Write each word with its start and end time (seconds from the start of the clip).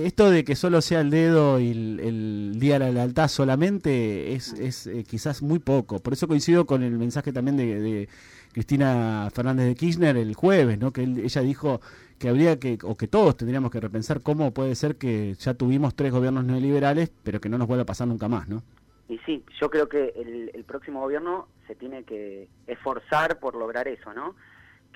Esto 0.00 0.30
de 0.30 0.44
que 0.44 0.54
solo 0.54 0.80
sea 0.80 1.00
el 1.00 1.10
dedo 1.10 1.58
y 1.58 1.72
el, 1.72 2.52
Día 2.60 2.74
de 2.74 2.78
la 2.78 2.92
Lealtad 2.92 3.26
solamente 3.26 4.32
es, 4.32 4.52
es 4.52 4.86
eh, 4.86 5.02
quizás 5.02 5.42
muy 5.42 5.58
poco. 5.58 5.98
Por 5.98 6.12
eso 6.12 6.28
coincido 6.28 6.66
con 6.66 6.84
el 6.84 6.96
mensaje 6.96 7.32
también 7.32 7.56
de, 7.56 8.08
Cristina 8.52 9.28
Fernández 9.34 9.66
de 9.66 9.74
Kirchner 9.74 10.16
el 10.16 10.36
jueves, 10.36 10.78
¿no? 10.78 10.92
que 10.92 11.02
ella 11.02 11.40
dijo 11.40 11.80
que 12.16 12.28
habría 12.28 12.60
que, 12.60 12.78
o 12.84 12.96
que 12.96 13.08
todos 13.08 13.36
tendríamos 13.36 13.72
que 13.72 13.80
repensar 13.80 14.22
cómo 14.22 14.54
puede 14.54 14.76
ser 14.76 14.94
que 14.94 15.34
ya 15.34 15.54
tuvimos 15.54 15.96
tres 15.96 16.12
gobiernos 16.12 16.44
neoliberales, 16.44 17.10
pero 17.24 17.40
que 17.40 17.48
no 17.48 17.58
nos 17.58 17.66
vuelva 17.66 17.82
a 17.82 17.86
pasar 17.86 18.06
nunca 18.06 18.28
más, 18.28 18.48
¿no? 18.48 18.62
Y 19.08 19.18
sí, 19.26 19.42
yo 19.60 19.68
creo 19.68 19.88
que 19.88 20.12
el, 20.14 20.52
el 20.54 20.62
próximo 20.62 21.00
gobierno 21.00 21.48
se 21.66 21.74
tiene 21.74 22.04
que 22.04 22.46
esforzar 22.68 23.40
por 23.40 23.56
lograr 23.56 23.88
eso, 23.88 24.14
¿no? 24.14 24.36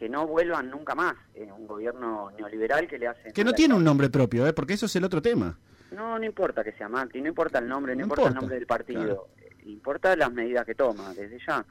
Que 0.03 0.09
no 0.09 0.27
vuelvan 0.27 0.69
nunca 0.69 0.97
más 0.97 1.15
eh, 1.33 1.49
un 1.57 1.65
gobierno 1.65 2.33
neoliberal 2.37 2.89
que 2.89 2.99
le 2.99 3.07
hace... 3.07 3.33
Que 3.33 3.45
no 3.45 3.53
tiene 3.53 3.75
un 3.75 3.85
nombre 3.85 4.11
propio, 4.11 4.45
¿eh? 4.49 4.53
porque 4.53 4.73
eso 4.73 4.87
es 4.87 4.97
el 4.97 5.05
otro 5.05 5.23
tema. 5.23 5.57
No, 5.93 6.19
no 6.19 6.25
importa 6.25 6.65
que 6.65 6.73
sea 6.73 6.89
Macri, 6.89 7.23
no 7.23 7.29
importa 7.29 7.61
el 7.61 7.69
nombre, 7.69 7.95
no, 7.95 8.03
importa, 8.03 8.27
el 8.27 8.35
nombre 8.35 8.57
del 8.57 8.67
partido, 8.67 9.29
importa 9.65 10.17
las 10.17 10.33
medidas 10.33 10.67
que 10.67 10.75
toma, 10.75 11.15
desde 11.15 11.39
ya. 11.47 11.65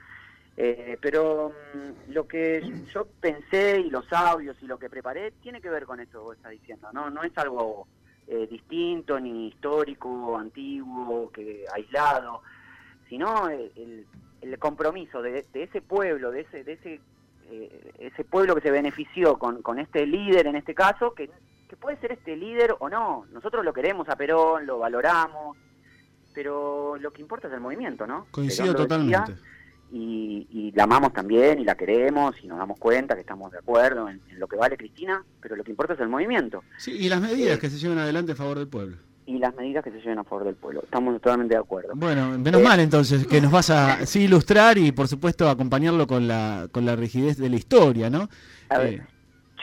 Eh, 0.56 0.98
pero 1.02 1.54
mm, 1.74 2.14
lo 2.14 2.26
que 2.26 2.64
yo 2.94 3.06
pensé 3.20 3.82
y 3.82 3.90
los 3.90 4.06
audios 4.14 4.56
y 4.62 4.66
lo 4.66 4.80
que 4.80 4.90
preparé 4.90 5.32
tiene 5.44 5.60
que 5.60 5.70
ver 5.70 5.86
con 5.86 6.00
esto 6.00 6.20
que 6.20 6.24
vos 6.24 6.38
estás 6.38 6.54
diciendo, 6.54 6.88
¿no? 6.94 7.10
No 7.10 7.24
es 7.24 7.38
algo 7.38 7.86
eh, 8.28 8.48
distinto, 8.50 9.20
ni 9.20 9.50
histórico, 9.50 10.38
antiguo, 10.38 11.30
que 11.34 11.66
aislado, 11.74 12.44
sino 13.10 13.50
el, 13.50 14.06
el 14.40 14.58
compromiso 14.58 15.22
de, 15.22 15.46
de, 15.52 15.64
ese 15.64 15.82
pueblo, 15.82 16.32
de 16.32 16.42
ese, 16.42 16.64
de 16.64 16.72
ese 16.72 17.02
eh, 17.52 17.92
ese 18.00 18.24
pueblo 18.24 18.56
que 18.56 18.62
se 18.62 18.72
benefició 18.72 19.38
con, 19.38 19.62
con 19.62 19.78
este 19.78 20.06
líder 20.06 20.48
en 20.48 20.56
este 20.56 20.74
caso, 20.74 21.14
que, 21.14 21.30
que, 21.68 21.76
puede 21.76 21.98
ser 21.98 22.14
este 22.14 22.38
líder 22.38 22.76
o 22.80 22.90
no. 22.90 23.26
Nosotros 23.32 23.66
lo 23.66 23.74
queremos 23.74 24.08
a 24.08 24.16
Perón, 24.16 24.66
lo 24.66 24.80
valoramos, 24.80 25.58
pero 26.34 26.96
lo 26.98 27.12
que 27.12 27.22
importa 27.22 27.48
es 27.48 27.54
el 27.54 27.60
movimiento, 27.60 28.08
¿no? 28.08 28.28
Coincido 28.32 28.74
totalmente. 28.74 29.34
y, 29.92 30.48
y, 30.50 30.72
la 30.72 30.84
amamos 30.84 31.12
también 31.12 31.60
y 31.60 31.66
la 31.66 31.76
queremos 31.76 32.36
y 32.42 32.48
nos 32.48 32.58
damos 32.58 32.80
cuenta 32.80 33.16
que 33.16 33.22
estamos 33.22 33.52
de 33.52 33.58
acuerdo 33.58 34.08
en, 34.08 34.22
lo 34.38 34.48
que 34.48 34.56
vale 34.56 34.78
Cristina, 34.78 35.24
pero 35.42 35.58
lo 35.58 35.64
que 35.64 35.72
importa 35.72 35.94
es 35.94 36.00
el 36.00 36.08
movimiento. 36.08 36.64
Sí, 36.78 36.92
y 36.92 37.10
las 37.10 37.20
medidas 37.20 37.58
eh, 37.58 37.60
que 37.60 37.70
se 37.70 37.78
lleven 37.78 37.98
adelante 37.98 38.32
a 38.32 38.36
favor 38.36 38.58
del 38.58 38.70
pueblo 38.70 38.96
y 39.26 39.38
las 39.38 39.56
medidas 39.56 39.84
que 39.84 39.92
se 39.92 40.00
lleven 40.00 40.20
a 40.20 40.24
favor 40.24 40.46
del 40.46 40.56
pueblo. 40.56 40.82
Estamos 40.84 41.14
totalmente 41.16 41.54
de 41.56 41.60
acuerdo. 41.60 41.94
Bueno, 41.96 42.38
menos 42.38 42.62
mal 42.62 42.80
entonces 42.80 43.28
que 43.28 43.40
nos 43.42 43.52
vas 43.52 43.70
a 43.70 44.06
sí, 44.06 44.24
ilustrar 44.24 44.78
y 44.78 44.92
por 44.92 45.08
supuesto 45.08 45.50
acompañarlo 45.50 46.08
con 46.08 46.28
la 46.28 46.68
con 46.72 46.86
la 46.86 46.96
rigidez 46.96 47.38
de 47.38 47.50
la 47.50 47.56
historia, 47.56 48.10
¿no? 48.10 48.30
A 48.70 48.80
ver, 48.80 48.94
eh, 48.94 49.02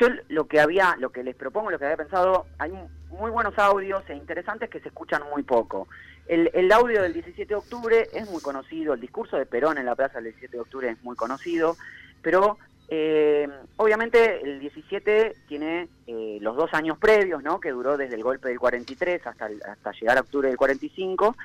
yo 0.00 0.08
lo 0.28 0.46
que 0.46 0.60
había, 0.60 0.96
lo 0.98 1.10
que 1.10 1.22
les 1.22 1.34
propongo, 1.34 1.70
lo 1.70 1.78
que 1.78 1.84
había 1.84 1.96
pensado, 1.96 2.46
hay 2.58 2.72
muy 3.10 3.30
buenos 3.30 3.58
audios 3.58 4.02
e 4.08 4.14
interesantes 4.14 4.70
que 4.70 4.80
se 4.80 4.88
escuchan 4.88 5.22
muy 5.32 5.42
poco. 5.42 5.88
El, 6.26 6.50
el 6.52 6.70
audio 6.72 7.02
del 7.02 7.14
17 7.14 7.46
de 7.46 7.54
octubre 7.54 8.06
es 8.12 8.30
muy 8.30 8.40
conocido, 8.42 8.94
el 8.94 9.00
discurso 9.00 9.36
de 9.36 9.46
Perón 9.46 9.78
en 9.78 9.86
la 9.86 9.96
plaza 9.96 10.14
del 10.14 10.24
17 10.24 10.56
de 10.56 10.60
octubre 10.60 10.90
es 10.90 11.02
muy 11.02 11.16
conocido, 11.16 11.76
pero 12.22 12.58
eh, 12.90 13.46
obviamente 13.76 14.40
el 14.42 14.60
17 14.60 15.34
tiene 15.46 15.88
eh, 16.06 16.38
los 16.40 16.56
dos 16.56 16.72
años 16.72 16.96
previos, 16.96 17.42
¿no? 17.42 17.60
que 17.60 17.70
duró 17.70 17.98
desde 17.98 18.14
el 18.14 18.22
golpe 18.22 18.48
del 18.48 18.58
43 18.58 19.26
hasta, 19.26 19.50
hasta 19.70 19.92
llegar 19.92 20.16
a 20.16 20.22
octubre 20.22 20.48
del 20.48 20.56
45, 20.56 21.36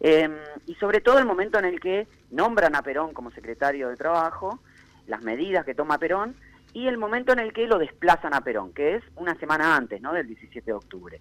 eh, 0.00 0.28
y 0.66 0.74
sobre 0.74 1.00
todo 1.00 1.18
el 1.18 1.24
momento 1.24 1.58
en 1.58 1.64
el 1.64 1.80
que 1.80 2.06
nombran 2.30 2.74
a 2.74 2.82
Perón 2.82 3.14
como 3.14 3.30
secretario 3.30 3.88
de 3.88 3.96
Trabajo, 3.96 4.60
las 5.06 5.22
medidas 5.22 5.64
que 5.64 5.74
toma 5.74 5.96
Perón, 5.96 6.36
y 6.74 6.88
el 6.88 6.98
momento 6.98 7.32
en 7.32 7.38
el 7.38 7.54
que 7.54 7.66
lo 7.66 7.78
desplazan 7.78 8.34
a 8.34 8.42
Perón, 8.42 8.74
que 8.74 8.96
es 8.96 9.04
una 9.16 9.34
semana 9.36 9.76
antes 9.76 10.02
¿no? 10.02 10.12
del 10.12 10.26
17 10.26 10.60
de 10.62 10.72
octubre. 10.74 11.20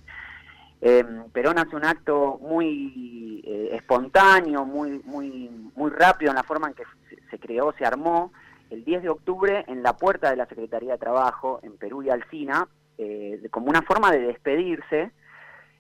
Perón 1.32 1.58
hace 1.58 1.76
un 1.76 1.86
acto 1.86 2.38
muy 2.42 3.42
espontáneo, 3.72 4.66
muy, 4.66 5.02
muy, 5.06 5.50
muy 5.74 5.90
rápido 5.90 6.30
en 6.32 6.36
la 6.36 6.44
forma 6.44 6.68
en 6.68 6.74
que 6.76 6.84
se 7.32 7.40
creó, 7.40 7.74
se 7.76 7.86
armó, 7.86 8.32
el 8.76 8.84
10 8.84 9.04
de 9.04 9.10
octubre 9.10 9.64
en 9.68 9.84
la 9.84 9.96
puerta 9.96 10.30
de 10.30 10.36
la 10.36 10.46
Secretaría 10.48 10.94
de 10.94 10.98
Trabajo 10.98 11.60
en 11.64 11.78
Perú 11.78 12.04
y 12.04 12.10
Alcina, 12.10 12.68
eh, 12.98 13.42
como 13.50 13.68
una 13.68 13.82
forma 13.82 14.12
de 14.12 14.20
despedirse, 14.20 15.12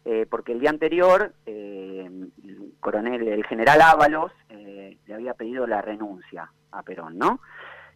eh, 0.06 0.26
porque 0.30 0.54
el 0.54 0.62
día 0.62 0.70
anterior 0.70 1.34
eh, 1.46 2.10
el 2.44 2.74
coronel, 2.80 3.28
el 3.28 3.46
general 3.46 3.82
Ábalos, 3.82 4.32
le 4.50 5.14
había 5.14 5.36
pedido 5.36 5.68
la 5.68 5.82
renuncia 5.82 6.50
a 6.72 6.82
Perón, 6.82 7.18
¿no? 7.18 7.40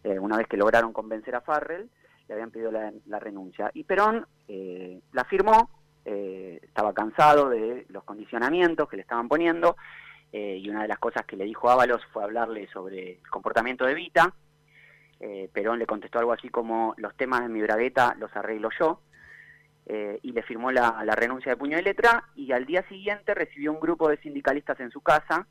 una 0.04 0.36
vez 0.36 0.46
que 0.46 0.56
lograron 0.56 0.92
convencer 0.92 1.34
a 1.34 1.40
Farrell, 1.40 1.90
le 2.28 2.34
habían 2.34 2.50
pedido 2.50 2.70
la, 2.70 3.18
renuncia. 3.18 3.70
Y 3.74 3.82
Perón 3.82 4.26
la 5.12 5.24
firmó, 5.24 5.70
estaba 6.04 6.94
cansado 6.94 7.48
de 7.48 7.84
los 7.88 8.04
condicionamientos 8.04 8.88
que 8.88 8.96
le 8.96 9.02
estaban 9.02 9.28
poniendo, 9.28 9.76
y 10.32 10.68
una 10.70 10.82
de 10.82 10.88
las 10.88 10.98
cosas 10.98 11.26
que 11.26 11.36
le 11.36 11.44
dijo 11.44 11.68
Ábalos 11.68 12.00
fue 12.12 12.22
hablarle 12.22 12.68
sobre 12.68 13.14
el 13.14 13.28
comportamiento 13.28 13.84
de 13.84 13.94
Vita, 13.94 14.32
eh, 15.20 15.50
Perón 15.52 15.78
le 15.78 15.86
contestó 15.86 16.18
algo 16.18 16.32
así 16.32 16.48
como, 16.48 16.94
los 16.96 17.14
temas 17.14 17.42
de 17.42 17.50
mi 17.50 17.60
bragueta 17.60 18.16
los 18.18 18.34
arreglo 18.34 18.70
yo, 18.78 19.02
eh, 19.84 20.18
y 20.22 20.32
le 20.32 20.42
firmó 20.42 20.72
la, 20.72 21.02
renuncia 21.14 21.52
de 21.52 21.58
puño 21.58 21.76
de 21.76 21.82
letra, 21.82 22.24
y 22.34 22.52
al 22.52 22.64
día 22.64 22.82
siguiente 22.88 23.34
recibió 23.34 23.70
un 23.70 23.80
grupo 23.80 24.08
de 24.08 24.16
sindicalistas 24.18 24.80
en 24.80 24.90
su 24.90 25.02
casa, 25.02 25.46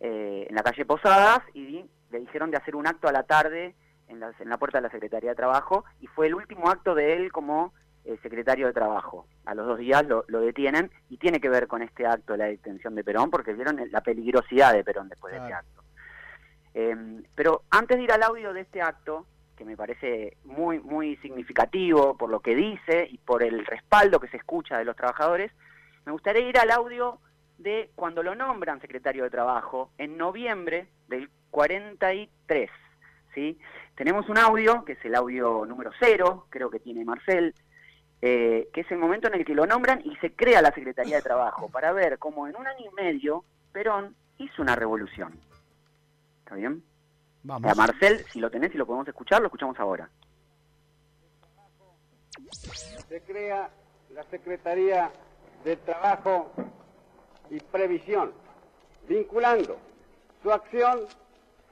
eh, 0.00 0.46
en 0.48 0.54
la 0.54 0.62
calle 0.62 0.86
Posadas, 0.86 1.40
y 1.52 1.84
le 2.10 2.20
dijeron 2.20 2.50
de 2.50 2.56
hacer 2.56 2.74
un 2.74 2.86
acto 2.86 3.06
a 3.06 3.12
la 3.12 3.24
tarde 3.24 3.74
en 4.08 4.20
la, 4.20 4.58
puerta 4.58 4.78
de 4.78 4.82
la 4.82 4.90
Secretaría 4.90 5.30
de 5.30 5.36
Trabajo, 5.36 5.84
y 6.00 6.06
fue 6.06 6.26
el 6.26 6.34
último 6.34 6.70
acto 6.70 6.94
de 6.94 7.14
él 7.14 7.30
como 7.30 7.74
secretario 8.22 8.66
de 8.66 8.72
Trabajo. 8.72 9.26
A 9.46 9.54
los 9.54 9.66
dos 9.66 9.78
días 9.78 10.04
lo, 10.06 10.24
detienen, 10.40 10.90
y 11.10 11.18
tiene 11.18 11.40
que 11.40 11.48
ver 11.48 11.66
con 11.66 11.82
este 11.82 12.06
acto 12.06 12.32
de 12.32 12.38
la 12.38 12.44
detención 12.46 12.94
de 12.94 13.04
Perón, 13.04 13.30
porque 13.30 13.52
vieron 13.52 13.80
la 13.90 14.00
peligrosidad 14.02 14.72
de 14.72 14.84
Perón 14.84 15.08
después 15.08 15.32
de 15.32 15.40
este 15.40 15.52
acto. 15.52 15.73
Em, 16.74 17.22
pero 17.34 17.62
antes 17.70 17.96
de 17.96 18.02
ir 18.02 18.12
al 18.12 18.22
audio 18.22 18.52
de 18.52 18.62
este 18.62 18.82
acto, 18.82 19.26
que 19.56 19.64
me 19.64 19.76
parece 19.76 20.36
muy, 20.44 20.80
muy 20.80 21.16
significativo 21.18 22.16
por 22.16 22.28
lo 22.28 22.40
que 22.40 22.56
dice 22.56 23.06
y 23.08 23.18
por 23.18 23.44
el 23.44 23.64
respaldo 23.64 24.18
que 24.18 24.28
se 24.28 24.36
escucha 24.36 24.78
de 24.78 24.84
los 24.84 24.96
trabajadores, 24.96 25.52
me 26.04 26.12
gustaría 26.12 26.48
ir 26.48 26.58
al 26.58 26.72
audio 26.72 27.20
de 27.58 27.90
cuando 27.94 28.22
lo 28.22 28.34
nombran 28.34 28.80
secretario 28.80 29.24
de 29.24 29.30
Trabajo 29.30 29.90
en 29.96 30.18
noviembre 30.18 30.88
del 31.08 31.30
43. 31.50 32.70
¿sí? 33.34 33.58
Tenemos 33.94 34.28
un 34.28 34.38
audio, 34.38 34.84
que 34.84 34.92
es 34.94 35.04
el 35.04 35.14
audio 35.14 35.64
número 35.64 35.92
cero, 36.00 36.46
creo 36.50 36.68
que 36.68 36.80
tiene 36.80 37.04
Marcel, 37.04 37.54
eh, 38.20 38.68
que 38.72 38.80
es 38.80 38.90
el 38.90 38.98
momento 38.98 39.28
en 39.28 39.34
el 39.34 39.44
que 39.44 39.54
lo 39.54 39.66
nombran 39.66 40.00
y 40.04 40.16
se 40.16 40.32
crea 40.32 40.62
la 40.62 40.72
Secretaría 40.72 41.16
de 41.16 41.22
Trabajo, 41.22 41.68
para 41.68 41.92
ver 41.92 42.18
cómo 42.18 42.48
en 42.48 42.56
un 42.56 42.66
año 42.66 42.90
y 42.90 42.94
medio 42.94 43.44
Perón 43.72 44.16
hizo 44.38 44.62
una 44.62 44.74
revolución. 44.74 45.38
¿Está 46.44 46.56
bien? 46.56 46.84
Vamos. 47.42 47.72
A 47.72 47.74
Marcel, 47.74 48.22
si 48.30 48.38
lo 48.38 48.50
tenés 48.50 48.74
y 48.74 48.76
lo 48.76 48.84
podemos 48.84 49.08
escuchar, 49.08 49.40
lo 49.40 49.46
escuchamos 49.46 49.80
ahora. 49.80 50.10
Se 53.08 53.22
crea 53.22 53.70
la 54.10 54.22
Secretaría 54.24 55.10
de 55.64 55.76
Trabajo 55.76 56.52
y 57.48 57.58
Previsión, 57.60 58.32
vinculando 59.08 59.78
su 60.42 60.52
acción 60.52 61.00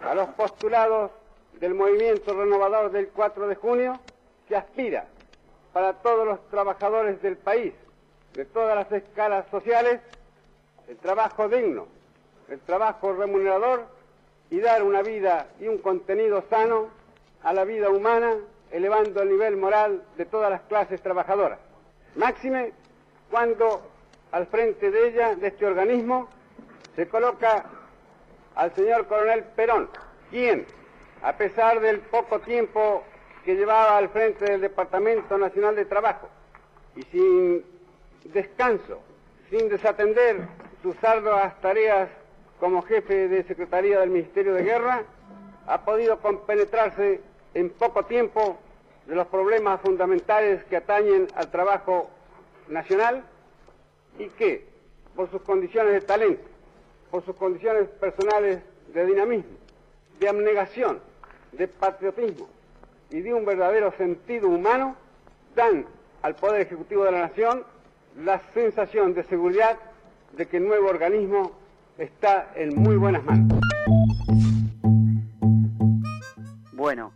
a 0.00 0.14
los 0.14 0.30
postulados 0.30 1.10
del 1.60 1.74
movimiento 1.74 2.32
renovador 2.32 2.90
del 2.90 3.08
4 3.08 3.48
de 3.48 3.56
junio, 3.56 4.00
que 4.48 4.56
aspira 4.56 5.06
para 5.74 5.92
todos 6.00 6.26
los 6.26 6.48
trabajadores 6.48 7.20
del 7.20 7.36
país, 7.36 7.74
de 8.32 8.46
todas 8.46 8.74
las 8.74 8.90
escalas 8.90 9.46
sociales, 9.50 10.00
el 10.88 10.96
trabajo 10.96 11.46
digno, 11.46 11.86
el 12.48 12.60
trabajo 12.60 13.12
remunerador 13.12 14.00
y 14.52 14.60
dar 14.60 14.82
una 14.82 15.00
vida 15.00 15.46
y 15.60 15.66
un 15.66 15.78
contenido 15.78 16.44
sano 16.50 16.88
a 17.42 17.54
la 17.54 17.64
vida 17.64 17.88
humana, 17.88 18.36
elevando 18.70 19.22
el 19.22 19.30
nivel 19.30 19.56
moral 19.56 20.04
de 20.18 20.26
todas 20.26 20.50
las 20.50 20.60
clases 20.62 21.00
trabajadoras. 21.00 21.58
Máxime 22.16 22.72
cuando 23.30 23.80
al 24.30 24.46
frente 24.48 24.90
de 24.90 25.08
ella, 25.08 25.36
de 25.36 25.48
este 25.48 25.64
organismo, 25.64 26.28
se 26.94 27.08
coloca 27.08 27.64
al 28.54 28.74
señor 28.74 29.06
coronel 29.06 29.42
Perón, 29.56 29.88
quien, 30.28 30.66
a 31.22 31.32
pesar 31.32 31.80
del 31.80 32.00
poco 32.00 32.40
tiempo 32.40 33.04
que 33.46 33.56
llevaba 33.56 33.96
al 33.96 34.10
frente 34.10 34.44
del 34.44 34.60
Departamento 34.60 35.38
Nacional 35.38 35.76
de 35.76 35.86
Trabajo 35.86 36.28
y 36.94 37.02
sin 37.04 37.64
descanso, 38.24 39.00
sin 39.48 39.70
desatender 39.70 40.46
sus 40.82 41.02
arduas 41.02 41.58
tareas 41.62 42.10
como 42.62 42.80
jefe 42.82 43.26
de 43.26 43.42
Secretaría 43.42 43.98
del 43.98 44.10
Ministerio 44.10 44.54
de 44.54 44.62
Guerra, 44.62 45.02
ha 45.66 45.84
podido 45.84 46.20
compenetrarse 46.20 47.20
en 47.54 47.70
poco 47.70 48.04
tiempo 48.04 48.56
de 49.04 49.16
los 49.16 49.26
problemas 49.26 49.80
fundamentales 49.80 50.62
que 50.66 50.76
atañen 50.76 51.26
al 51.34 51.50
trabajo 51.50 52.08
nacional 52.68 53.24
y 54.16 54.28
que, 54.28 54.64
por 55.16 55.28
sus 55.28 55.42
condiciones 55.42 55.92
de 55.92 56.02
talento, 56.02 56.44
por 57.10 57.24
sus 57.24 57.34
condiciones 57.34 57.88
personales 57.88 58.60
de 58.94 59.06
dinamismo, 59.06 59.56
de 60.20 60.28
abnegación, 60.28 61.00
de 61.50 61.66
patriotismo 61.66 62.48
y 63.10 63.22
de 63.22 63.34
un 63.34 63.44
verdadero 63.44 63.90
sentido 63.96 64.46
humano, 64.46 64.94
dan 65.56 65.84
al 66.22 66.36
Poder 66.36 66.60
Ejecutivo 66.60 67.02
de 67.06 67.10
la 67.10 67.22
Nación 67.22 67.64
la 68.22 68.40
sensación 68.54 69.14
de 69.14 69.24
seguridad 69.24 69.76
de 70.30 70.46
que 70.46 70.58
el 70.58 70.68
nuevo 70.68 70.88
organismo 70.88 71.60
está 71.98 72.52
en 72.54 72.74
muy 72.74 72.96
buenas 72.96 73.24
manos. 73.24 73.60
Bueno, 76.72 77.12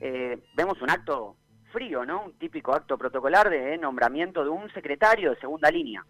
eh, 0.00 0.42
vemos 0.54 0.80
un 0.82 0.90
acto 0.90 1.36
frío, 1.72 2.04
¿no? 2.04 2.24
Un 2.24 2.32
típico 2.38 2.74
acto 2.74 2.98
protocolar 2.98 3.48
de 3.48 3.78
nombramiento 3.78 4.44
de 4.44 4.50
un 4.50 4.70
secretario 4.72 5.30
de 5.30 5.36
segunda 5.40 5.70
línea. 5.70 6.04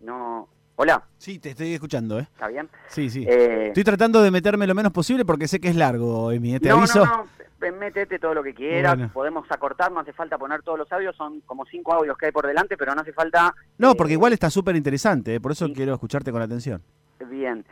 No, 0.00 0.48
Hola. 0.78 1.02
Sí, 1.16 1.38
te 1.38 1.50
estoy 1.50 1.72
escuchando, 1.72 2.18
¿eh? 2.18 2.28
¿Está 2.34 2.48
bien? 2.48 2.68
Sí, 2.88 3.08
sí. 3.08 3.24
Eh, 3.26 3.68
estoy 3.68 3.82
tratando 3.82 4.20
de 4.22 4.30
meterme 4.30 4.66
lo 4.66 4.74
menos 4.74 4.92
posible 4.92 5.24
porque 5.24 5.48
sé 5.48 5.58
que 5.58 5.68
es 5.68 5.76
largo, 5.76 6.30
Emi. 6.30 6.54
¿eh? 6.54 6.60
¿Te 6.60 6.68
no, 6.68 6.76
aviso? 6.76 7.04
No, 7.04 7.16
no, 7.16 7.26
métete 7.60 8.18
todo 8.18 8.34
lo 8.34 8.42
que 8.42 8.54
quieras. 8.54 9.10
Podemos 9.12 9.46
acortar, 9.50 9.90
no 9.92 10.00
hace 10.00 10.12
falta 10.12 10.38
poner 10.38 10.62
todos 10.62 10.78
los 10.78 10.90
audios. 10.92 11.16
Son 11.16 11.40
como 11.42 11.64
cinco 11.66 11.92
audios 11.94 12.16
que 12.18 12.26
hay 12.26 12.32
por 12.32 12.46
delante, 12.46 12.76
pero 12.76 12.94
no 12.94 13.00
hace 13.00 13.12
falta... 13.12 13.54
No, 13.78 13.94
porque 13.94 14.14
igual 14.14 14.32
está 14.32 14.50
súper 14.50 14.76
interesante, 14.76 15.40
por 15.40 15.52
eso 15.52 15.66
quiero 15.72 15.94
escucharte 15.94 16.32
con 16.32 16.42
atención. 16.42 16.82
Bien. 17.28 17.64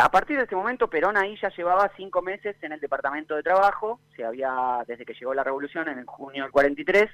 a 0.00 0.10
partir 0.10 0.36
de 0.36 0.44
este 0.44 0.56
momento, 0.56 0.88
Perón 0.88 1.16
ahí 1.16 1.36
ya 1.40 1.50
llevaba 1.50 1.90
cinco 1.96 2.22
meses 2.22 2.56
en 2.62 2.72
el 2.72 2.80
Departamento 2.80 3.34
de 3.34 3.42
Trabajo. 3.42 4.00
Se 4.16 4.24
había, 4.24 4.84
desde 4.86 5.04
que 5.04 5.14
llegó 5.14 5.34
la 5.34 5.44
revolución 5.44 5.88
en 5.88 6.04
junio 6.06 6.42
del 6.42 6.52
43 6.52 7.10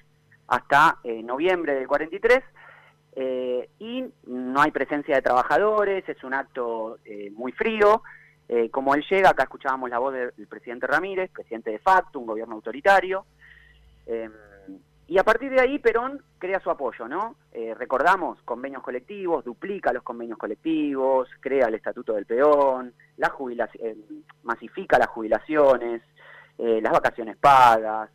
hasta 0.49 0.99
noviembre 1.23 1.75
del 1.75 1.87
43 1.87 2.43
eh, 3.17 3.69
y 3.79 4.05
no 4.27 4.61
hay 4.61 4.71
presencia 4.71 5.17
de 5.17 5.23
trabajadores, 5.23 6.09
es 6.09 6.23
un 6.23 6.35
acto 6.35 6.99
eh, 7.05 7.31
muy 7.35 7.53
frío. 7.53 8.03
Eh, 8.53 8.69
como 8.69 8.97
él 8.97 9.05
llega, 9.09 9.31
acá 9.31 9.45
escuchábamos 9.45 9.89
la 9.89 10.01
voz 10.01 10.13
del 10.13 10.49
presidente 10.49 10.89
Ramírez, 10.89 11.31
presidente 11.31 11.71
de 11.71 11.79
facto, 11.79 12.19
un 12.19 12.27
gobierno 12.27 12.57
autoritario. 12.57 13.25
y 15.07 15.19
a 15.19 15.23
partir 15.23 15.53
de 15.53 15.61
ahí 15.61 15.79
Perón 15.79 16.21
crea 16.37 16.59
su 16.59 16.69
apoyo, 16.69 17.07
¿no? 17.07 17.37
recordamos 17.77 18.43
convenios 18.43 18.83
colectivos, 18.83 19.45
duplica 19.45 19.93
los 19.93 20.03
convenios 20.03 20.37
colectivos, 20.37 21.29
crea 21.39 21.69
el 21.69 21.75
estatuto 21.75 22.15
del 22.15 22.27
peón, 22.27 22.93
la 23.19 23.29
jubilación, 23.29 24.25
masifica 24.43 24.99
las 24.99 25.09
jubilaciones, 25.09 26.03
las 26.59 26.93
vacaciones 26.93 27.37
pagas, 27.37 28.11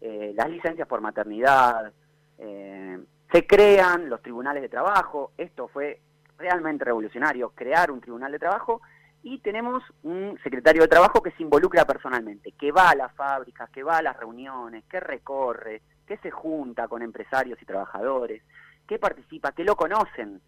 las 0.00 0.50
licencias 0.50 0.88
por 0.88 1.00
maternidad. 1.00 1.92
Se 2.36 3.46
crean 3.46 4.08
los 4.08 4.22
tribunales 4.22 4.62
de 4.62 4.68
trabajo, 4.68 5.30
esto 5.38 5.68
fue 5.68 6.00
realmente 6.36 6.84
revolucionario, 6.84 7.50
crear 7.50 7.92
un 7.92 8.00
tribunal 8.00 8.32
de 8.32 8.40
trabajo, 8.40 8.80
y 9.22 9.38
tenemos 9.38 9.82
un 10.02 10.38
secretario 10.42 10.82
de 10.82 10.88
trabajo 10.88 11.22
que 11.22 11.32
se 11.32 11.42
involucra 11.42 11.84
personalmente, 11.84 12.52
que 12.52 12.72
va 12.72 12.90
a 12.90 12.94
las 12.94 13.12
fábricas, 13.14 13.68
que 13.70 13.82
va 13.82 13.98
a 13.98 14.02
las 14.02 14.16
reuniones, 14.16 14.84
que 14.84 15.00
recorre, 15.00 15.82
que 16.06 16.16
se 16.18 16.30
junta 16.30 16.88
con 16.88 17.02
empresarios 17.02 17.60
y 17.60 17.66
trabajadores, 17.66 18.42
que 18.86 18.98
participa, 18.98 19.52
que 19.52 19.64
lo 19.64 19.76
conocen. 19.76 20.40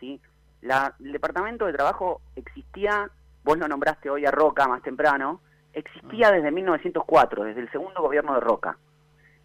¿sí? 0.00 0.20
La, 0.62 0.94
el 1.00 1.12
departamento 1.12 1.66
de 1.66 1.74
trabajo 1.74 2.22
existía, 2.34 3.10
vos 3.44 3.58
lo 3.58 3.68
nombraste 3.68 4.10
hoy 4.10 4.26
a 4.26 4.30
Roca 4.30 4.66
más 4.66 4.82
temprano, 4.82 5.40
existía 5.72 6.30
desde 6.30 6.50
1904, 6.50 7.44
desde 7.44 7.60
el 7.60 7.70
segundo 7.70 8.00
gobierno 8.00 8.34
de 8.34 8.40
Roca 8.40 8.76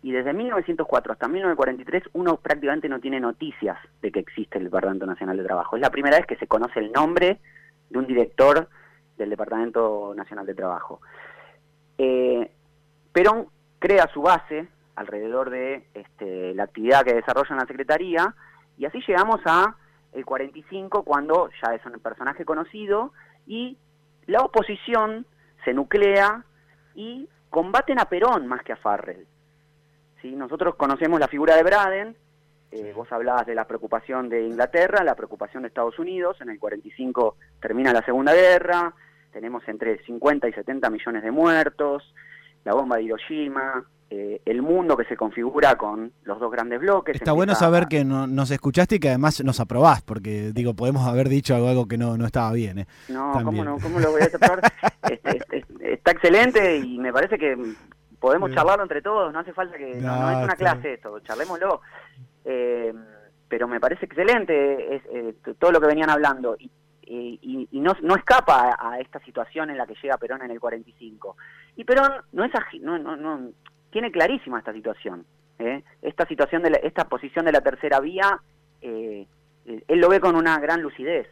y 0.01 0.11
desde 0.11 0.33
1904 0.33 1.13
hasta 1.13 1.27
1943 1.27 2.03
uno 2.13 2.37
prácticamente 2.37 2.87
no 2.87 2.99
tiene 2.99 3.19
noticias 3.19 3.77
de 4.01 4.11
que 4.11 4.19
existe 4.19 4.57
el 4.57 4.65
Departamento 4.65 5.05
Nacional 5.05 5.37
de 5.37 5.43
Trabajo. 5.43 5.75
Es 5.75 5.81
la 5.81 5.89
primera 5.89 6.17
vez 6.17 6.25
que 6.25 6.37
se 6.37 6.47
conoce 6.47 6.79
el 6.79 6.91
nombre 6.91 7.39
de 7.89 7.99
un 7.99 8.07
director 8.07 8.67
del 9.17 9.29
Departamento 9.29 10.13
Nacional 10.15 10.45
de 10.45 10.55
Trabajo. 10.55 11.01
Eh, 11.97 12.51
Perón 13.11 13.47
crea 13.79 14.09
su 14.13 14.21
base 14.21 14.67
alrededor 14.95 15.49
de 15.49 15.87
este, 15.93 16.53
la 16.53 16.63
actividad 16.63 17.03
que 17.03 17.13
desarrolla 17.13 17.51
en 17.51 17.57
la 17.57 17.65
Secretaría 17.65 18.35
y 18.77 18.85
así 18.85 19.01
llegamos 19.07 19.41
a 19.45 19.75
el 20.13 20.25
45 20.25 21.03
cuando 21.03 21.49
ya 21.61 21.73
es 21.75 21.85
un 21.85 21.99
personaje 21.99 22.45
conocido 22.45 23.13
y 23.45 23.77
la 24.25 24.41
oposición 24.41 25.25
se 25.63 25.73
nuclea 25.73 26.43
y 26.95 27.27
combaten 27.49 27.99
a 27.99 28.05
Perón 28.05 28.47
más 28.47 28.63
que 28.63 28.73
a 28.73 28.77
Farrell. 28.77 29.27
¿sí? 30.21 30.31
Nosotros 30.35 30.75
conocemos 30.75 31.19
la 31.19 31.27
figura 31.27 31.55
de 31.55 31.63
Braden, 31.63 32.15
eh, 32.71 32.93
vos 32.95 33.11
hablabas 33.11 33.45
de 33.47 33.55
la 33.55 33.65
preocupación 33.65 34.29
de 34.29 34.45
Inglaterra, 34.45 35.03
la 35.03 35.15
preocupación 35.15 35.63
de 35.63 35.69
Estados 35.69 35.97
Unidos, 35.97 36.37
en 36.41 36.49
el 36.49 36.59
45 36.59 37.35
termina 37.61 37.93
la 37.93 38.03
Segunda 38.03 38.33
Guerra, 38.33 38.93
tenemos 39.31 39.67
entre 39.67 40.03
50 40.03 40.47
y 40.47 40.53
70 40.53 40.89
millones 40.89 41.23
de 41.23 41.31
muertos, 41.31 42.03
la 42.65 42.73
bomba 42.73 42.97
de 42.97 43.03
Hiroshima, 43.03 43.85
eh, 44.11 44.41
el 44.45 44.61
mundo 44.63 44.97
que 44.97 45.05
se 45.05 45.15
configura 45.15 45.77
con 45.77 46.11
los 46.23 46.39
dos 46.39 46.51
grandes 46.51 46.79
bloques. 46.79 47.15
Está 47.15 47.31
bueno 47.31 47.53
saber 47.53 47.87
que 47.87 48.03
no, 48.03 48.25
nos 48.25 48.49
escuchaste 48.49 48.95
y 48.95 48.99
que 48.99 49.09
además 49.09 49.43
nos 49.43 49.59
aprobás, 49.59 50.01
porque 50.01 50.51
digo, 50.51 50.73
podemos 50.73 51.07
haber 51.07 51.29
dicho 51.29 51.55
algo, 51.55 51.87
que 51.87 51.97
no, 51.97 52.17
no 52.17 52.25
estaba 52.25 52.51
bien. 52.53 52.79
¿eh? 52.79 52.87
No, 53.07 53.33
¿cómo 53.43 53.63
no? 53.63 53.77
¿Cómo 53.77 53.99
lo 53.99 54.11
voy 54.11 54.21
a 54.21 54.25
aceptar? 54.25 54.61
Este, 55.09 55.39
este, 55.51 55.93
está 55.93 56.11
excelente 56.11 56.77
y 56.77 56.99
me 56.99 57.11
parece 57.11 57.39
que 57.39 57.57
podemos 58.19 58.51
charlarlo 58.51 58.83
entre 58.83 59.01
todos, 59.01 59.33
no 59.33 59.39
hace 59.39 59.53
falta 59.53 59.75
que... 59.75 59.95
No, 59.95 60.31
es 60.31 60.43
una 60.43 60.55
clase 60.55 60.93
esto, 60.93 61.19
charlémoslo. 61.21 61.81
Eh, 62.51 62.91
pero 63.47 63.67
me 63.67 63.79
parece 63.79 64.07
excelente 64.07 64.95
es, 64.95 65.03
eh, 65.11 65.35
todo 65.59 65.71
lo 65.71 65.79
que 65.79 65.85
venían 65.85 66.09
hablando 66.09 66.57
y, 66.59 66.71
no, 67.71 67.95
no, 68.01 68.15
escapa 68.15 68.75
a, 68.79 68.99
esta 68.99 69.19
situación 69.19 69.69
en 69.69 69.77
la 69.77 69.85
que 69.85 69.95
llega 70.01 70.17
Perón 70.17 70.41
en 70.41 70.51
el 70.51 70.59
45. 70.59 71.37
Y 71.75 71.83
Perón 71.83 72.11
no 72.31 72.43
es 72.43 72.51
no, 72.81 72.97
no, 72.97 73.15
no, 73.15 73.51
tiene 73.91 74.11
clarísima 74.11 74.59
esta 74.59 74.73
situación. 74.73 75.25
¿eh? 75.59 75.83
Esta 76.01 76.27
situación 76.27 76.63
de 76.63 76.79
esta 76.83 77.07
posición 77.07 77.45
de 77.45 77.51
la 77.51 77.61
tercera 77.61 77.99
vía, 77.99 78.39
él 78.81 79.27
lo 79.87 80.09
ve 80.09 80.19
con 80.19 80.35
una 80.35 80.59
gran 80.59 80.81
lucidez 80.81 81.27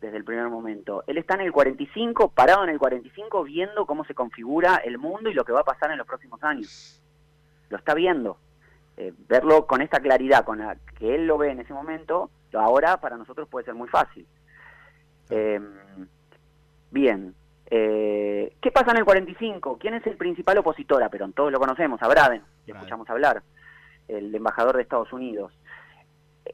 desde 0.00 0.16
el 0.16 0.24
primer 0.24 0.48
momento. 0.48 1.04
Él 1.06 1.18
está 1.18 1.34
en 1.34 1.42
el 1.42 1.52
45, 1.52 2.30
parado 2.30 2.64
en 2.64 2.70
el 2.70 2.78
45, 2.78 3.44
viendo 3.44 3.86
cómo 3.86 4.04
se 4.04 4.14
configura 4.14 4.76
el 4.76 4.98
mundo 4.98 5.30
y 5.30 5.34
lo 5.34 5.44
que 5.44 5.52
va 5.52 5.60
a 5.60 5.64
pasar 5.64 5.90
en 5.90 5.98
los 5.98 6.06
próximos 6.06 6.42
años. 6.42 7.02
Lo 7.70 7.76
está 7.76 7.94
viendo. 7.94 8.38
Eh, 9.00 9.14
verlo 9.28 9.64
con 9.64 9.80
esta 9.80 10.00
claridad 10.00 10.44
con 10.44 10.58
la 10.58 10.76
que 10.98 11.14
él 11.14 11.28
lo 11.28 11.38
ve 11.38 11.52
en 11.52 11.60
ese 11.60 11.72
momento, 11.72 12.30
ahora 12.52 12.96
para 12.96 13.16
nosotros 13.16 13.48
puede 13.48 13.64
ser 13.64 13.74
muy 13.74 13.88
fácil. 13.88 14.26
Em, 15.30 16.08
bien. 16.90 17.32
Eh, 17.70 18.56
¿Qué 18.60 18.72
pasa 18.72 18.90
en 18.90 18.96
el 18.96 19.04
45? 19.04 19.78
¿Quién 19.78 19.94
es 19.94 20.04
el 20.08 20.16
principal 20.16 20.58
opositor 20.58 21.00
a 21.00 21.10
Perón? 21.10 21.32
Todos 21.32 21.52
lo 21.52 21.60
conocemos, 21.60 22.02
a 22.02 22.08
Braden, 22.08 22.42
le 22.66 22.72
escuchamos 22.72 23.08
hablar, 23.08 23.40
el 24.08 24.34
embajador 24.34 24.74
de 24.74 24.82
Estados 24.82 25.12
Unidos. 25.12 25.52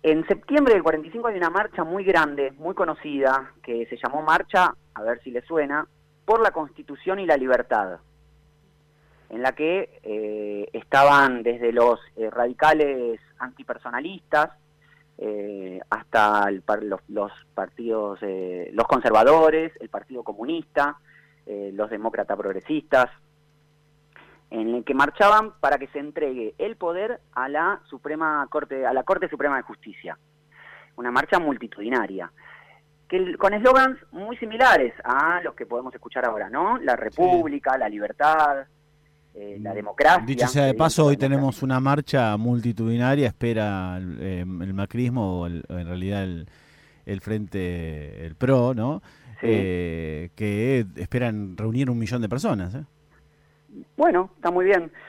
En 0.02 0.26
septiembre 0.26 0.74
del 0.74 0.82
45 0.82 1.28
hay 1.28 1.38
una 1.38 1.48
marcha 1.48 1.82
muy 1.82 2.04
grande, 2.04 2.52
muy 2.58 2.74
conocida, 2.74 3.52
que 3.62 3.86
se 3.86 3.96
llamó 3.96 4.20
Marcha, 4.20 4.74
a 4.92 5.02
ver 5.02 5.18
si 5.22 5.30
le 5.30 5.40
suena, 5.42 5.86
por 6.26 6.42
la 6.42 6.50
Constitución 6.50 7.20
y 7.20 7.26
la 7.26 7.38
Libertad, 7.38 8.00
en 9.34 9.42
la 9.42 9.50
que 9.52 9.98
eh, 10.04 10.68
estaban 10.72 11.42
desde 11.42 11.72
los 11.72 11.98
eh, 12.14 12.30
radicales 12.30 13.20
antipersonalistas 13.38 14.50
eh, 15.18 15.80
hasta 15.90 16.52
los, 16.52 17.32
partidos, 17.52 18.20
los 18.22 18.86
conservadores, 18.86 19.72
el 19.80 19.88
Partido 19.88 20.22
Comunista, 20.22 20.98
los 21.46 21.90
demócratas 21.90 22.38
progresistas, 22.38 23.10
en 24.50 24.76
el 24.76 24.84
que 24.84 24.94
marchaban 24.94 25.52
para 25.60 25.78
que 25.78 25.88
se 25.88 25.98
entregue 25.98 26.54
el 26.58 26.76
poder 26.76 27.20
a 27.32 27.48
la 27.48 27.80
Suprema 27.90 28.46
Corte, 28.48 28.86
a 28.86 28.92
la 28.92 29.02
Corte 29.02 29.28
Suprema 29.28 29.56
de 29.56 29.62
Justicia. 29.62 30.16
Una 30.96 31.10
marcha 31.10 31.38
multitudinaria. 31.38 32.30
Que, 33.08 33.36
con 33.36 33.52
eslogans 33.52 33.98
muy 34.10 34.36
similares 34.38 34.94
a 35.04 35.40
los 35.42 35.54
que 35.54 35.66
podemos 35.66 35.92
escuchar 35.94 36.24
ahora, 36.24 36.48
¿no? 36.48 36.78
La 36.78 36.96
República, 36.96 37.76
la 37.76 37.88
libertad, 37.88 38.66
eh, 39.34 39.58
la 39.60 39.74
democracia. 39.74 40.24
Dicho 40.24 40.46
sea 40.46 40.64
de 40.64 40.74
paso, 40.74 41.06
hoy 41.06 41.16
tenemos 41.16 41.62
una 41.62 41.80
marcha 41.80 42.36
multitudinaria, 42.36 43.28
espera 43.28 43.96
el, 43.96 44.18
eh, 44.20 44.44
macrismo 44.44 45.40
o 45.40 45.46
en 45.46 45.62
realidad 45.68 46.24
el, 46.24 47.20
Frente, 47.20 48.24
el 48.24 48.34
PRO, 48.36 48.74
¿no? 48.74 49.02
Eh, 49.42 50.30
que 50.34 50.86
esperan 50.96 51.56
reunir 51.56 51.90
un 51.90 51.98
millón 51.98 52.22
de 52.22 52.28
personas. 52.28 52.74
¿eh? 52.74 52.84
Bueno, 53.96 54.30
está 54.36 54.50
muy 54.50 54.64
bien. 54.64 54.90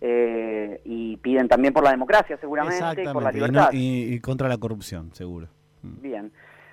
Eh, 0.00 0.80
y 0.84 1.16
piden 1.16 1.48
también 1.48 1.72
por 1.72 1.82
la 1.82 1.90
democracia, 1.90 2.36
seguramente, 2.40 3.02
y 3.02 3.08
por 3.08 3.22
la 3.22 3.32
libertad. 3.32 3.70
Y, 3.72 4.20
contra 4.20 4.48
la 4.48 4.56
corrupción, 4.58 5.10
seguro. 5.12 5.48
Mm. 5.82 6.00
Bien. 6.00 6.32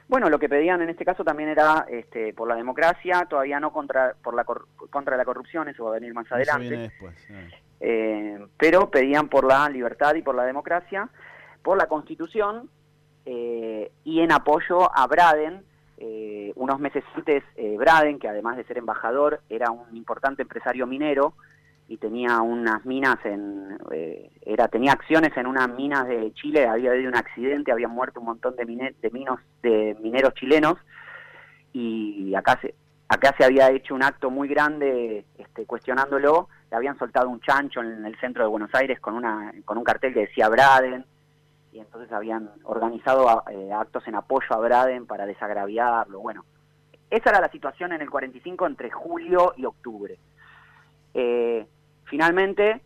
Bueno, 0.10 0.30
lo 0.30 0.40
que 0.40 0.50
pedían 0.50 0.82
en 0.82 0.90
este 0.90 1.06
caso 1.06 1.24
también 1.24 1.50
era 1.50 1.86
este, 1.88 2.34
por 2.34 2.48
la 2.48 2.56
democracia, 2.56 3.28
todavía 3.30 3.60
no 3.60 3.72
contra 3.72 4.16
por 4.22 4.34
la 4.34 4.44
contra 4.44 5.16
la 5.16 5.24
corrupción, 5.24 5.70
eso 5.70 5.86
va 5.86 5.92
a 5.92 6.00
venir 6.00 6.14
más 6.14 6.30
adelante. 6.32 6.76
después, 6.76 7.16
eh, 7.80 8.46
pero 8.58 8.90
pedían 8.90 9.30
por 9.30 9.46
la 9.46 9.70
libertad 9.70 10.16
y 10.16 10.24
por 10.24 10.34
la 10.34 10.44
democracia, 10.44 11.08
por 11.62 11.78
la 11.78 11.86
Constitución 11.86 12.70
eh, 13.26 13.92
y 14.04 14.22
en 14.22 14.32
apoyo 14.32 14.90
a 14.98 15.06
Braden, 15.06 15.64
eh, 15.98 16.54
unos 16.56 16.80
meses 16.80 17.04
antes, 17.16 17.44
eh, 17.56 17.76
Braden, 17.78 18.18
que 18.18 18.28
además 18.28 18.58
de 18.58 18.64
ser 18.64 18.80
embajador, 18.80 19.42
era 19.50 19.70
un 19.70 19.96
importante 19.96 20.42
empresario 20.42 20.88
minero, 20.88 21.36
y 21.90 21.98
tenía 21.98 22.40
unas 22.42 22.86
minas 22.86 23.18
en 23.26 23.78
eh, 23.92 24.30
era 24.46 24.68
tenía 24.68 24.94
acciones 24.94 25.36
en 25.36 25.48
unas 25.48 25.68
minas 25.70 26.08
de 26.08 26.32
Chile 26.34 26.68
había 26.68 26.92
habido 26.92 27.10
un 27.10 27.16
accidente 27.16 27.72
habían 27.72 27.92
muerto 27.92 28.20
un 28.20 28.28
montón 28.28 28.56
de 28.56 28.94
de 29.02 29.10
minos 29.10 29.40
de 29.64 29.98
mineros 30.00 30.36
chilenos 30.36 30.76
y 31.74 32.34
acá 32.36 32.60
se 32.62 32.76
acá 33.08 33.34
se 33.38 33.44
había 33.44 33.72
hecho 33.72 33.96
un 33.96 34.04
acto 34.04 34.30
muy 34.30 34.48
grande 34.48 35.26
este, 35.38 35.66
cuestionándolo 35.66 36.48
le 36.70 36.78
habían 36.78 36.98
soltado 37.00 37.28
un 37.28 37.42
chancho 37.42 37.82
en 37.82 38.06
el 38.06 38.16
centro 38.20 38.44
de 38.44 38.50
Buenos 38.50 38.74
Aires 38.76 39.00
con 39.00 39.16
una 39.16 39.52
con 39.66 39.80
un 39.80 39.84
cartel 39.84 40.14
que 40.14 40.22
decía 40.22 40.48
Braden 40.48 41.04
y 41.72 41.80
entonces 41.80 42.12
habían 42.12 42.52
organizado 42.64 43.44
eh, 43.50 43.72
actos 43.74 44.08
en 44.08 44.16
apoyo 44.16 44.48
a 44.52 44.58
Braden 44.58 45.06
para 45.06 45.26
desagraviarlo 45.26 46.20
bueno. 46.20 46.46
Esa 47.10 47.32
era 47.32 47.42
la 47.42 47.50
situación 47.50 47.92
en 47.94 48.02
el 48.02 48.10
45 48.10 48.68
entre 48.68 48.92
julio 48.92 49.54
y 49.58 49.66
octubre. 49.66 50.18
Eh, 51.14 51.68
finalmente 52.10 52.82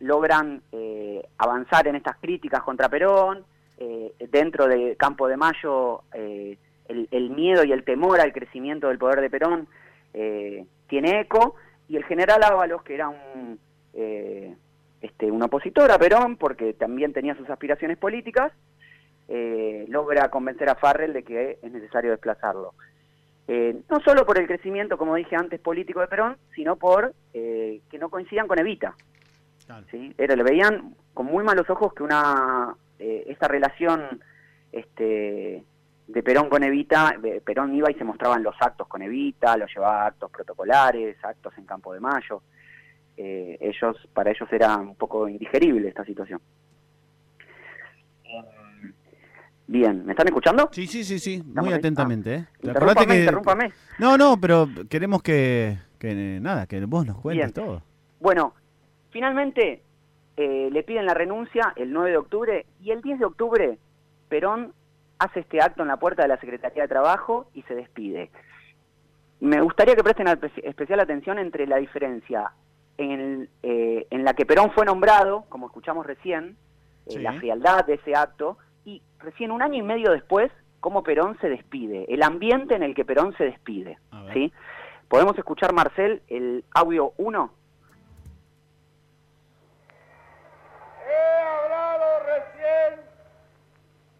logran 0.00 0.62
eh, 0.72 1.22
avanzar 1.38 1.88
en 1.88 1.96
estas 1.96 2.16
críticas 2.18 2.62
contra 2.62 2.88
Perón, 2.88 3.44
eh, 3.78 4.12
dentro 4.30 4.66
del 4.66 4.96
Campo 4.96 5.28
de 5.28 5.36
Mayo 5.36 6.02
eh, 6.12 6.58
el, 6.88 7.30
miedo 7.30 7.64
y 7.64 7.72
el 7.72 7.84
temor 7.84 8.20
al 8.20 8.32
crecimiento 8.32 8.88
del 8.88 8.98
poder 8.98 9.20
de 9.20 9.30
Perón 9.30 9.68
tiene 10.88 11.20
eco, 11.20 11.54
y 11.86 11.96
el 11.96 12.04
general 12.04 12.42
Ábalos, 12.42 12.82
que 12.82 12.94
era 12.94 13.08
un, 13.08 13.60
este, 15.00 15.30
un 15.30 15.42
opositor 15.42 15.92
a 15.92 15.98
Perón, 15.98 16.36
porque 16.36 16.72
también 16.72 17.12
tenía 17.12 17.36
sus 17.36 17.48
aspiraciones 17.50 17.98
políticas, 17.98 18.52
logra 19.86 20.30
convencer 20.30 20.70
a 20.70 20.76
Farrell 20.76 21.12
de 21.12 21.22
que 21.22 21.58
es 21.62 21.70
necesario 21.70 22.10
desplazarlo. 22.10 22.72
Eh, 23.50 23.80
no 23.88 23.98
solo 24.00 24.26
por 24.26 24.38
el 24.38 24.46
crecimiento, 24.46 24.98
como 24.98 25.14
dije 25.14 25.34
antes, 25.34 25.58
político 25.58 26.00
de 26.00 26.06
Perón, 26.06 26.36
sino 26.54 26.76
por 26.76 27.14
eh, 27.32 27.80
que 27.90 27.98
no 27.98 28.10
coincidan 28.10 28.46
con 28.46 28.58
Evita. 28.58 28.94
¿sí? 29.90 30.14
Era, 30.18 30.36
le 30.36 30.42
veían 30.42 30.94
con 31.14 31.26
muy 31.26 31.42
malos 31.42 31.68
ojos 31.70 31.94
que 31.94 32.02
una 32.02 32.74
eh, 32.98 33.24
esta 33.26 33.48
relación 33.48 34.20
este, 34.70 35.64
de 36.06 36.22
Perón 36.22 36.50
con 36.50 36.62
Evita, 36.62 37.16
Perón 37.42 37.74
iba 37.74 37.90
y 37.90 37.94
se 37.94 38.04
mostraba 38.04 38.36
en 38.36 38.42
los 38.42 38.54
actos 38.60 38.86
con 38.86 39.00
Evita, 39.00 39.56
lo 39.56 39.66
llevaba 39.66 40.02
a 40.02 40.06
actos 40.08 40.30
protocolares, 40.30 41.16
actos 41.24 41.56
en 41.56 41.64
Campo 41.64 41.94
de 41.94 42.00
Mayo. 42.00 42.42
ellos, 43.16 43.96
para 44.12 44.30
ellos 44.30 44.48
era 44.52 44.76
un 44.76 44.94
poco 44.94 45.26
indigerible 45.26 45.88
esta 45.88 46.04
situación. 46.04 46.40
Bien, 49.68 50.06
¿me 50.06 50.12
están 50.12 50.26
escuchando? 50.26 50.70
Sí, 50.72 50.86
sí, 50.86 51.04
sí, 51.04 51.18
sí, 51.18 51.42
muy 51.44 51.74
atentamente. 51.74 52.34
¿eh? 52.34 52.46
Interrúmpame, 52.62 53.70
No, 53.98 54.16
no, 54.16 54.40
pero 54.40 54.66
queremos 54.88 55.22
que, 55.22 55.76
que 55.98 56.38
nada, 56.40 56.66
que 56.66 56.82
vos 56.86 57.06
nos 57.06 57.18
cuentes 57.18 57.52
todo. 57.52 57.82
Bueno, 58.18 58.54
finalmente 59.10 59.82
eh, 60.38 60.70
le 60.72 60.82
piden 60.84 61.04
la 61.04 61.12
renuncia 61.12 61.74
el 61.76 61.92
9 61.92 62.10
de 62.10 62.16
octubre 62.16 62.66
y 62.80 62.92
el 62.92 63.02
10 63.02 63.18
de 63.18 63.24
octubre 63.26 63.78
Perón 64.30 64.72
hace 65.18 65.40
este 65.40 65.60
acto 65.60 65.82
en 65.82 65.88
la 65.88 65.98
puerta 65.98 66.22
de 66.22 66.28
la 66.28 66.40
Secretaría 66.40 66.84
de 66.84 66.88
Trabajo 66.88 67.50
y 67.52 67.60
se 67.62 67.74
despide. 67.74 68.30
Me 69.40 69.60
gustaría 69.60 69.94
que 69.94 70.02
presten 70.02 70.28
especial 70.62 71.00
atención 71.00 71.38
entre 71.38 71.66
la 71.66 71.76
diferencia 71.76 72.52
en, 72.96 73.50
eh, 73.62 74.06
en 74.08 74.24
la 74.24 74.32
que 74.32 74.46
Perón 74.46 74.72
fue 74.72 74.86
nombrado, 74.86 75.44
como 75.50 75.66
escuchamos 75.66 76.06
recién, 76.06 76.56
eh, 77.06 77.18
la 77.18 77.34
frialdad 77.34 77.84
de 77.84 77.94
ese 77.94 78.14
acto, 78.14 78.56
recién 79.20 79.50
un 79.50 79.62
año 79.62 79.76
y 79.76 79.82
medio 79.82 80.12
después, 80.12 80.50
cómo 80.80 81.02
Perón 81.02 81.38
se 81.40 81.48
despide, 81.48 82.06
el 82.08 82.22
ambiente 82.22 82.74
en 82.74 82.82
el 82.82 82.94
que 82.94 83.04
Perón 83.04 83.34
se 83.36 83.44
despide. 83.44 83.98
¿sí? 84.32 84.52
¿Podemos 85.08 85.36
escuchar, 85.38 85.72
Marcel, 85.72 86.22
el 86.28 86.64
audio 86.74 87.12
1? 87.16 87.50
He 91.08 91.42
hablado 91.42 92.04
recién 92.26 93.00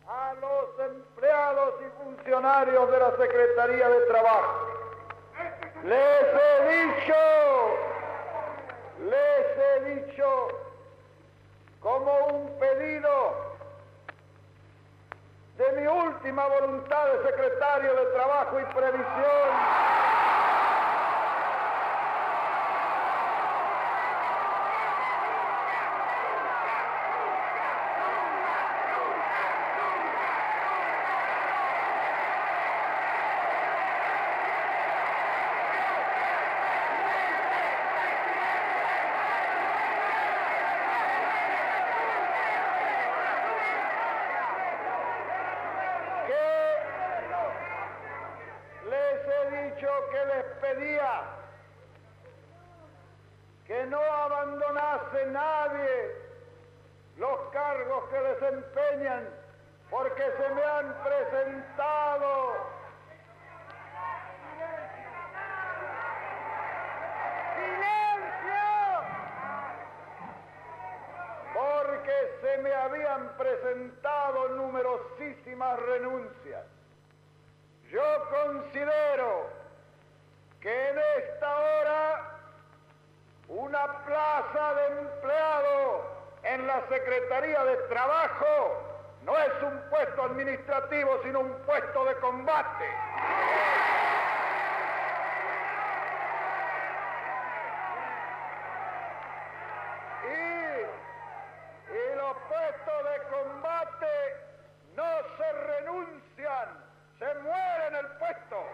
a 0.07 0.35
los 0.41 0.91
empleados 0.91 1.75
y 1.83 2.03
funcionarios 2.03 2.91
de 2.91 2.99
la 2.99 3.11
Secretaría 3.17 3.89
de 3.89 4.01
Trabajo. 4.07 4.69
Les 5.85 6.25
he 6.35 6.55
dicho, 6.75 7.15
les 9.09 9.47
he 9.59 9.95
dicho 9.95 10.49
como 11.81 12.27
un 12.27 12.59
pedido 12.59 13.48
de 15.59 15.73
mi 15.73 15.87
última 15.89 16.47
voluntad 16.47 17.05
de 17.07 17.31
secretario 17.31 17.93
de 17.93 18.05
Trabajo 18.13 18.61
y 18.61 18.65
Previsión. 18.75 19.89
que 50.11 50.25
les 50.27 50.45
pedía 50.61 51.23
que 53.67 53.87
no 53.87 54.01
abandonase 54.01 55.27
nadie 55.27 56.17
los 57.17 57.41
cargos 57.51 58.05
que 58.09 58.17
desempeñan 58.17 59.29
porque 59.91 60.23
se 60.23 60.55
me 60.55 60.63
han 60.63 60.95
presentado 61.03 62.57
silencio 67.57 68.69
porque 71.55 72.39
se 72.41 72.59
me 72.59 72.73
habían 72.73 73.37
presentado 73.37 74.49
numerosísimas 74.51 75.79
renuncias 75.81 76.65
yo 77.91 78.29
considero 78.31 79.59
que 80.61 80.89
en 80.91 80.99
esta 81.19 81.59
hora 81.59 82.41
una 83.49 84.05
plaza 84.05 84.75
de 84.75 84.87
empleado 85.01 86.03
en 86.43 86.67
la 86.67 86.87
Secretaría 86.89 87.65
de 87.65 87.77
Trabajo 87.89 88.83
no 89.23 89.39
es 89.39 89.63
un 89.63 89.81
puesto 89.91 90.23
administrativo, 90.23 91.21
sino 91.23 91.41
un 91.41 91.55
puesto 91.65 92.05
de 92.05 92.15
combate. 92.17 92.85
Y, 100.25 100.81
y 101.93 102.17
los 102.17 102.37
puestos 102.49 103.05
de 103.05 103.23
combate 103.31 104.07
no 104.95 105.09
se 105.37 105.53
renuncian, 105.53 106.85
se 107.19 107.35
mueren 107.35 107.97
el 107.97 108.07
puesto. 108.19 108.65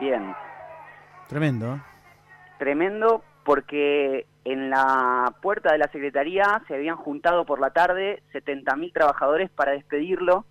Bien. 0.00 0.34
Tremendo. 1.28 1.80
Tremendo 2.58 3.22
porque 3.44 4.26
en 4.44 4.70
la 4.70 5.34
puerta 5.40 5.72
de 5.72 5.78
la 5.78 5.88
Secretaría 5.88 6.62
se 6.66 6.74
habían 6.74 6.96
juntado 6.96 7.44
por 7.44 7.60
la 7.60 7.70
tarde 7.70 8.22
70.000 8.32 8.92
trabajadores 8.92 9.50
para 9.50 9.72
despedirlo 9.72 10.44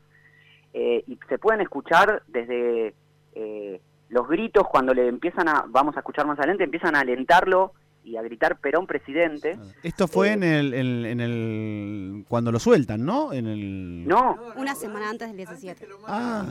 eh, 0.74 1.04
y 1.08 1.18
se 1.30 1.38
pueden 1.38 1.62
escuchar 1.62 2.24
desde 2.28 2.94
eh, 3.34 3.82
los 4.10 4.28
gritos 4.28 4.68
cuando 4.68 4.94
le 4.94 5.08
empiezan 5.08 5.48
a, 5.48 5.66
vamos 5.68 5.96
a 5.96 6.00
escuchar 6.00 6.26
más 6.26 6.38
adelante, 6.40 6.64
empiezan 6.64 6.96
a 6.96 7.02
alentarlo 7.02 7.74
y 8.06 8.18
a 8.18 8.22
gritar 8.22 8.58
Perón 8.58 8.86
presidente. 8.86 9.58
Esto 9.84 10.08
fue 10.08 10.32
en, 10.32 10.44
el, 10.44 10.74
en, 10.74 11.20
el 11.20 12.26
cuando 12.28 12.52
lo 12.52 12.60
sueltan, 12.60 13.04
¿no? 13.04 13.34
En 13.34 13.48
el 13.48 14.08
No, 14.08 14.38
una 14.56 14.76
semana 14.76 15.10
antes 15.10 15.28
del 15.28 15.38
17. 15.38 15.88
Ah. 16.08 16.46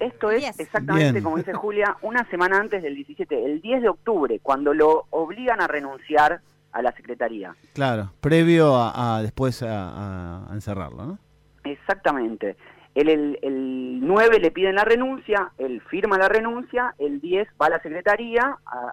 Esto 0.00 0.30
es 0.30 0.58
exactamente 0.58 1.22
como 1.22 1.36
dice 1.36 1.52
Julia, 1.52 1.96
una 2.02 2.28
semana 2.30 2.58
antes 2.58 2.82
del 2.82 2.94
17, 2.94 3.44
el 3.44 3.60
10 3.60 3.82
de 3.82 3.88
octubre, 3.88 4.40
cuando 4.42 4.72
lo 4.72 5.06
obligan 5.10 5.60
a 5.60 5.66
renunciar 5.66 6.40
a 6.72 6.82
la 6.82 6.92
secretaría. 6.92 7.54
Claro, 7.74 8.10
previo 8.20 8.74
a, 8.76 9.20
después 9.22 9.62
a, 9.62 10.48
encerrarlo, 10.52 11.04
¿no? 11.04 11.18
Exactamente. 11.64 12.56
El, 12.94 13.08
el, 13.08 13.38
el, 13.42 14.00
9 14.00 14.38
le 14.38 14.50
piden 14.50 14.76
la 14.76 14.84
renuncia, 14.84 15.52
él 15.58 15.80
firma 15.88 16.16
la 16.18 16.28
renuncia, 16.28 16.94
el 16.98 17.20
10 17.20 17.48
va 17.60 17.66
a 17.66 17.70
la 17.70 17.82
secretaría 17.82 18.56
a, 18.66 18.92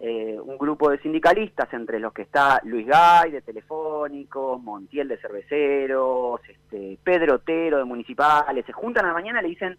eh, 0.00 0.38
un 0.42 0.56
grupo 0.56 0.90
de 0.90 0.98
sindicalistas, 0.98 1.70
entre 1.74 2.00
los 2.00 2.12
que 2.14 2.22
está 2.22 2.60
Luis 2.64 2.86
Gay 2.86 3.32
de 3.32 3.42
Telefónicos, 3.42 4.60
Montiel 4.62 5.08
de 5.08 5.18
Cerveceros, 5.18 6.40
este, 6.48 6.98
Pedro 7.04 7.34
Otero 7.36 7.78
de 7.78 7.84
Municipales, 7.84 8.64
se 8.64 8.72
juntan 8.72 9.04
a 9.04 9.08
la 9.08 9.14
mañana 9.14 9.40
y 9.40 9.42
le 9.42 9.48
dicen, 9.50 9.78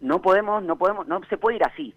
no 0.00 0.20
podemos, 0.20 0.62
no 0.62 0.76
podemos, 0.76 1.06
no 1.08 1.20
se 1.24 1.38
puede 1.38 1.56
ir 1.56 1.64
así. 1.64 1.94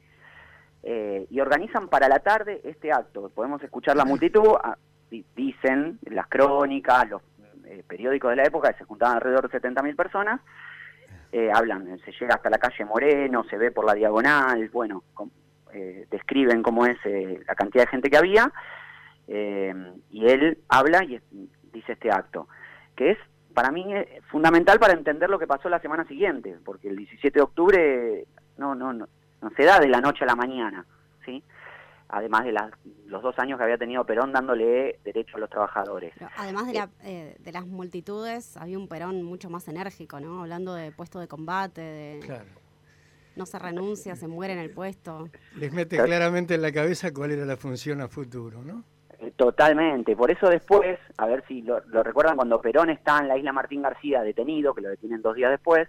Eh, 0.84 1.28
y 1.30 1.42
organizan 1.42 1.90
para 1.90 2.08
la 2.08 2.20
tarde 2.20 2.62
este 2.64 2.94
acto. 2.94 3.30
Podemos 3.36 3.62
escuchar 3.62 3.98
la 3.98 4.06
multitud, 4.06 4.56
ah, 4.64 4.78
di- 5.12 5.26
dicen 5.36 6.00
las 6.10 6.28
crónicas, 6.28 7.10
los 7.10 7.22
eh, 7.66 7.84
periódicos 7.86 8.30
de 8.30 8.38
la 8.38 8.44
época, 8.46 8.72
que 8.72 8.78
se 8.80 8.86
juntaban 8.86 9.16
alrededor 9.18 9.50
de 9.52 9.60
70.000 9.60 9.96
personas, 9.98 10.40
eh, 11.34 11.52
hablan, 11.54 12.00
se 12.06 12.12
llega 12.14 12.36
hasta 12.36 12.50
la 12.50 12.58
calle 12.58 12.86
Moreno, 12.86 13.44
se 13.50 13.58
ve 13.58 13.72
por 13.72 13.84
la 13.86 13.94
diagonal, 13.94 14.70
bueno, 14.70 15.04
eh, 15.74 16.08
describen 16.10 16.64
cómo 16.64 16.86
es 16.86 16.98
eh, 17.06 17.40
la 17.48 17.56
cantidad 17.56 17.84
de 17.86 17.90
gente 17.92 18.10
que 18.10 18.18
había, 18.18 18.52
eh, 19.28 19.74
y 20.12 20.26
él 20.28 20.58
habla 20.68 21.04
y 21.04 21.16
es- 21.16 21.24
dice 21.72 21.94
este 21.94 22.12
acto, 22.12 22.48
que 22.96 23.12
es 23.12 23.18
para 23.54 23.72
mí 23.72 23.86
eh, 23.94 24.22
fundamental 24.32 24.80
para 24.80 24.94
entender 24.94 25.30
lo 25.30 25.40
que 25.40 25.48
pasó 25.48 25.70
la 25.70 25.80
semana 25.80 26.06
siguiente, 26.06 26.58
porque 26.66 26.90
el 26.90 26.96
17 26.98 27.40
de 27.40 27.44
octubre 27.44 28.26
no, 28.58 28.76
no, 28.76 28.94
no, 28.94 29.08
no 29.42 29.50
se 29.56 29.64
da 29.64 29.80
de 29.80 29.88
la 29.88 30.02
noche 30.02 30.24
a 30.24 30.28
la 30.28 30.36
mañana, 30.36 30.86
¿sí? 31.26 31.44
Además 32.12 32.44
de 32.46 32.52
las- 32.54 32.72
los 33.06 33.22
dos 33.22 33.38
años 33.38 33.58
que 33.58 33.64
había 33.66 33.78
tenido 33.78 34.04
Perón 34.04 34.32
dándole 34.32 35.00
derecho 35.04 35.38
a 35.38 35.40
los 35.40 35.50
trabajadores. 35.50 36.12
Pero 36.18 36.32
además 36.38 36.66
de, 36.68 36.74
la- 36.74 36.90
eh, 37.04 37.36
de 37.40 37.52
las 37.52 37.68
multitudes, 37.68 38.58
había 38.58 38.80
un 38.80 38.88
Perón 38.88 39.22
mucho 39.24 39.50
más 39.52 39.68
enérgico, 39.68 40.20
¿no? 40.20 40.42
Hablando 40.42 40.74
de 40.74 40.92
puesto 40.92 41.20
de 41.20 41.28
combate, 41.28 41.82
de 41.82 42.20
Claro. 42.26 42.46
No 43.40 43.46
se 43.46 43.58
renuncia, 43.58 44.16
se 44.18 44.28
muere 44.28 44.54
en 44.54 44.60
el 44.60 44.70
puesto. 44.70 45.30
Les 45.56 45.72
mete 45.74 45.98
claramente 45.98 46.56
en 46.56 46.62
la 46.62 46.72
cabeza 46.72 47.12
cuál 47.14 47.32
era 47.32 47.46
la 47.46 47.56
función 47.58 48.02
a 48.02 48.08
futuro, 48.10 48.62
¿no? 48.64 48.84
Eh, 49.20 49.32
Totalmente, 49.36 50.16
por 50.16 50.30
eso 50.30 50.50
después, 50.50 51.00
a 51.18 51.26
ver 51.26 51.44
si 51.48 51.62
lo, 51.62 51.80
lo 51.88 52.04
recuerdan, 52.04 52.36
cuando 52.36 52.62
Perón 52.62 52.90
está 52.90 53.20
en 53.20 53.30
la 53.30 53.38
isla 53.38 53.54
Martín 53.54 53.82
García 53.82 54.22
detenido, 54.22 54.74
que 54.74 54.82
lo 54.82 54.90
detienen 54.90 55.22
dos 55.22 55.36
días 55.36 55.52
después, 55.52 55.88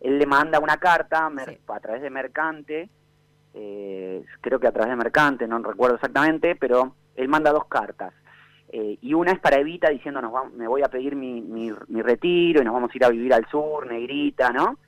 él 0.00 0.18
le 0.18 0.26
manda 0.26 0.58
una 0.58 0.76
carta 0.78 1.30
mer- 1.30 1.48
Sí. 1.50 1.58
a 1.68 1.78
través 1.80 2.02
de 2.02 2.10
Mercante, 2.10 2.90
eh, 3.54 4.24
creo 4.40 4.58
que 4.58 4.66
a 4.66 4.72
través 4.72 4.90
de 4.90 4.96
Mercante, 4.96 5.46
no 5.46 5.58
recuerdo 5.60 5.94
exactamente, 5.96 6.56
pero 6.56 6.94
él 7.14 7.28
manda 7.28 7.52
dos 7.52 7.66
cartas. 7.66 8.12
Eh, 8.72 8.98
y 9.00 9.14
una 9.14 9.32
es 9.32 9.40
para 9.40 9.58
Evita 9.60 9.88
diciendo, 9.90 10.20
nos 10.20 10.32
va- 10.34 10.48
me 10.48 10.68
voy 10.68 10.82
a 10.82 10.88
pedir 10.88 11.16
mi, 11.16 11.40
mi, 11.40 11.72
mi 11.88 12.02
retiro 12.02 12.62
y 12.62 12.64
nos 12.64 12.74
vamos 12.74 12.90
a 12.92 12.96
ir 12.96 13.04
a 13.04 13.08
vivir 13.10 13.32
al 13.34 13.46
sur, 13.48 13.86
negrita, 13.86 14.50
¿no? 14.50 14.78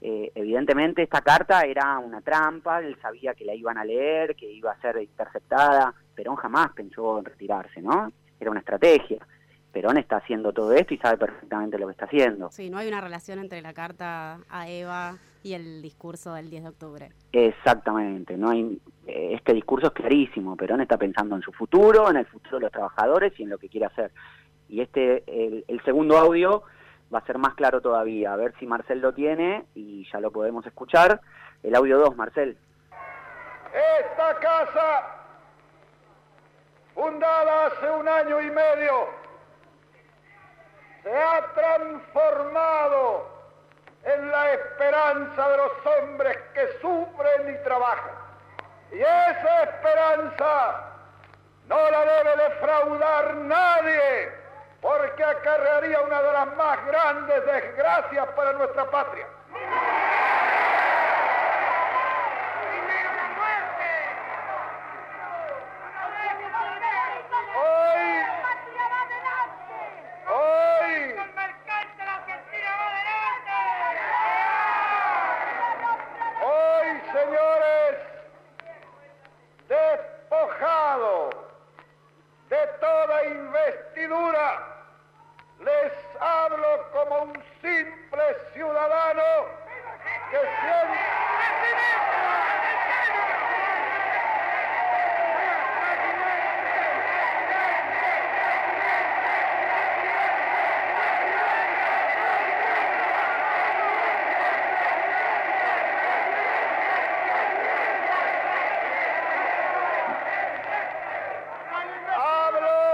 Eh, 0.00 0.30
evidentemente 0.34 1.02
esta 1.02 1.22
carta 1.22 1.62
era 1.62 1.98
una 1.98 2.20
trampa, 2.20 2.80
él 2.80 2.96
sabía 3.00 3.34
que 3.34 3.44
la 3.44 3.54
iban 3.54 3.78
a 3.78 3.84
leer, 3.84 4.36
que 4.36 4.50
iba 4.50 4.72
a 4.72 4.80
ser 4.80 4.98
interceptada. 5.00 5.94
Perón 6.14 6.36
jamás 6.36 6.72
pensó 6.72 7.18
en 7.18 7.24
retirarse, 7.24 7.80
¿no? 7.80 8.12
Era 8.38 8.50
una 8.50 8.60
estrategia. 8.60 9.26
Perón 9.72 9.98
está 9.98 10.16
haciendo 10.16 10.52
todo 10.52 10.72
esto 10.72 10.94
y 10.94 10.98
sabe 10.98 11.18
perfectamente 11.18 11.78
lo 11.78 11.86
que 11.86 11.92
está 11.92 12.06
haciendo. 12.06 12.50
Sí, 12.50 12.70
no 12.70 12.78
hay 12.78 12.88
una 12.88 13.00
relación 13.00 13.38
entre 13.38 13.60
la 13.60 13.74
carta 13.74 14.38
a 14.48 14.68
Eva 14.68 15.18
y 15.42 15.52
el 15.54 15.82
discurso 15.82 16.34
del 16.34 16.50
10 16.50 16.62
de 16.62 16.68
octubre. 16.68 17.12
Exactamente, 17.32 18.36
no 18.36 18.50
hay 18.50 18.80
eh, 19.06 19.34
este 19.34 19.54
discurso 19.54 19.88
es 19.88 19.92
clarísimo. 19.92 20.56
Perón 20.56 20.80
está 20.80 20.96
pensando 20.96 21.36
en 21.36 21.42
su 21.42 21.52
futuro, 21.52 22.10
en 22.10 22.16
el 22.16 22.26
futuro 22.26 22.56
de 22.56 22.62
los 22.62 22.72
trabajadores 22.72 23.38
y 23.38 23.42
en 23.42 23.50
lo 23.50 23.58
que 23.58 23.68
quiere 23.68 23.86
hacer. 23.86 24.12
Y 24.68 24.80
este 24.80 25.24
el, 25.26 25.64
el 25.68 25.82
segundo 25.84 26.16
audio 26.16 26.62
va 27.12 27.18
a 27.18 27.26
ser 27.26 27.38
más 27.38 27.54
claro 27.54 27.80
todavía. 27.80 28.32
A 28.32 28.36
ver 28.36 28.54
si 28.58 28.66
Marcel 28.66 29.00
lo 29.00 29.12
tiene 29.12 29.64
y 29.74 30.08
ya 30.10 30.20
lo 30.20 30.30
podemos 30.30 30.66
escuchar. 30.66 31.20
El 31.62 31.74
audio 31.74 31.98
2, 31.98 32.16
Marcel. 32.16 32.56
Esta 33.72 34.34
casa, 34.36 35.06
fundada 36.94 37.66
hace 37.66 37.90
un 37.90 38.08
año 38.08 38.40
y 38.40 38.50
medio, 38.50 39.08
se 41.02 41.12
ha 41.14 41.52
transformado 41.54 43.28
en 44.04 44.30
la 44.30 44.52
esperanza 44.52 45.48
de 45.48 45.56
los 45.56 45.72
hombres 45.84 46.36
que 46.54 46.68
sufren 46.80 47.54
y 47.54 47.64
trabajan. 47.64 48.14
Y 48.92 49.00
esa 49.00 49.62
esperanza 49.64 50.92
no 51.68 51.90
la 51.90 52.00
debe 52.00 52.36
defraudar 52.48 53.34
nadie, 53.36 54.32
porque 54.86 55.24
acarrearía 55.24 56.00
una 56.00 56.22
de 56.22 56.32
las 56.32 56.46
más 56.54 56.86
grandes 56.86 57.44
desgracias 57.44 58.24
para 58.36 58.52
nuestra 58.52 58.88
patria. 58.88 59.26
Hoy, 67.56 68.24
hoy, 70.28 71.16
hoy, 76.44 77.02
señores, 77.12 77.96
despojado 79.68 81.30
de 82.48 82.66
toda 82.80 83.24
investidura, 83.24 84.76
les 85.66 85.92
hablo 86.20 86.90
como 86.92 87.22
un 87.22 87.32
simple 87.60 88.22
ciudadano 88.52 89.22
que 90.30 90.38
siente... 90.38 91.16
Hablo 112.18 112.86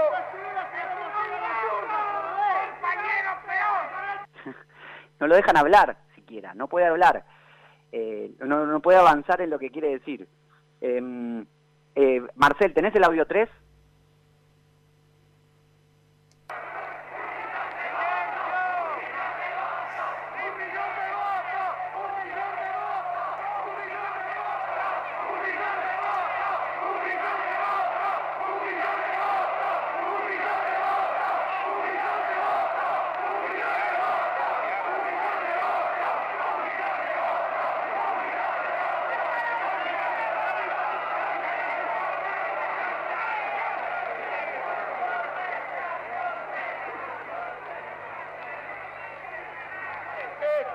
no 5.22 5.22
lo 5.33 5.37
dejan 5.37 5.57
hablar 5.57 5.97
siquiera, 6.13 6.53
no 6.53 6.67
puede 6.67 6.85
hablar, 6.85 7.25
Eh, 7.95 8.31
no, 8.39 8.81
puede 8.81 8.97
avanzar 8.97 9.39
en 9.41 9.51
lo 9.51 9.59
que 9.59 9.69
quiere 9.69 9.89
decir. 9.89 10.27
Em, 10.81 11.45
eh, 11.93 12.23
Marcel, 12.33 12.73
¿tenés 12.73 12.95
el 12.95 13.03
audio 13.03 13.27
3? 13.27 13.47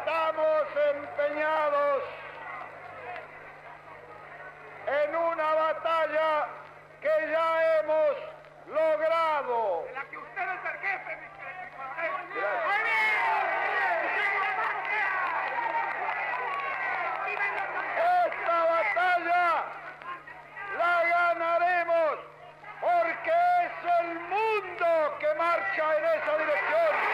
Estamos 0.09 0.66
empeñados 0.94 2.03
en 4.87 5.16
una 5.16 5.55
batalla 5.55 6.47
que 7.01 7.31
ya 7.31 7.81
hemos 7.81 8.16
logrado. 8.66 9.85
De 9.87 9.92
la 9.92 10.05
que 10.05 10.18
usted 10.18 10.42
es 10.42 10.64
el 10.64 10.79
jefe, 10.81 11.16
mi 11.16 11.27
Esta 18.27 18.64
batalla 18.64 19.64
la 20.79 21.05
ganaremos 21.05 22.18
porque 22.81 23.35
es 23.64 23.73
el 24.01 24.14
mundo 24.20 25.16
que 25.20 25.35
marcha 25.37 25.97
en 25.99 26.05
esa 26.05 26.38
dirección. 26.38 27.09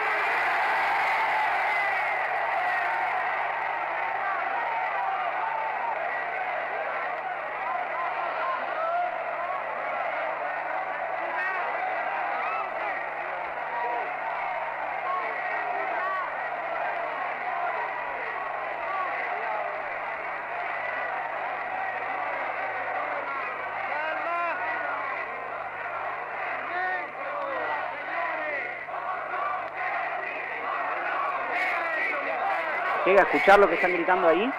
¿Llega 33.05 33.21
a 33.21 33.25
escuchar 33.25 33.59
lo 33.59 33.67
que 33.69 33.75
están 33.75 33.93
gritando 33.93 34.27
ahí? 34.27 34.49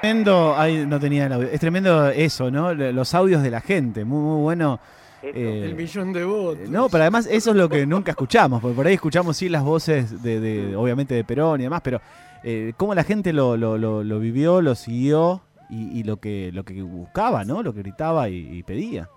tremendo, 0.00 0.54
ay, 0.56 0.86
no 0.86 1.00
tenía 1.00 1.26
el 1.26 1.32
audio. 1.32 1.48
Es 1.48 1.58
tremendo 1.58 2.08
eso, 2.10 2.48
¿no? 2.50 2.72
Los 2.74 3.12
audios 3.14 3.42
de 3.42 3.50
la 3.50 3.60
gente, 3.60 4.04
muy, 4.04 4.20
muy 4.20 4.42
bueno. 4.42 4.78
Eh, 5.22 5.62
El 5.64 5.74
millón 5.74 6.12
de 6.12 6.24
votos. 6.24 6.68
No, 6.68 6.88
pero 6.88 7.02
además 7.02 7.26
eso 7.28 7.50
es 7.50 7.56
lo 7.56 7.68
que 7.68 7.84
nunca 7.86 8.12
escuchamos, 8.12 8.60
porque 8.60 8.76
por 8.76 8.86
ahí 8.86 8.94
escuchamos 8.94 9.36
sí 9.36 9.48
las 9.48 9.64
voces 9.64 10.22
de, 10.22 10.38
de- 10.38 10.76
obviamente 10.76 11.14
de 11.14 11.24
Perón 11.24 11.60
y 11.60 11.64
demás, 11.64 11.80
pero 11.82 12.00
eh, 12.44 12.72
cómo 12.76 12.94
la 12.94 13.02
gente 13.02 13.32
lo, 13.32 13.56
lo, 13.56 13.76
lo, 13.78 14.04
lo 14.04 14.20
vivió, 14.20 14.62
lo 14.62 14.76
siguió 14.76 15.42
y, 15.70 15.98
y 15.98 16.04
lo 16.04 16.18
que 16.18 16.50
lo 16.52 16.62
que 16.64 16.80
buscaba, 16.82 17.44
¿no? 17.44 17.62
Lo 17.64 17.72
que 17.74 17.80
gritaba 17.80 18.28
y, 18.28 18.58
y 18.58 18.62
pedía. 18.62 19.08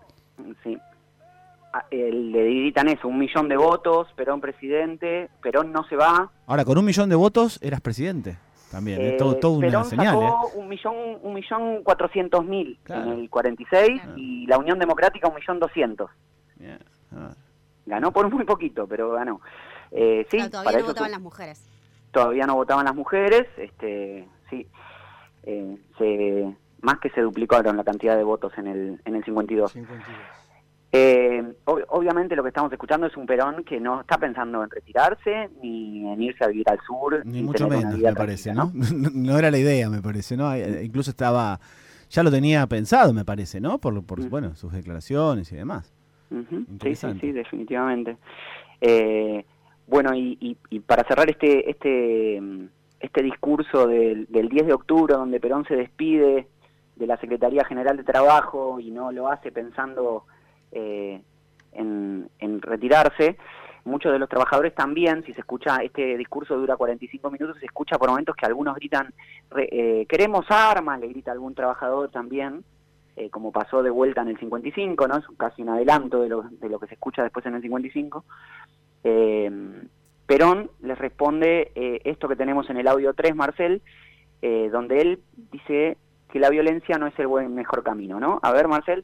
Eh, 2.69 2.93
eso, 2.93 3.08
un 3.08 3.17
millón 3.17 3.47
de 3.49 3.58
votos, 3.58 4.08
Perón 4.15 4.41
presidente, 4.41 5.29
Perón 5.41 5.71
no 5.71 5.84
se 5.86 5.95
va. 5.95 6.32
Ahora, 6.47 6.65
con 6.65 6.77
un 6.77 6.86
millón 6.86 7.10
de 7.10 7.15
votos 7.15 7.60
eras 7.62 7.82
presidente 7.82 8.38
también, 8.71 9.01
¿eh? 9.01 9.10
Eh, 9.10 9.17
todo, 9.17 9.36
todo 9.38 9.51
una 9.53 9.67
Perón 9.67 9.86
señal, 9.86 10.15
¿eh? 10.21 10.32
un 10.55 10.67
millón, 10.67 10.95
un 11.21 11.34
millón 11.34 11.84
cuatrocientos 11.84 12.45
mil 12.45 12.77
Claro. 12.84 13.12
en 13.13 13.19
el 13.19 13.29
46 13.29 14.01
Claro. 14.01 14.17
y 14.17 14.45
la 14.47 14.58
Unión 14.58 14.77
Democrática 14.79 15.27
un 15.27 15.36
millón 15.36 15.60
doscientos. 15.60 16.10
Ah. 17.15 17.32
Ganó 17.86 18.12
por 18.12 18.29
muy 18.32 18.43
poquito, 18.45 18.86
pero 18.88 19.12
ganó. 19.12 19.41
Eh, 19.91 20.27
sí, 20.29 20.38
Claro, 20.38 20.51
todavía 20.51 20.65
para 20.65 20.77
no 20.77 20.84
eso 20.84 20.88
votaban 20.93 21.12
las 21.12 21.21
mujeres. 21.21 21.67
todavía 22.12 22.45
no 22.45 22.55
votaban 22.55 22.86
las 22.86 22.95
mujeres, 22.95 23.47
este, 23.58 24.27
sí, 24.49 24.67
eh, 25.43 25.77
se, 25.97 26.55
más 26.82 26.99
que 26.99 27.10
se 27.10 27.21
duplicaron 27.21 27.75
la 27.77 27.84
cantidad 27.84 28.15
de 28.15 28.23
votos 28.23 28.53
en 28.58 28.67
el, 28.67 29.01
en 29.05 29.15
el 29.15 29.23
52. 29.23 29.71
52. 29.71 30.08
Eh, 30.91 31.43
ob- 31.65 31.86
obviamente 31.89 32.36
lo 32.36 32.41
que 32.41 32.49
estamos 32.49 32.71
escuchando 32.71 33.06
es 33.06 33.15
un 33.15 33.28
Perón 33.28 33.63
que 33.63 33.80
no 33.80 34.02
está 34.02 34.17
pensando 34.17 34.63
en 34.63 34.69
retirarse 34.71 35.49
ni 35.62 36.12
en 36.12 36.21
irse 36.21 36.43
a 36.43 36.47
vivir 36.47 36.67
al 36.69 36.80
sur. 36.82 37.21
Ni 37.25 37.43
mucho 37.43 37.67
menos, 37.67 37.97
me 37.97 38.13
parece, 38.15 38.54
¿no? 38.56 38.71
¿no? 38.73 39.38
era 39.38 39.52
la 39.52 39.58
idea, 39.60 39.89
me 39.89 40.02
parece, 40.02 40.36
¿no? 40.36 40.52
Eh, 40.54 40.84
Incluso 40.84 41.12
estaba, 41.12 41.60
ya 42.10 42.23
lo 42.23 42.32
tenía 42.32 42.65
pensado, 42.65 43.13
me 43.13 43.23
parece, 43.23 43.62
¿no? 43.62 43.78
Por, 43.78 44.04
por 44.04 44.19
Mm. 44.19 44.30
bueno, 44.30 44.56
sus 44.56 44.71
declaraciones 44.73 45.52
y 45.52 45.56
demás. 45.58 45.93
Ujú, 46.32 46.65
Sí, 46.82 46.95
sí, 46.95 47.08
sí, 47.21 47.32
definitivamente. 47.32 48.17
Eh, 48.82 49.45
bueno, 49.88 50.13
y, 50.15 50.38
y- 50.41 50.58
y 50.69 50.80
para 50.80 51.04
cerrar 51.04 51.30
este 51.30 51.69
este 51.69 52.41
este 52.99 53.23
discurso 53.23 53.88
del, 53.88 54.25
del 54.30 54.49
10 54.49 54.67
de 54.67 54.73
octubre, 54.73 55.13
donde 55.13 55.39
Perón 55.39 55.65
se 55.65 55.75
despide 55.75 56.47
de 56.97 57.08
la 57.08 57.15
Secretaría 57.17 57.63
General 57.63 57.95
de 57.95 58.04
Trabajo 58.04 58.80
y 58.80 58.91
no 58.91 59.12
lo 59.12 59.30
hace 59.30 59.52
pensando 59.52 60.25
eh, 60.71 61.21
en, 61.71 62.29
retirarse, 62.62 63.38
muchos 63.86 64.12
de 64.12 64.19
los 64.19 64.29
trabajadores 64.29 64.75
también, 64.75 65.23
si 65.25 65.34
se 65.34 65.41
escucha, 65.41 65.77
este 65.77 66.17
discurso 66.17 66.58
dura 66.58 66.75
45 66.75 67.32
minutos, 67.32 67.58
se 67.60 67.65
escucha 67.65 67.97
por 67.97 68.10
momentos 68.10 68.36
que 68.36 68.45
algunos 68.45 68.75
gritan, 68.75 69.13
eh, 69.58 70.05
queremos 70.08 70.45
armas, 70.49 70.99
le 70.99 71.08
grita 71.08 71.32
algún 71.32 71.55
trabajador 71.55 72.10
también, 72.10 72.63
eh, 73.19 73.29
como 73.29 73.51
pasó 73.51 73.84
de 73.84 73.89
vuelta 73.89 74.21
en 74.21 74.29
el 74.29 74.39
55, 74.39 75.05
¿no? 75.05 75.17
Es 75.17 75.25
casi 75.36 75.62
un 75.62 75.67
adelanto 75.67 76.21
de 76.21 76.29
lo, 76.29 76.43
de 76.43 76.69
lo 76.69 76.79
que 76.79 76.88
se 76.88 76.93
escucha 76.93 77.21
después 77.21 77.45
en 77.45 77.55
el 77.55 77.62
55. 77.62 78.23
Eh, 79.03 79.51
Perón 80.25 80.71
les 80.82 80.97
responde 80.97 81.73
eh, 81.75 81.99
esto 82.05 82.29
que 82.29 82.38
tenemos 82.38 82.69
en 82.69 82.77
el 82.77 82.88
audio 82.88 83.13
3, 83.13 83.36
Marcel, 83.36 83.82
donde 84.41 85.01
él 85.01 85.19
dice 85.51 85.97
que 86.32 86.39
la 86.39 86.49
violencia 86.49 86.97
no 86.97 87.08
es 87.08 87.19
el 87.19 87.27
buen, 87.27 87.53
mejor 87.53 87.84
camino, 87.84 88.21
¿no? 88.21 88.39
A 88.41 88.53
ver, 88.53 88.69
Marcel. 88.69 89.03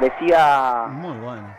Parecía, 0.00 0.86
Muy 0.90 1.16
bueno. 1.18 1.54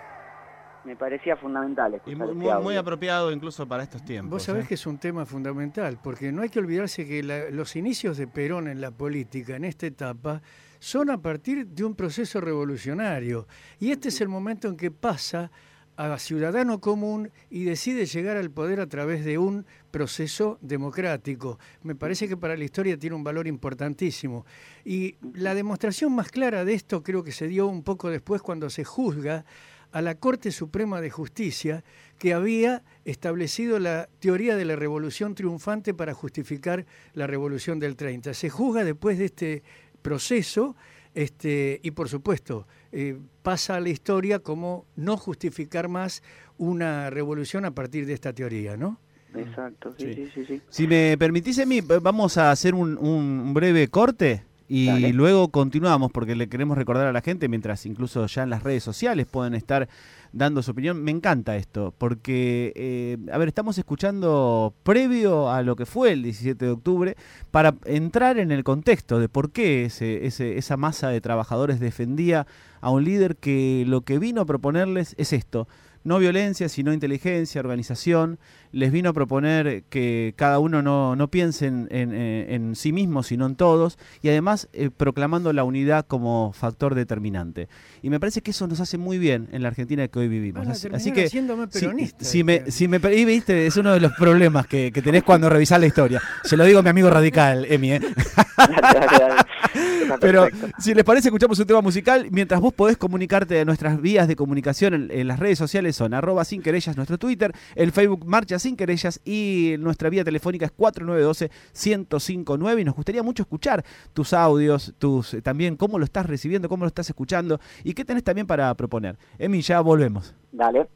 me 0.86 0.95
parecía 0.95 1.36
fundamental 1.36 2.00
Y 2.06 2.15
muy, 2.15 2.26
este 2.28 2.36
muy, 2.36 2.45
muy 2.45 2.50
audio. 2.54 2.80
apropiado 2.80 3.32
incluso 3.32 3.67
para 3.67 3.84
estos 3.84 4.04
tiempos. 4.06 4.30
Vos 4.32 4.43
sabés 4.43 4.65
¿eh? 4.65 4.67
que 4.69 4.73
es 4.76 4.86
un 4.88 4.97
tema 4.97 5.26
fundamental, 5.26 5.97
porque 6.02 6.32
no 6.32 6.41
hay 6.43 6.50
que 6.50 6.60
olvidarse 6.60 7.06
que 7.08 7.23
la- 7.23 7.50
los 7.50 7.76
inicios 7.76 8.17
de 8.17 8.28
Perón 8.28 8.67
en 8.67 8.80
la 8.80 8.91
política, 8.91 9.56
en 9.56 9.65
esta 9.65 9.86
etapa, 9.88 10.41
son 10.80 11.10
a 11.10 11.17
partir 11.21 11.65
de 11.67 11.84
un 11.84 11.95
proceso 11.95 12.39
revolucionario. 12.39 13.47
Y 13.80 13.91
este 13.91 14.10
es 14.10 14.21
el 14.21 14.30
momento 14.30 14.67
en 14.67 14.78
que 14.78 14.91
pasa 14.91 15.50
a 15.97 16.19
ciudadano 16.19 16.79
común 16.79 17.31
y 17.49 17.63
decide 17.63 18.05
llegar 18.05 18.38
al 18.38 18.51
poder 18.51 18.79
a 18.79 18.88
través 18.88 19.25
de 19.25 19.39
un 19.39 19.65
proceso 19.89 20.60
democrático. 20.62 21.60
Me 21.81 21.95
parece 21.95 22.27
que 22.27 22.38
para 22.38 22.55
la 22.55 22.63
historia 22.63 22.97
tiene 22.97 23.15
un 23.15 23.23
valor 23.23 23.47
importantísimo. 23.47 24.45
Y 24.86 25.15
la 25.33 25.55
demostración 25.55 26.13
más 26.13 26.29
clara 26.29 26.63
de 26.63 26.75
esto 26.75 27.01
creo 27.01 27.23
que 27.23 27.31
se 27.31 27.47
dio 27.47 27.67
un 27.67 27.81
poco 27.81 28.10
después 28.12 28.43
cuando 28.43 28.69
se 28.69 28.83
juzga 28.83 29.43
a 29.91 30.01
la 30.01 30.15
Corte 30.15 30.51
Suprema 30.51 31.01
de 31.01 31.10
Justicia 31.10 31.83
que 32.19 32.33
había 32.33 32.83
establecido 33.03 33.79
la 33.79 34.07
teoría 34.19 34.55
de 34.55 34.65
la 34.65 34.75
revolución 34.75 35.33
triunfante 35.33 35.95
para 35.95 36.13
justificar 36.13 36.86
la 37.13 37.25
revolución 37.25 37.79
del 37.79 37.95
30. 37.95 38.36
Se 38.36 38.49
juzga 38.49 38.83
después 38.83 39.17
de 39.17 39.25
este 39.25 39.63
proceso 40.03 40.75
este, 41.17 41.80
y 41.82 41.91
por 41.91 42.10
supuesto 42.10 42.67
eh, 42.91 43.17
pasa 43.41 43.75
a 43.75 43.80
la 43.80 43.89
historia 43.89 44.38
como 44.38 44.86
no 44.95 45.17
justificar 45.17 45.88
más 45.88 46.21
una 46.60 47.10
revolución 47.10 47.65
a 47.65 47.71
partir 47.71 48.06
de 48.06 48.13
esta 48.13 48.34
teoría, 48.34 48.77
¿no? 48.77 48.99
Exacto, 49.36 49.95
sí, 49.97 50.13
Sí. 50.13 50.13
sí, 50.13 50.32
sí, 50.36 50.45
sí. 50.45 50.62
Si 50.69 50.88
me 50.88 51.17
permitís, 51.17 51.58
Emi, 51.58 51.82
vamos 51.82 52.38
a 52.38 52.51
hacer 52.51 52.75
un, 52.75 52.97
un 52.99 53.53
breve 53.53 53.88
corte 53.88 54.43
y 54.69 54.88
Dale. 54.88 55.13
luego 55.13 55.49
continuamos 55.49 56.12
porque 56.12 56.36
le 56.36 56.49
queremos 56.49 56.77
recordar 56.77 57.08
a 57.08 57.13
la 57.13 57.21
gente, 57.21 57.47
mientras 57.47 57.86
incluso 57.86 58.25
ya 58.25 58.43
en 58.43 58.49
las 58.49 58.63
redes 58.63 58.84
sociales 58.84 59.25
pueden 59.25 59.53
estar 59.53 59.88
dando 60.34 60.62
su 60.62 60.71
opinión. 60.71 61.01
Me 61.03 61.12
encanta 61.12 61.56
esto, 61.56 61.93
porque, 61.97 62.73
eh, 62.75 63.17
a 63.32 63.38
ver, 63.38 63.47
estamos 63.47 63.77
escuchando 63.77 64.73
previo 64.84 65.49
a 65.49 65.62
lo 65.63 65.75
que 65.77 65.86
fue 65.86 66.12
el 66.12 66.21
17 66.23 66.65
de 66.65 66.71
octubre 66.71 67.15
para 67.49 67.75
entrar 67.86 68.38
en 68.39 68.51
el 68.51 68.63
contexto 68.65 69.19
de 69.19 69.30
por 69.30 69.51
qué 69.51 69.86
ese, 69.86 70.25
ese- 70.25 70.58
esa 70.58 70.75
masa 70.75 71.10
de 71.10 71.21
trabajadores 71.21 71.80
defendía 71.80 72.45
a 72.82 72.91
un 72.91 73.06
líder 73.06 73.38
que 73.38 73.86
lo 73.88 74.01
que 74.01 74.19
vino 74.19 74.41
a 74.41 74.45
proponerles 74.45 75.15
es 75.17 75.32
esto. 75.34 75.67
No 76.07 76.19
violencia, 76.19 76.69
sino 76.69 76.93
inteligencia, 76.93 77.59
organización. 77.59 78.39
Les 78.71 78.91
vino 78.91 79.09
a 79.09 79.13
proponer 79.13 79.83
que 79.89 80.33
cada 80.37 80.59
uno 80.59 80.81
no, 80.81 81.15
no 81.15 81.29
piense 81.29 81.67
en, 81.67 81.87
en, 81.91 82.75
sí 82.75 82.91
mismo, 82.91 83.23
sino 83.23 83.45
en 83.45 83.55
todos, 83.55 83.97
y 84.21 84.29
además 84.29 84.69
eh, 84.73 84.89
proclamando 84.89 85.51
la 85.53 85.63
unidad 85.63 86.05
como 86.05 86.53
factor 86.53 86.95
determinante. 86.95 87.67
Y 88.01 88.09
me 88.09 88.19
parece 88.19 88.41
que 88.41 88.51
eso 88.51 88.67
nos 88.67 88.79
hace 88.79 88.97
muy 88.97 89.17
bien 89.17 89.47
en 89.51 89.61
la 89.61 89.69
Argentina 89.69 90.07
que 90.07 90.19
hoy 90.19 90.27
vivimos. 90.27 90.67
así, 90.67 91.11
que, 91.11 91.29
si, 91.29 92.43
me, 92.43 92.71
si 92.71 92.87
me, 92.87 92.97
y 93.13 93.25
viste, 93.25 93.67
es 93.67 93.77
uno 93.77 93.93
de 93.93 93.99
los 93.99 94.13
problemas 94.13 94.67
que, 94.67 94.91
que 94.91 95.01
tenés 95.01 95.23
cuando 95.23 95.49
revisás 95.49 95.79
la 95.79 95.87
historia. 95.87 96.21
Se 96.43 96.55
lo 96.55 96.63
digo 96.65 96.79
a 96.79 96.83
mi 96.83 96.89
amigo 96.89 97.09
radical, 97.09 97.65
Emi. 97.65 97.93
¿eh? 97.93 98.01
Pero 100.19 100.47
si 100.79 100.93
les 100.93 101.03
parece, 101.03 101.29
escuchamos 101.29 101.57
un 101.59 101.65
tema 101.65 101.81
musical 101.81 102.27
mientras 102.31 102.61
vos 102.61 102.73
podés 102.73 102.97
comunicarte 102.97 103.55
de 103.55 103.65
nuestras 103.65 103.99
vías 104.01 104.27
de 104.27 104.35
comunicación 104.35 105.09
en, 105.11 105.27
las 105.27 105.39
redes 105.39 105.57
sociales 105.57 105.95
son 105.95 106.13
arroba 106.13 106.45
sin 106.45 106.61
querellas 106.61 106.95
nuestro 106.95 107.17
Twitter, 107.17 107.51
el 107.75 107.91
Facebook 107.91 108.23
Marcha 108.25 108.59
Sin 108.59 108.77
Querellas 108.77 109.19
y 109.25 109.75
nuestra 109.79 110.09
vía 110.09 110.23
telefónica 110.23 110.65
es 110.65 110.71
4912-1059 110.77 112.81
y 112.81 112.85
nos 112.85 112.95
gustaría 112.95 113.23
mucho 113.23 113.41
escuchar 113.43 113.83
tus 114.13 114.33
audios, 114.33 114.93
tus 114.97 115.33
eh, 115.33 115.41
también 115.41 115.75
cómo 115.75 115.99
lo 115.99 116.05
estás 116.05 116.25
recibiendo, 116.25 116.69
cómo 116.69 116.85
lo 116.85 116.89
estás 116.89 117.09
escuchando 117.09 117.59
y 117.83 117.93
qué 117.93 118.05
tenés 118.05 118.23
también 118.23 118.47
para 118.47 118.73
proponer. 118.75 119.17
Emi, 119.37 119.61
ya 119.61 119.81
volvemos. 119.81 120.33
Dale. 120.51 120.87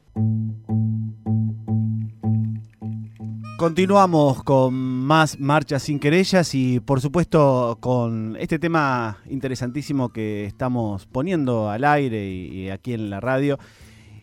Continuamos 3.62 4.42
con 4.42 4.74
más 4.74 5.38
marchas 5.38 5.84
sin 5.84 6.00
querellas 6.00 6.52
y 6.52 6.80
por 6.80 7.00
supuesto 7.00 7.78
con 7.78 8.36
este 8.40 8.58
tema 8.58 9.18
interesantísimo 9.30 10.08
que 10.08 10.46
estamos 10.46 11.06
poniendo 11.06 11.70
al 11.70 11.84
aire 11.84 12.28
y, 12.28 12.70
aquí 12.70 12.92
en 12.92 13.08
la 13.08 13.20
radio, 13.20 13.60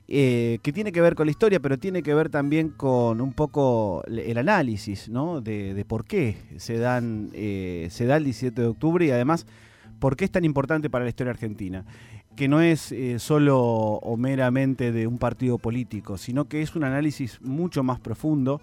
eh, 0.10 0.60
que 0.62 0.74
tiene 0.74 0.92
que 0.92 1.00
ver 1.00 1.16
con 1.16 1.26
la 1.28 1.32
historia, 1.32 1.62
pero 1.62 1.80
tiene 1.80 2.04
que 2.04 2.14
ver 2.14 2.28
también 2.28 2.68
con 2.68 3.22
un 3.22 3.32
poco 3.32 4.04
el 4.08 4.38
análisis 4.38 5.08
¿no? 5.08 5.40
de, 5.40 5.86
por 5.88 6.04
qué 6.04 6.36
se, 6.58 6.78
dan, 6.78 7.30
eh, 7.32 7.88
se 7.92 8.08
da 8.08 8.18
el 8.18 8.26
17 8.26 8.62
de 8.62 8.68
octubre 8.68 9.06
y 9.06 9.12
además 9.12 9.46
por 10.00 10.18
qué 10.18 10.26
es 10.26 10.32
tan 10.32 10.44
importante 10.44 10.90
para 10.90 11.06
la 11.06 11.10
historia 11.12 11.32
argentina 11.32 11.86
que 12.36 12.50
no 12.50 12.60
es 12.60 12.92
eh, 12.92 13.20
solo 13.20 13.58
o 13.58 14.18
meramente 14.18 14.92
de 14.92 15.08
un 15.08 15.18
partido 15.18 15.58
político, 15.60 16.18
sino 16.18 16.50
que 16.50 16.62
es 16.62 16.76
un 16.76 16.84
análisis 16.84 17.40
mucho 17.42 17.84
más 17.84 18.02
profundo, 18.02 18.60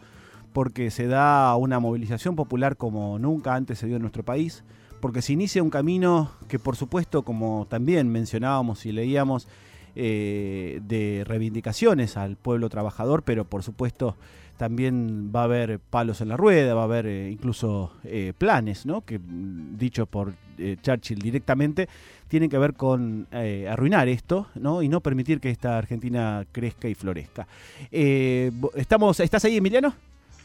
porque 0.57 0.91
se 0.91 1.07
da 1.07 1.55
una 1.57 1.81
movilización 1.81 2.35
popular 2.35 2.79
como 2.79 3.19
nunca 3.19 3.55
antes 3.55 3.79
se 3.79 3.87
dio 3.87 3.97
en 3.97 4.01
nuestro 4.01 4.23
país, 4.23 4.65
porque 5.03 5.21
se 5.21 5.35
inicia 5.35 5.63
un 5.63 5.69
camino 5.69 6.31
que 6.49 6.59
por 6.59 6.77
supuesto, 6.77 7.25
como 7.25 7.67
también 7.69 8.09
mencionábamos 8.09 8.87
y 8.87 8.93
leíamos, 8.93 9.49
eh, 9.95 10.81
de 10.83 11.25
reivindicaciones 11.27 12.17
al 12.17 12.37
pueblo 12.37 12.71
trabajador, 12.71 13.23
pero 13.23 13.45
por 13.45 13.65
supuesto 13.65 14.17
también 14.57 15.31
va 15.31 15.43
a 15.43 15.45
haber 15.45 15.79
palos 15.79 16.23
en 16.23 16.31
la 16.31 16.39
rueda, 16.39 16.73
va 16.73 16.81
a 16.81 16.85
haber 16.85 17.07
eh, 17.07 17.31
incluso 17.31 17.93
eh, 18.03 18.33
planes, 18.39 18.87
¿no? 18.87 19.03
que 19.03 19.19
mm, 19.19 19.77
dicho 19.77 20.07
por 20.07 20.33
Churchill 20.81 21.19
directamente, 21.19 21.87
tienen 22.29 22.49
que 22.49 22.57
ver 22.57 22.73
con 22.73 23.29
arruinar 23.69 24.09
esto 24.09 24.47
¿no? 24.55 24.81
y 24.81 24.89
no 24.89 25.03
permitir 25.03 25.39
que 25.39 25.51
esta 25.51 25.77
Argentina 25.77 26.47
crezca 26.51 26.89
y 26.89 26.95
florezca. 26.95 27.47
estamos, 27.91 29.21
¿Estás 29.21 29.45
ahí, 29.45 29.59
Emiliano? 29.59 29.93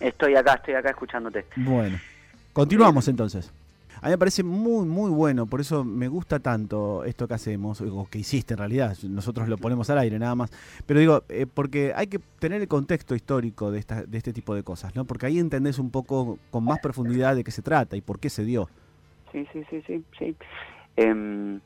Estoy 0.01 0.35
acá, 0.35 0.55
estoy 0.55 0.73
acá 0.73 0.89
escuchándote. 0.89 1.45
Bueno, 1.55 1.99
continuamos 2.53 3.07
entonces. 3.07 3.51
A 4.01 4.07
mí 4.07 4.11
me 4.11 4.17
parece 4.17 4.41
muy, 4.41 4.87
muy 4.87 5.11
bueno, 5.11 5.45
por 5.45 5.61
eso 5.61 5.83
me 5.83 6.07
gusta 6.07 6.39
tanto 6.39 7.03
esto 7.03 7.27
que 7.27 7.35
hacemos, 7.35 7.81
o 7.81 8.07
que 8.09 8.17
hiciste 8.17 8.55
en 8.55 8.57
realidad, 8.57 8.97
nosotros 9.03 9.47
lo 9.47 9.57
ponemos 9.57 9.91
al 9.91 9.99
aire 9.99 10.17
nada 10.17 10.33
más, 10.33 10.49
pero 10.87 10.99
digo, 10.99 11.23
eh, 11.29 11.45
porque 11.45 11.93
hay 11.95 12.07
que 12.07 12.19
tener 12.39 12.61
el 12.61 12.67
contexto 12.67 13.13
histórico 13.13 13.69
de, 13.69 13.77
esta, 13.77 14.03
de 14.03 14.17
este 14.17 14.33
tipo 14.33 14.55
de 14.55 14.63
cosas, 14.63 14.95
¿no? 14.95 15.05
Porque 15.05 15.27
ahí 15.27 15.37
entendés 15.37 15.77
un 15.77 15.91
poco 15.91 16.39
con 16.49 16.63
más 16.63 16.79
profundidad 16.79 17.35
de 17.35 17.43
qué 17.43 17.51
se 17.51 17.61
trata 17.61 17.95
y 17.95 18.01
por 18.01 18.19
qué 18.19 18.31
se 18.31 18.43
dio. 18.43 18.69
Sí, 19.31 19.47
sí, 19.53 19.63
sí, 19.69 19.83
sí, 19.85 20.03
sí. 20.17 20.35
Em, 20.95 21.59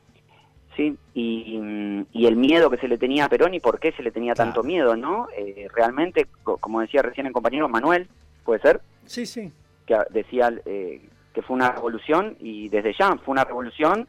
sí, 0.76 0.94
y, 1.14 2.04
y, 2.12 2.26
el 2.26 2.36
miedo 2.36 2.68
que 2.68 2.76
se 2.76 2.86
le 2.86 2.98
tenía 2.98 3.24
a 3.24 3.28
Perón 3.30 3.54
y 3.54 3.60
por 3.60 3.80
qué 3.80 3.92
se 3.92 4.02
le 4.02 4.10
tenía 4.10 4.34
tanto 4.34 4.62
miedo, 4.62 4.94
¿no? 4.94 5.28
Eh, 5.38 5.68
realmente, 5.74 6.26
como 6.42 6.82
decía 6.82 7.00
recién 7.00 7.26
el 7.26 7.32
compañero 7.32 7.66
Manuel, 7.66 8.08
¿Puede 8.46 8.60
ser? 8.60 8.80
Sí, 9.06 9.26
sí. 9.26 9.52
Que 9.84 9.98
decía 10.10 10.50
eh, 10.64 11.02
que 11.34 11.42
fue 11.42 11.56
una 11.56 11.72
revolución 11.72 12.36
y 12.40 12.68
desde 12.68 12.94
ya 12.98 13.14
fue 13.16 13.32
una 13.32 13.44
revolución 13.44 14.08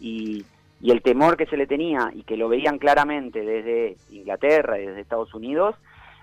y, 0.00 0.44
el 0.82 1.02
temor 1.02 1.36
que 1.36 1.46
se 1.46 1.56
le 1.56 1.66
tenía 1.66 2.10
y 2.14 2.22
que 2.22 2.36
lo 2.36 2.48
veían 2.48 2.78
claramente 2.78 3.40
desde 3.40 3.96
Inglaterra 4.10 4.78
y 4.78 4.86
desde 4.86 5.00
Estados 5.00 5.34
Unidos 5.34 5.74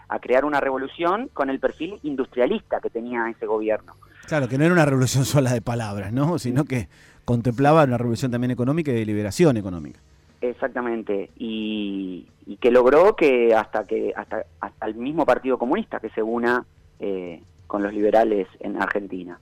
a 0.08 0.20
crear 0.20 0.46
una 0.46 0.62
revolución 0.62 1.30
con 1.34 1.50
el 1.50 1.60
perfil 1.60 2.00
industrialista 2.04 2.80
que 2.80 2.90
tenía 2.90 3.30
ese 3.30 3.46
gobierno. 3.48 3.96
Claro, 4.28 4.48
que 4.48 4.58
no 4.58 4.64
era 4.64 4.74
una 4.74 4.86
revolución 4.86 5.26
sola 5.26 5.52
de 5.52 5.62
palabras, 5.62 6.14
¿no? 6.14 6.40
Sino 6.40 6.64
que 6.66 6.88
contemplaba 7.26 7.84
una 7.84 7.98
revolución 7.98 8.32
también 8.32 8.52
económica 8.52 8.92
y 8.92 8.96
de 8.96 9.06
liberación 9.06 9.58
económica. 9.58 10.00
Exactamente, 10.42 11.32
y, 11.38 12.28
que 12.62 12.72
logró 12.72 13.16
que 13.16 13.54
hasta 13.56 13.84
que 13.84 14.14
hasta, 14.16 14.46
hasta 14.60 14.86
el 14.86 14.96
mismo 14.96 15.26
Partido 15.26 15.58
Comunista 15.58 16.00
que 16.00 16.10
se 16.10 16.22
una 16.22 16.66
eh, 17.00 17.42
con 17.68 17.84
los 17.84 17.94
liberales 17.94 18.48
en 18.60 18.82
Argentina. 18.82 19.40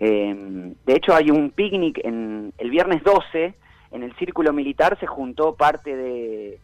Eh, 0.00 0.74
de 0.84 0.92
hecho, 0.92 1.14
hay 1.14 1.30
un 1.30 1.50
picnic 1.50 2.00
en 2.04 2.52
el 2.58 2.70
viernes 2.70 3.02
12, 3.04 3.54
en 3.92 4.02
el 4.02 4.14
círculo 4.16 4.52
militar 4.52 4.98
se 4.98 5.06
juntó 5.06 5.54
parte 5.54 5.96
de, 5.96 6.58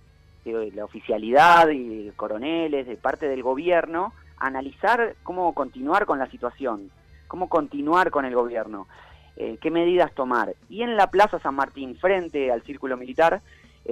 la 0.44 0.84
oficialidad 0.84 1.68
y 1.68 2.10
coroneles, 2.16 2.86
de 2.86 2.96
parte 2.96 3.28
del 3.28 3.42
gobierno, 3.42 4.12
a 4.38 4.48
analizar 4.48 5.14
cómo 5.22 5.54
continuar 5.54 6.06
con 6.06 6.18
la 6.18 6.28
situación, 6.28 6.90
cómo 7.28 7.48
continuar 7.48 8.10
con 8.10 8.24
el 8.24 8.34
gobierno, 8.34 8.88
eh, 9.36 9.58
qué 9.60 9.70
medidas 9.70 10.12
tomar. 10.12 10.54
Y 10.68 10.82
en 10.82 10.96
la 10.96 11.06
Plaza 11.06 11.38
San 11.38 11.54
Martín, 11.54 11.96
frente 11.96 12.50
al 12.50 12.62
círculo 12.62 12.96
militar, 12.96 13.42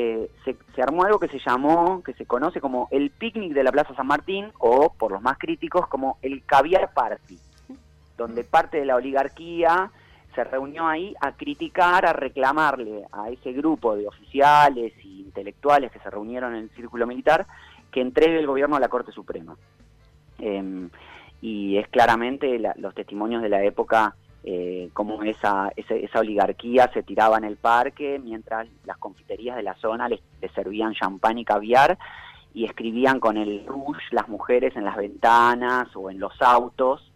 eh, 0.00 0.30
se, 0.44 0.80
armó 0.80 1.02
algo 1.02 1.18
que 1.18 1.26
se 1.26 1.40
llamó, 1.40 2.04
que 2.04 2.14
se 2.14 2.24
conoce 2.24 2.61
como 2.61 2.87
el 2.92 3.11
picnic 3.11 3.52
de 3.52 3.64
la 3.64 3.72
Plaza 3.72 3.96
San 3.96 4.06
Martín, 4.06 4.52
o 4.61 4.94
por 4.96 5.11
los 5.11 5.20
más 5.20 5.38
críticos, 5.38 5.88
como 5.88 6.18
el 6.22 6.44
caviar 6.44 6.92
party, 6.94 7.37
donde 8.16 8.44
parte 8.44 8.78
de 8.78 8.87
la 8.87 8.94
oligarquía 8.94 9.90
se 10.37 10.44
reunió 10.44 10.87
ahí 10.87 11.16
a 11.20 11.32
criticar, 11.32 12.06
a 12.06 12.12
reclamarle 12.12 13.06
a 13.11 13.28
ese 13.30 13.52
grupo 13.52 13.96
de 13.96 14.06
oficiales 14.06 14.92
e 14.98 15.08
intelectuales 15.08 15.90
que 15.90 15.98
se 15.98 16.11
reunieron 16.11 16.54
en 16.54 16.62
el 16.62 16.70
círculo 16.70 17.04
militar 17.04 17.48
que 17.90 18.00
entregue 18.00 18.38
el 18.38 18.46
gobierno 18.46 18.76
a 18.76 18.80
la 18.80 18.88
Corte 18.88 19.11
Suprema. 19.11 19.56
Em, 20.38 20.90
y 21.40 21.76
es 21.76 21.88
claramente 21.88 22.61
los 22.76 22.94
testimonios 22.94 23.42
de 23.42 23.48
la 23.48 23.64
época 23.64 24.14
eh, 24.44 24.90
cómo 24.92 25.22
esa, 25.24 25.72
esa, 25.77 26.20
oligarquía 26.20 26.90
se 26.92 27.03
tiraba 27.03 27.38
en 27.38 27.44
el 27.44 27.57
parque 27.57 28.20
mientras 28.22 28.68
las 28.85 28.96
confiterías 28.96 29.57
de 29.57 29.62
la 29.62 29.74
zona 29.74 30.09
les, 30.09 30.20
servían 30.55 30.94
champán 30.94 31.38
y 31.38 31.44
caviar 31.44 31.98
y 32.55 32.64
escribían 32.64 33.20
con 33.20 33.37
el 33.37 33.66
rouge 33.66 34.01
las 34.11 34.29
mujeres 34.29 34.74
en 34.77 34.85
las 34.85 34.96
ventanas 34.96 35.88
o 35.94 36.11
en 36.11 36.18
los 36.18 36.40
autos 36.40 37.12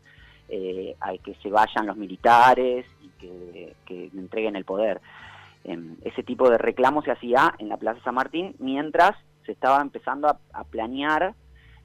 eh, 0.49 0.97
a 1.01 1.17
que 1.17 1.35
se 1.37 1.49
vayan 1.49 1.87
los 1.87 1.97
militares 1.97 2.87
y 3.01 3.09
que, 3.19 3.75
entreguen 4.15 4.57
el 4.57 4.65
poder. 4.65 5.01
Em, 5.65 5.97
ese 6.03 6.23
tipo 6.23 6.51
de 6.51 6.59
reclamo 6.59 7.03
se 7.03 7.13
hacía 7.13 7.55
en 7.59 7.69
la 7.69 7.77
Plaza 7.77 8.01
San 8.03 8.15
Martín 8.15 8.55
mientras 8.59 9.17
se 9.47 9.53
estaba 9.53 9.81
empezando 9.81 10.29
a, 10.29 10.65
planear 10.65 11.35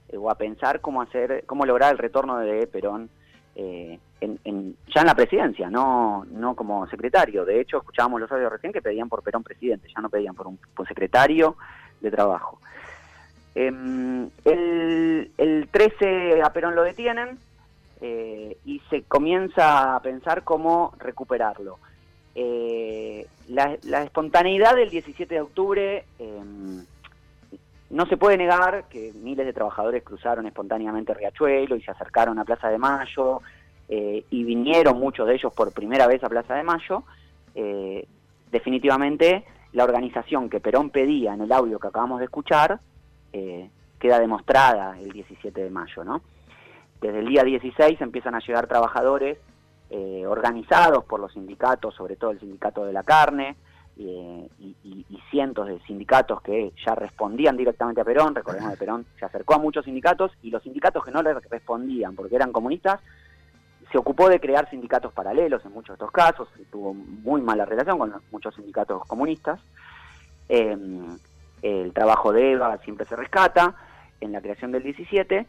eh, 0.09 0.17
o 0.17 0.29
a 0.29 0.35
pensar 0.35 0.81
cómo 0.81 1.01
hacer, 1.01 1.43
cómo 1.45 1.65
lograr 1.65 1.91
el 1.91 1.97
retorno 1.97 2.37
de 2.37 2.67
Perón 2.67 3.09
eh, 3.55 3.99
en, 4.21 4.75
ya 4.93 5.01
en 5.01 5.07
la 5.07 5.15
presidencia, 5.15 5.69
no, 5.69 6.25
no 6.31 6.55
como 6.55 6.87
secretario. 6.87 7.45
De 7.45 7.59
hecho, 7.59 7.77
escuchábamos 7.77 8.21
los 8.21 8.31
audios 8.31 8.51
recién 8.51 8.73
que 8.73 8.81
pedían 8.81 9.09
por 9.09 9.23
Perón 9.23 9.43
presidente, 9.43 9.87
ya 9.93 10.01
no 10.01 10.09
pedían 10.09 10.35
por 10.35 10.47
un 10.47 10.59
secretario 10.87 11.55
de 12.01 12.11
trabajo. 12.11 12.59
Em, 13.55 14.29
el, 14.45 15.67
13 15.71 16.41
a 16.43 16.53
Perón 16.53 16.75
lo 16.75 16.83
detienen 16.83 17.39
eh, 18.01 18.55
y 18.65 18.79
se 18.89 19.01
comienza 19.03 19.95
a 19.95 19.99
pensar 19.99 20.43
cómo 20.43 20.93
recuperarlo. 20.99 21.79
Eh, 22.35 23.25
la, 23.47 23.75
la, 23.83 24.03
espontaneidad 24.03 24.75
del 24.75 24.91
17 24.91 25.33
de 25.33 25.41
octubre 25.41 26.05
em, 26.19 26.85
no 27.89 28.05
se 28.05 28.17
puede 28.17 28.37
negar 28.37 28.83
que 28.89 29.11
miles 29.15 29.45
de 29.45 29.53
trabajadores 29.53 30.03
cruzaron 30.03 30.45
espontáneamente 30.45 31.15
Riachuelo 31.15 31.75
y 31.75 31.81
se 31.81 31.89
acercaron 31.89 32.37
a 32.37 32.45
Plaza 32.45 32.69
de 32.69 32.77
Mayo, 32.77 33.41
eh, 33.89 34.25
y 34.29 34.43
vinieron 34.43 34.99
muchos 34.99 35.27
de 35.27 35.35
ellos 35.35 35.53
por 35.53 35.71
primera 35.71 36.07
vez 36.07 36.23
a 36.23 36.29
Plaza 36.29 36.55
de 36.55 36.63
Mayo, 36.63 37.03
eh, 37.55 38.07
definitivamente 38.51 39.45
la 39.73 39.83
organización 39.83 40.49
que 40.49 40.59
Perón 40.59 40.89
pedía 40.89 41.33
en 41.33 41.41
el 41.41 41.51
audio 41.51 41.79
que 41.79 41.87
acabamos 41.87 42.19
de 42.19 42.25
escuchar 42.25 42.79
eh, 43.33 43.69
queda 43.99 44.19
demostrada 44.19 44.99
el 44.99 45.11
17 45.11 45.63
de 45.63 45.69
mayo. 45.69 46.03
¿no? 46.03 46.21
Desde 47.01 47.19
el 47.19 47.27
día 47.27 47.43
16 47.43 47.99
empiezan 48.01 48.35
a 48.35 48.39
llegar 48.39 48.67
trabajadores 48.67 49.37
organizados 50.27 51.05
por 51.05 51.21
los 51.21 51.31
sindicatos, 51.31 51.95
sobre 51.95 52.17
todo 52.17 52.31
el 52.31 52.41
sindicato 52.41 52.83
de 52.83 52.91
la 52.91 53.03
carne, 53.03 53.55
eh, 53.99 54.47
y, 54.59 55.05
cientos 55.31 55.67
de 55.67 55.79
sindicatos 55.81 56.41
que 56.41 56.71
ya 56.85 56.95
respondían 56.95 57.57
directamente 57.57 57.99
a 57.99 58.05
Perón, 58.05 58.33
recordemos 58.33 58.71
que 58.71 58.77
Perón 58.77 59.05
se 59.19 59.25
acercó 59.25 59.55
a 59.55 59.57
muchos 59.57 59.83
sindicatos 59.83 60.31
y 60.41 60.51
los 60.51 60.63
sindicatos 60.63 61.03
que 61.03 61.11
no 61.11 61.21
le 61.21 61.33
respondían 61.33 62.15
porque 62.15 62.35
eran 62.35 62.53
comunistas, 62.53 63.01
se 63.91 63.97
ocupó 63.97 64.29
de 64.29 64.39
crear 64.39 64.69
sindicatos 64.69 65.13
paralelos 65.13 65.63
en 65.65 65.71
muchos 65.71 65.89
de 65.89 65.93
estos 65.93 66.11
casos, 66.11 66.49
tuvo 66.71 66.93
muy 66.93 67.41
mala 67.41 67.65
relación 67.65 67.97
con 67.97 68.13
muchos 68.31 68.55
sindicatos 68.55 69.03
comunistas. 69.05 69.59
Em, 70.49 71.17
el 71.61 71.93
trabajo 71.93 72.31
de 72.31 72.53
Eva 72.53 72.77
siempre 72.83 73.05
se 73.05 73.15
rescata 73.15 73.75
en 74.21 74.31
la 74.31 74.41
creación 74.41 74.71
del 74.71 74.83
17 74.83 75.45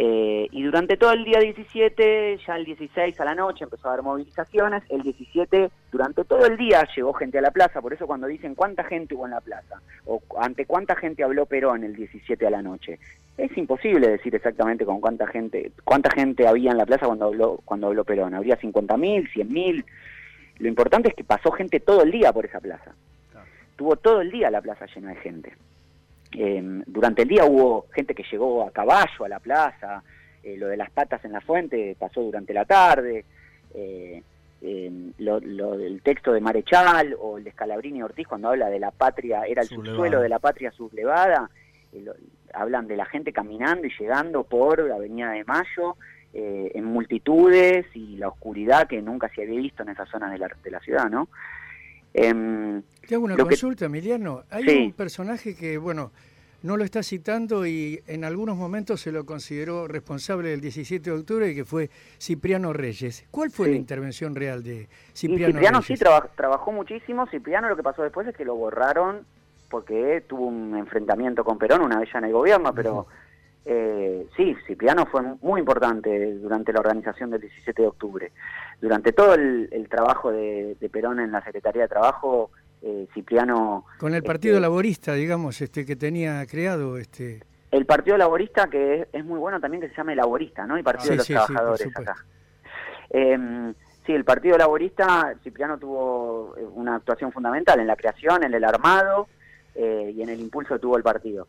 eh, 0.00 0.46
y 0.52 0.62
durante 0.62 0.96
todo 0.96 1.10
el 1.10 1.24
día 1.24 1.40
17, 1.40 2.38
ya 2.46 2.56
el 2.56 2.64
16 2.64 3.20
a 3.20 3.24
la 3.24 3.34
noche 3.34 3.64
empezó 3.64 3.88
a 3.88 3.94
haber 3.94 4.04
movilizaciones, 4.04 4.84
el 4.90 5.02
17 5.02 5.70
durante 5.90 6.22
todo 6.22 6.46
el 6.46 6.56
día 6.56 6.86
llegó 6.94 7.12
gente 7.14 7.38
a 7.38 7.40
la 7.40 7.50
plaza, 7.50 7.82
por 7.82 7.92
eso 7.92 8.06
cuando 8.06 8.28
dicen 8.28 8.54
cuánta 8.54 8.84
gente 8.84 9.16
hubo 9.16 9.24
en 9.24 9.32
la 9.32 9.40
plaza 9.40 9.82
o 10.06 10.22
ante 10.38 10.66
cuánta 10.66 10.94
gente 10.94 11.24
habló 11.24 11.46
Perón 11.46 11.82
el 11.82 11.96
17 11.96 12.46
a 12.46 12.50
la 12.50 12.62
noche, 12.62 13.00
es 13.36 13.58
imposible 13.58 14.06
decir 14.06 14.32
exactamente 14.36 14.84
con 14.84 15.00
cuánta 15.00 15.26
gente 15.26 15.72
cuánta 15.82 16.10
gente 16.10 16.46
había 16.46 16.70
en 16.70 16.78
la 16.78 16.86
plaza 16.86 17.06
cuando 17.06 17.24
habló 17.24 17.60
cuando 17.64 17.88
habló 17.88 18.04
Perón, 18.04 18.34
habría 18.34 18.56
50.000, 18.56 19.32
100.000. 19.32 19.84
Lo 20.60 20.68
importante 20.68 21.08
es 21.08 21.16
que 21.16 21.24
pasó 21.24 21.50
gente 21.50 21.80
todo 21.80 22.04
el 22.04 22.12
día 22.12 22.32
por 22.32 22.46
esa 22.46 22.60
plaza. 22.60 22.94
Tuvo 23.74 23.96
todo 23.96 24.20
el 24.20 24.30
día 24.30 24.48
la 24.48 24.62
plaza 24.62 24.86
llena 24.94 25.10
de 25.10 25.16
gente. 25.16 25.52
Em, 26.32 26.82
durante 26.86 27.22
el 27.22 27.28
día 27.28 27.44
hubo 27.44 27.86
gente 27.92 28.14
que 28.14 28.24
llegó 28.30 28.62
a 28.62 28.70
caballo 28.70 29.24
a 29.24 29.28
la 29.28 29.40
plaza, 29.40 30.02
eh, 30.42 30.56
lo 30.56 30.68
de 30.68 30.76
las 30.76 30.90
patas 30.90 31.24
en 31.24 31.32
la 31.32 31.40
fuente 31.40 31.96
pasó 31.98 32.20
durante 32.20 32.52
la 32.52 32.64
tarde, 32.64 33.24
eh, 33.74 34.22
em, 34.60 35.12
lo, 35.18 35.40
del 35.40 36.02
texto 36.02 36.32
de 36.32 36.40
Marechal 36.40 37.16
o 37.18 37.38
el 37.38 37.44
de 37.44 37.52
Scalabrini 37.52 38.02
Ortiz 38.02 38.26
cuando 38.26 38.48
habla 38.48 38.68
de 38.68 38.78
la 38.78 38.90
patria, 38.90 39.44
era 39.44 39.62
el 39.62 39.68
subsuelo 39.68 40.20
de 40.20 40.28
la 40.28 40.38
patria 40.38 40.70
sublevada, 40.70 41.50
eh, 41.92 42.04
hablan 42.52 42.86
de 42.86 42.96
la 42.96 43.06
gente 43.06 43.32
caminando 43.32 43.86
y 43.86 43.92
llegando 43.98 44.44
por 44.44 44.86
la 44.86 44.96
Avenida 44.96 45.30
de 45.32 45.44
Mayo 45.44 45.96
en 46.30 46.84
multitudes 46.84 47.86
y 47.94 48.16
la 48.16 48.28
oscuridad 48.28 48.86
que 48.86 49.00
nunca 49.00 49.28
se 49.30 49.42
había 49.42 49.58
visto 49.58 49.82
en 49.82 49.88
esas 49.88 50.08
zonas 50.10 50.30
de 50.30 50.38
la, 50.38 50.48
de 50.62 50.70
la 50.70 50.78
ciudad, 50.78 51.10
¿no? 51.10 51.28
Em, 52.14 52.82
Te 53.06 53.14
hago 53.14 53.24
una 53.24 53.36
consulta, 53.36 53.86
Emiliano. 53.86 54.44
Hay 54.50 54.86
un 54.86 54.92
personaje 54.92 55.54
que, 55.54 55.78
bueno, 55.78 56.10
no 56.62 56.76
lo 56.76 56.84
está 56.84 57.02
citando 57.02 57.66
y 57.66 58.02
en 58.06 58.24
algunos 58.24 58.56
momentos 58.56 59.00
se 59.00 59.12
lo 59.12 59.24
consideró 59.24 59.86
responsable 59.86 60.50
del 60.50 60.60
17 60.60 61.10
de 61.10 61.16
octubre, 61.16 61.54
que 61.54 61.64
fue 61.64 61.90
Cipriano 62.18 62.72
Reyes. 62.72 63.26
¿Cuál 63.30 63.50
fue 63.50 63.68
la 63.68 63.76
intervención 63.76 64.34
real 64.34 64.62
de 64.62 64.88
Cipriano, 65.14 65.52
Cipriano 65.52 65.82
sí 65.82 65.94
trabajó 65.94 66.72
muchísimo. 66.72 67.26
Cipriano 67.28 67.68
lo 67.68 67.76
que 67.76 67.82
pasó 67.82 68.02
después 68.02 68.26
es 68.26 68.36
que 68.36 68.44
lo 68.44 68.56
borraron 68.56 69.24
porque 69.70 70.24
tuvo 70.26 70.46
un 70.46 70.76
enfrentamiento 70.76 71.44
con 71.44 71.58
Perón 71.58 71.82
una 71.82 72.00
vez 72.00 72.08
ya 72.12 72.18
en 72.18 72.24
el 72.24 72.32
gobierno, 72.32 72.72
pero 72.74 73.06
eh, 73.64 74.26
sí, 74.36 74.56
Cipriano 74.66 75.06
fue 75.06 75.22
muy 75.42 75.60
importante 75.60 76.34
durante 76.34 76.72
la 76.72 76.80
organización 76.80 77.30
del 77.30 77.42
17 77.42 77.82
de 77.82 77.88
octubre. 77.88 78.32
Durante 78.80 79.12
todo 79.12 79.34
el, 79.34 79.86
trabajo 79.90 80.30
de, 80.30 80.76
Perón 80.92 81.20
en 81.20 81.32
la 81.32 81.42
Secretaría 81.42 81.82
de 81.82 81.88
Trabajo, 81.88 82.50
eh, 82.82 83.06
Cipriano... 83.12 83.84
Con 83.98 84.14
el 84.14 84.22
Partido 84.22 84.54
este, 84.54 84.62
Laborista, 84.62 85.14
digamos, 85.14 85.60
este 85.60 85.84
que 85.84 85.96
tenía 85.96 86.46
creado... 86.46 86.96
este 86.96 87.42
El 87.70 87.86
Partido 87.86 88.16
Laborista, 88.16 88.68
que 88.68 89.08
es, 89.12 89.24
muy 89.24 89.38
bueno 89.38 89.60
también 89.60 89.80
que 89.80 89.88
se 89.88 89.96
llame 89.96 90.14
Laborista, 90.14 90.66
¿no? 90.66 90.78
Y 90.78 90.82
Partido 90.82 91.10
de 91.10 91.16
los 91.16 91.26
Trabajadores 91.26 91.86
acá. 91.88 92.16
Em, 93.10 93.74
sí, 94.06 94.12
el 94.12 94.24
Partido 94.24 94.56
Laborista, 94.56 95.34
Cipriano 95.42 95.78
tuvo 95.78 96.54
eh, 96.56 96.64
una 96.74 96.96
actuación 96.96 97.32
fundamental 97.32 97.80
en 97.80 97.86
la 97.86 97.96
creación, 97.96 98.44
en 98.44 98.54
el 98.54 98.64
armado 98.64 99.28
y 99.80 100.22
en 100.22 100.28
el 100.28 100.40
impulso 100.40 100.74
que 100.74 100.80
tuvo 100.80 100.96
el 100.96 101.04
partido. 101.04 101.46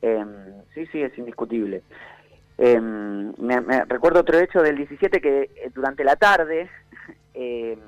Em, 0.00 0.62
sí, 0.74 0.86
sí, 0.86 1.02
es 1.02 1.16
indiscutible. 1.18 1.82
Em, 2.60 3.32
me, 3.38 3.84
recuerdo 3.84 4.20
otro 4.20 4.38
hecho 4.40 4.60
del 4.60 4.76
17 4.76 5.20
que 5.20 5.42
eh, 5.42 5.70
durante 5.72 6.02
la 6.02 6.16
tarde 6.16 6.68
em, 7.34 7.78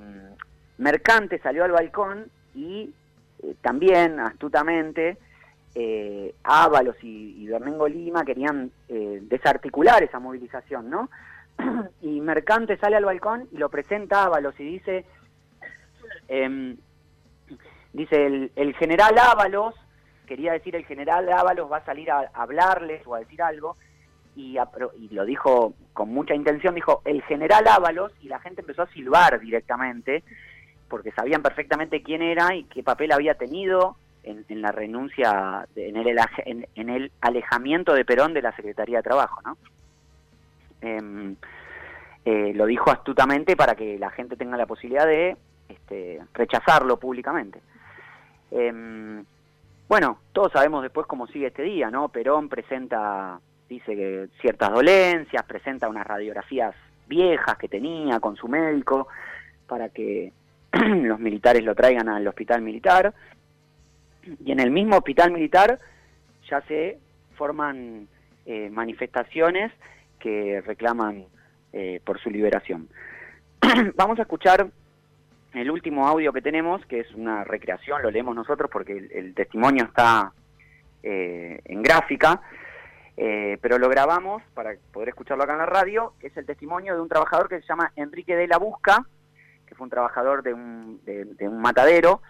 Mercante 0.79 1.41
salió 1.41 1.65
al 1.65 1.73
balcón 1.73 2.31
y 2.55 2.95
eh, 3.43 3.55
también 3.61 4.21
astutamente 4.21 5.19
eh, 5.75 6.35
Ábalos 6.45 6.97
y, 7.03 7.49
y 7.49 7.89
Lima 7.89 8.25
querían 8.25 8.71
desarticular 8.89 10.03
esa 10.03 10.19
movilización, 10.19 10.91
¿no? 10.91 11.11
y 12.03 12.21
Mercante 12.21 12.77
sale 12.79 12.97
al 12.97 13.05
balcón 13.05 13.49
y 13.53 13.59
lo 13.59 13.69
presenta 13.69 14.23
a 14.23 14.27
Ábalos 14.27 14.59
y 14.59 14.65
dice, 14.65 15.05
dice 17.93 18.27
el, 18.27 18.53
el 18.57 18.75
general 18.75 19.17
Ábalos 19.19 19.75
quería 20.31 20.53
decir 20.53 20.77
el 20.77 20.87
general 20.87 21.29
Ábalos 21.33 21.71
va 21.71 21.79
a 21.79 21.85
salir 21.85 22.09
a, 22.09 22.31
hablarles 22.35 23.05
o 23.05 23.17
a 23.17 23.19
decir 23.19 23.43
algo, 23.43 23.77
y, 24.37 24.57
lo 25.11 25.25
dijo 25.25 25.75
con 25.93 26.13
mucha 26.13 26.35
intención, 26.35 26.75
dijo 26.75 27.03
el 27.05 27.23
general 27.23 27.67
Ábalos, 27.69 28.13
y 28.23 28.29
la 28.29 28.41
gente 28.41 28.63
empezó 28.63 28.83
a 28.83 28.93
silbar 28.93 29.41
directamente, 29.41 30.23
porque 30.89 31.13
sabían 31.13 31.43
perfectamente 31.43 32.03
quién 32.03 32.23
era 32.23 32.55
y 32.55 32.65
qué 32.65 32.83
papel 32.83 33.13
había 33.13 33.35
tenido 33.35 33.97
en, 34.23 34.63
la 34.63 34.73
renuncia, 34.73 35.67
en, 35.75 35.97
el, 35.97 36.19
en, 36.75 36.89
el 36.89 37.13
alejamiento 37.21 37.95
de 37.95 38.05
Perón 38.05 38.35
de 38.35 38.43
la 38.43 38.55
Secretaría 38.55 38.99
de 38.99 39.03
Trabajo, 39.03 39.41
¿no? 39.43 39.57
Em, 40.83 41.37
eh, 42.25 42.53
lo 42.55 42.67
dijo 42.67 42.91
astutamente 42.91 43.57
para 43.57 43.75
que 43.75 43.99
la 43.99 44.11
gente 44.11 44.37
tenga 44.37 44.57
la 44.57 44.67
posibilidad 44.67 45.07
de 45.07 45.37
este, 45.69 46.21
rechazarlo 46.35 46.99
públicamente. 46.99 47.61
Em, 48.51 49.25
bueno, 49.89 50.19
todos 50.33 50.53
sabemos 50.53 50.83
después 50.83 51.07
cómo 51.07 51.27
sigue 51.27 51.49
este 51.49 51.63
día, 51.63 51.91
¿no? 51.91 52.09
Perón 52.09 52.49
presenta, 52.49 53.41
dice 53.71 53.95
que 53.95 54.29
ciertas 54.41 54.71
dolencias, 54.71 55.45
presenta 55.45 55.89
unas 55.89 56.05
radiografías 56.05 56.75
viejas 57.07 57.57
que 57.57 57.69
tenía 57.69 58.19
con 58.19 58.35
su 58.37 58.49
médico 58.49 59.07
para 59.69 59.89
que 59.89 60.33
los 60.73 61.21
militares 61.21 61.63
lo 61.65 61.75
traigan 61.75 62.09
al 62.09 62.27
hospital 62.27 62.63
militar. 62.63 63.15
Y 64.45 64.51
en 64.51 64.59
el 64.59 64.73
mismo 64.73 64.97
hospital 64.97 65.31
militar 65.31 65.79
ya 66.51 66.61
se 66.63 66.99
forman 67.37 68.09
eh, 68.45 68.69
manifestaciones 68.71 69.73
que 70.19 70.61
reclaman 70.67 71.27
eh, 71.73 72.01
por 72.05 72.21
su 72.21 72.29
liberación. 72.29 72.89
Vamos 73.95 74.19
a 74.19 74.23
escuchar 74.23 74.69
el 75.55 75.71
último 75.71 76.09
audio 76.09 76.33
que 76.33 76.43
tenemos, 76.43 76.85
que 76.87 77.01
es 77.01 77.15
una 77.15 77.45
recreación, 77.45 78.03
lo 78.03 78.11
leemos 78.11 78.35
nosotros 78.35 78.69
porque 78.73 79.09
el, 79.13 79.33
testimonio 79.35 79.85
está 79.85 80.33
eh, 81.03 81.61
en 81.65 81.83
gráfica, 81.83 82.41
eh, 83.17 83.59
pero 83.61 83.79
lo 83.79 83.89
grabamos 83.89 84.43
para 84.55 84.75
poder 84.93 85.11
escucharlo 85.11 85.45
acá 85.45 85.53
en 85.53 85.59
la 85.59 85.67
radio, 85.67 86.15
es 86.21 86.37
el 86.37 86.47
testimonio 86.47 86.95
de 86.95 87.01
un 87.01 87.09
trabajador 87.09 87.49
que 87.49 87.61
se 87.61 87.67
llama 87.67 87.93
Enrique 87.97 88.37
de 88.37 88.49
la 88.49 88.59
Busca, 88.59 89.07
que 89.67 89.75
fue 89.75 89.85
un 89.85 89.91
trabajador 89.91 90.43
de 90.43 90.55
un, 90.55 91.01
de, 91.05 91.49
un 91.49 91.61
matadero, 91.61 92.23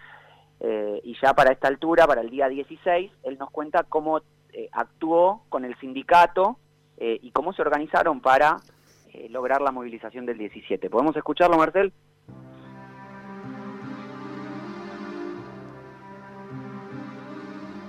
eh, 0.60 1.00
y 1.04 1.16
ya 1.20 1.34
para 1.34 1.52
esta 1.52 1.68
altura, 1.68 2.06
para 2.06 2.20
el 2.20 2.30
día 2.30 2.48
16, 2.48 3.12
él 3.22 3.38
nos 3.38 3.50
cuenta 3.50 3.84
cómo 3.84 4.20
actuó 4.72 5.44
con 5.48 5.64
el 5.64 5.78
sindicato 5.78 6.58
y 6.98 7.30
cómo 7.30 7.52
se 7.54 7.62
organizaron 7.62 8.20
para 8.20 8.56
lograr 9.30 9.62
la 9.62 9.70
movilización 9.70 10.26
del 10.26 10.36
17. 10.36 10.90
¿Podemos 10.90 11.16
escucharlo, 11.16 11.56
Marcel? 11.56 11.94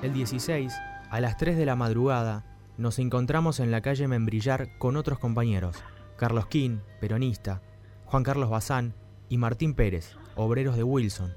El 0.02 0.14
16, 0.14 0.74
a 1.12 1.20
las 1.20 1.38
3 1.38 1.58
de 1.58 1.66
la 1.68 1.76
madrugada, 1.76 2.44
nos 2.78 3.00
encontramos 3.00 3.60
en 3.60 3.72
la 3.72 3.82
calle 3.82 4.08
Membrillar 4.08 4.78
con 4.78 4.96
otros 4.98 5.20
compañeros, 5.20 5.78
Carlos 6.18 6.48
King, 6.48 6.80
peronista, 7.00 7.62
Juan 8.06 8.24
Carlos 8.24 8.50
Bazán 8.50 8.94
y 9.30 9.38
Martín 9.38 9.74
Pérez, 9.74 10.16
obreros 10.36 10.76
de 10.76 10.84
Wilson, 10.84 11.34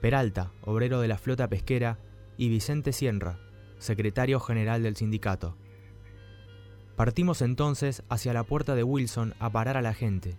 Peralta, 0.00 0.52
obrero 0.60 1.00
de 1.00 1.08
la 1.08 1.16
flota 1.16 1.48
pesquera, 1.48 1.98
y 2.36 2.48
Vicente 2.48 2.92
Sierra, 2.92 3.38
secretario 3.78 4.40
general 4.40 4.82
del 4.82 4.96
sindicato. 4.96 5.56
Partimos 6.96 7.42
entonces 7.42 8.02
hacia 8.08 8.32
la 8.32 8.44
puerta 8.44 8.74
de 8.74 8.82
Wilson 8.82 9.34
a 9.38 9.50
parar 9.50 9.76
a 9.76 9.82
la 9.82 9.94
gente. 9.94 10.36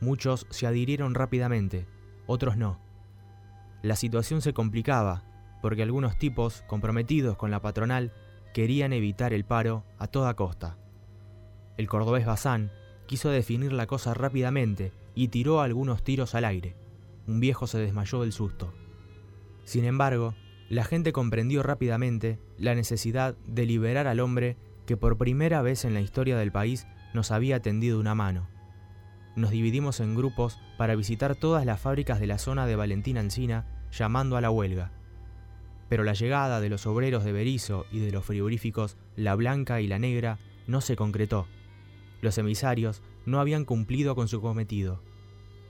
Muchos 0.00 0.46
se 0.50 0.66
adhirieron 0.66 1.14
rápidamente, 1.14 1.86
otros 2.26 2.56
no. 2.56 2.80
La 3.82 3.96
situación 3.96 4.40
se 4.40 4.52
complicaba 4.52 5.24
porque 5.60 5.82
algunos 5.82 6.18
tipos 6.18 6.62
comprometidos 6.66 7.36
con 7.36 7.50
la 7.50 7.60
patronal 7.60 8.12
querían 8.52 8.92
evitar 8.92 9.32
el 9.32 9.44
paro 9.44 9.84
a 9.98 10.06
toda 10.06 10.34
costa. 10.34 10.76
El 11.76 11.88
cordobés 11.88 12.26
Bazán 12.26 12.70
quiso 13.06 13.30
definir 13.30 13.72
la 13.72 13.86
cosa 13.86 14.14
rápidamente 14.14 14.92
y 15.14 15.28
tiró 15.28 15.60
algunos 15.60 16.02
tiros 16.02 16.34
al 16.34 16.44
aire. 16.44 16.76
Un 17.26 17.40
viejo 17.40 17.66
se 17.66 17.78
desmayó 17.78 18.22
del 18.22 18.32
susto. 18.32 18.72
Sin 19.64 19.84
embargo, 19.84 20.34
la 20.68 20.84
gente 20.84 21.12
comprendió 21.12 21.62
rápidamente 21.62 22.38
la 22.58 22.74
necesidad 22.74 23.36
de 23.46 23.66
liberar 23.66 24.06
al 24.06 24.20
hombre 24.20 24.56
que 24.86 24.96
por 24.96 25.18
primera 25.18 25.62
vez 25.62 25.84
en 25.84 25.94
la 25.94 26.00
historia 26.00 26.36
del 26.36 26.52
país 26.52 26.86
nos 27.14 27.30
había 27.30 27.60
tendido 27.60 28.00
una 28.00 28.14
mano. 28.14 28.48
Nos 29.36 29.50
dividimos 29.50 30.00
en 30.00 30.14
grupos 30.14 30.58
para 30.76 30.94
visitar 30.94 31.36
todas 31.36 31.64
las 31.64 31.80
fábricas 31.80 32.20
de 32.20 32.26
la 32.26 32.38
zona 32.38 32.66
de 32.66 32.76
Valentín 32.76 33.16
Alcina 33.18 33.66
llamando 33.90 34.36
a 34.36 34.40
la 34.40 34.50
huelga. 34.50 34.92
Pero 35.92 36.04
la 36.04 36.14
llegada 36.14 36.62
de 36.62 36.70
los 36.70 36.86
obreros 36.86 37.22
de 37.22 37.32
Berizo 37.32 37.84
y 37.92 37.98
de 37.98 38.12
los 38.12 38.24
frigoríficos 38.24 38.96
La 39.14 39.34
Blanca 39.34 39.82
y 39.82 39.86
La 39.86 39.98
Negra 39.98 40.38
no 40.66 40.80
se 40.80 40.96
concretó. 40.96 41.46
Los 42.22 42.38
emisarios 42.38 43.02
no 43.26 43.40
habían 43.40 43.66
cumplido 43.66 44.14
con 44.14 44.26
su 44.26 44.40
cometido. 44.40 45.02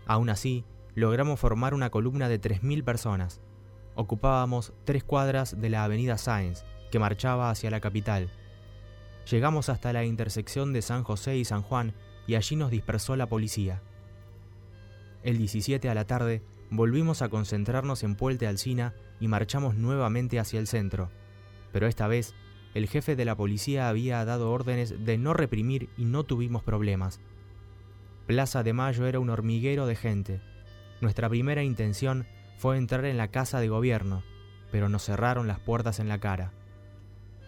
Aún 0.07 0.31
así, 0.31 0.65
logramos 0.95 1.41
formar 1.41 1.75
una 1.75 1.91
columna 1.91 2.29
de 2.29 2.41
3.000 2.41 2.85
personas. 2.85 3.41
Ocupábamos 3.97 4.73
tres 4.85 5.03
cuadras 5.03 5.61
de 5.61 5.71
la 5.71 5.83
avenida 5.83 6.17
Sáenz, 6.19 6.63
que 6.93 7.01
marchaba 7.01 7.51
hacia 7.51 7.73
la 7.73 7.81
capital. 7.81 8.31
Llegamos 9.29 9.71
hasta 9.71 9.93
la 9.93 10.05
intersección 10.05 10.73
de 10.73 10.83
San 10.83 11.03
José 11.03 11.37
y 11.37 11.45
San 11.45 11.63
Juan 11.63 11.95
y 12.29 12.37
allí 12.37 12.55
nos 12.55 12.71
dispersó 12.71 13.17
la 13.17 13.29
policía. 13.29 13.83
El 15.25 15.37
17 15.39 15.89
a 15.89 15.95
la 15.95 16.07
tarde 16.07 16.43
volvimos 16.73 17.21
a 17.21 17.29
concentrarnos 17.29 18.03
en 18.03 18.15
Puente 18.15 18.47
Alsina 18.47 18.95
y 19.21 19.29
marchamos 19.29 19.75
nuevamente 19.75 20.39
hacia 20.39 20.59
el 20.59 20.67
centro, 20.67 21.11
pero 21.71 21.87
esta 21.87 22.09
vez 22.09 22.35
el 22.73 22.89
jefe 22.89 23.15
de 23.15 23.27
la 23.27 23.37
policía 23.37 23.91
había 23.91 24.25
dado 24.25 24.51
órdenes 24.51 25.05
de 25.05 25.19
no 25.19 25.35
reprimir 25.35 25.91
y 25.99 26.07
no 26.07 26.25
tuvimos 26.25 26.63
problemas. 26.63 27.21
Plaza 28.27 28.63
de 28.63 28.73
Mayo 28.73 29.07
era 29.07 29.21
un 29.21 29.29
hormiguero 29.29 29.85
de 29.85 29.97
gente. 29.97 30.41
Nuestra 31.03 31.29
primera 31.29 31.63
intención 31.63 32.27
fue 32.57 32.79
entrar 32.79 33.05
en 33.05 33.19
la 33.19 33.29
casa 33.29 33.61
de 33.61 33.69
gobierno, 33.69 34.23
pero 34.71 34.89
nos 34.89 35.05
cerraron 35.05 35.47
las 35.47 35.61
puertas 35.61 36.01
en 36.01 36.09
la 36.09 36.21
cara. 36.21 36.53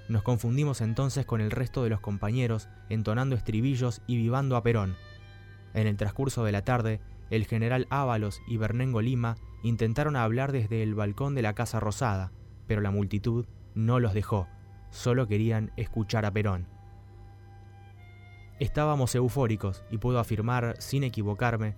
Nos 0.07 0.23
confundimos 0.23 0.83
entonces 0.83 1.25
con 1.25 1.41
el 1.41 1.51
resto 1.51 1.83
de 1.83 1.89
los 1.89 2.01
compañeros, 2.01 2.69
entonando 2.91 3.37
estribillos 3.37 4.03
y 4.07 4.19
vivando 4.19 4.57
a 4.57 4.63
Perón. 4.63 4.97
En 5.73 5.87
el 5.87 5.97
transcurso 5.97 6.45
de 6.45 6.53
la 6.53 6.63
tarde, 6.63 7.01
el 7.31 7.47
general 7.47 7.87
Ábalos 7.91 8.43
y 8.47 8.57
Bernengo 8.57 9.01
Lima 9.01 9.37
intentaron 9.63 10.17
hablar 10.17 10.53
desde 10.53 10.83
el 10.83 10.95
balcón 10.95 11.35
de 11.35 11.43
la 11.43 11.55
Casa 11.55 11.81
Rosada, 11.81 12.33
pero 12.67 12.81
la 12.81 12.91
multitud 12.91 13.47
no 13.75 14.01
los 14.01 14.15
dejó, 14.15 14.47
solo 14.91 15.27
querían 15.27 15.73
escuchar 15.77 16.25
a 16.27 16.31
Perón. 16.33 16.69
Estábamos 18.61 19.15
eufóricos 19.15 19.83
y 19.91 19.99
puedo 19.99 20.19
afirmar, 20.19 20.77
sin 20.79 21.03
equivocarme, 21.03 21.77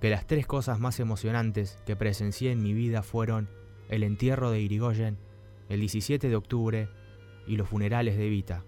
que 0.00 0.10
las 0.10 0.26
tres 0.26 0.46
cosas 0.46 0.80
más 0.80 0.98
emocionantes 0.98 1.78
que 1.86 1.96
presencié 1.96 2.50
en 2.52 2.62
mi 2.62 2.74
vida 2.74 3.02
fueron 3.02 3.48
el 3.88 4.02
entierro 4.02 4.50
de 4.50 4.60
Irigoyen, 4.60 5.18
el 5.68 5.80
17 5.80 6.28
de 6.28 6.36
octubre 6.36 6.88
y 7.46 7.56
los 7.56 7.68
funerales 7.68 8.16
de 8.16 8.28
Vita. 8.28 8.64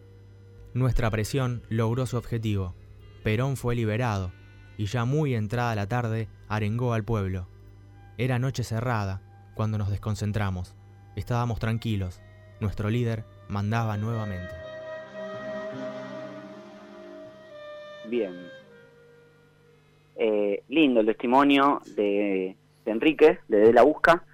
Nuestra 0.74 1.10
presión 1.10 1.62
logró 1.68 2.06
su 2.06 2.16
objetivo. 2.16 2.74
Perón 3.24 3.56
fue 3.56 3.74
liberado 3.74 4.32
y 4.78 4.86
ya 4.86 5.04
muy 5.04 5.34
entrada 5.34 5.74
la 5.74 5.88
tarde 5.88 6.28
arengó 6.48 6.94
al 6.94 7.04
pueblo. 7.04 7.48
Era 8.16 8.38
noche 8.38 8.62
cerrada 8.62 9.20
cuando 9.54 9.76
nos 9.76 9.90
desconcentramos. 9.90 10.76
Estábamos 11.16 11.58
tranquilos. 11.58 12.22
Nuestro 12.60 12.88
líder 12.88 13.24
mandaba 13.48 13.96
nuevamente. 13.96 14.54
Bien. 18.08 18.32
Eh, 20.16 20.62
lindo 20.68 21.00
el 21.00 21.06
testimonio 21.06 21.82
de, 21.96 22.56
Enrique, 22.86 23.40
de 23.48 23.58
De 23.58 23.72
la 23.72 23.82
Busca, 23.82 24.24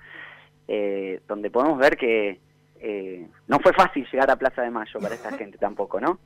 eh, 0.69 1.21
donde 1.27 1.51
podemos 1.51 1.79
ver 1.79 1.97
que 1.97 2.39
eh, 2.81 3.27
no 3.49 3.59
fue 3.61 3.73
fácil 3.73 4.07
llegar 4.13 4.31
a 4.31 4.37
Plaza 4.37 4.61
de 4.61 4.71
Mayo 4.71 5.01
para 5.01 5.15
esta 5.15 5.33
gente 5.39 5.57
tampoco, 5.57 6.01
¿no? 6.01 6.19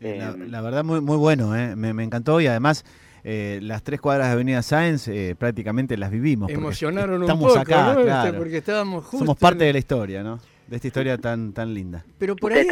La, 0.00 0.60
verdad, 0.60 0.84
muy, 0.84 1.00
muy 1.00 1.16
bueno, 1.16 1.48
me, 1.48 1.94
me, 1.94 2.04
encantó 2.04 2.38
y 2.42 2.46
además 2.46 2.84
las 3.26 3.82
tres 3.82 4.00
cuadras 4.00 4.28
de 4.28 4.34
Avenida 4.34 4.62
Sáenz 4.62 5.10
prácticamente 5.36 5.96
las 5.96 6.10
vivimos. 6.10 6.50
Emocionaron 6.50 7.22
un 7.22 7.38
poco, 7.40 7.58
acá, 7.58 7.96
este, 8.24 8.38
porque 8.38 8.58
estábamos 8.58 9.04
juntos. 9.04 9.26
Somos 9.26 9.36
parte 9.36 9.64
de 9.64 9.72
la 9.72 9.78
historia, 9.78 10.22
¿no? 10.22 10.38
De 10.66 10.76
esta 10.76 10.86
historia 10.88 11.18
tan, 11.18 11.52
tan 11.52 11.74
linda. 11.74 12.04
Pero 12.18 12.36
por 12.36 12.52
ahí 12.52 12.66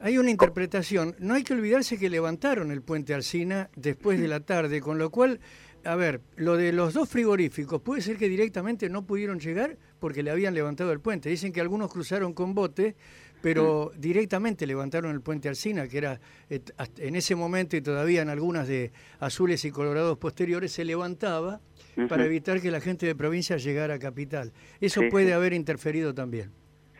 hay 0.00 0.18
una 0.18 0.30
interpretación. 0.30 1.14
No 1.18 1.34
hay 1.34 1.44
que 1.44 1.52
olvidarse 1.52 1.98
que 1.98 2.10
levantaron 2.10 2.70
el 2.72 2.82
puente 2.82 3.14
Alcina 3.14 3.68
después 3.76 4.18
de 4.18 4.28
la 4.28 4.40
tarde, 4.40 4.80
con 4.80 4.98
lo 4.98 5.10
cual 5.10 5.40
a 5.84 5.96
ver, 5.96 6.20
lo 6.36 6.56
de 6.56 6.72
los 6.72 6.94
dos 6.94 7.08
frigoríficos, 7.08 7.82
puede 7.82 8.02
ser 8.02 8.16
que 8.16 8.28
directamente 8.28 8.88
no 8.88 9.04
pudieron 9.04 9.40
llegar 9.40 9.76
porque 9.98 10.22
le 10.22 10.30
habían 10.30 10.54
levantado 10.54 10.92
el 10.92 11.00
puente. 11.00 11.28
Dicen 11.28 11.52
que 11.52 11.60
algunos 11.60 11.92
cruzaron 11.92 12.34
con 12.34 12.54
bote, 12.54 12.94
pero 13.42 13.92
mm. 13.94 14.00
directamente 14.00 14.66
levantaron 14.66 15.10
el 15.10 15.20
puente 15.20 15.48
Alcina, 15.48 15.88
que 15.88 15.98
era 15.98 16.20
en 16.48 17.16
ese 17.16 17.34
momento 17.34 17.76
y 17.76 17.82
todavía 17.82 18.22
en 18.22 18.30
algunas 18.30 18.68
de 18.68 18.92
azules 19.20 19.64
y 19.64 19.70
colorados 19.70 20.16
posteriores 20.18 20.72
se 20.72 20.84
levantaba 20.84 21.60
para 22.08 22.24
evitar 22.24 22.60
que 22.60 22.70
la 22.70 22.80
gente 22.80 23.04
de 23.06 23.14
provincia 23.14 23.56
llegara 23.56 23.94
a 23.94 23.98
capital. 23.98 24.52
Eso 24.80 25.02
puede 25.10 25.34
haber 25.34 25.52
interferido 25.52 26.14
también. 26.14 26.52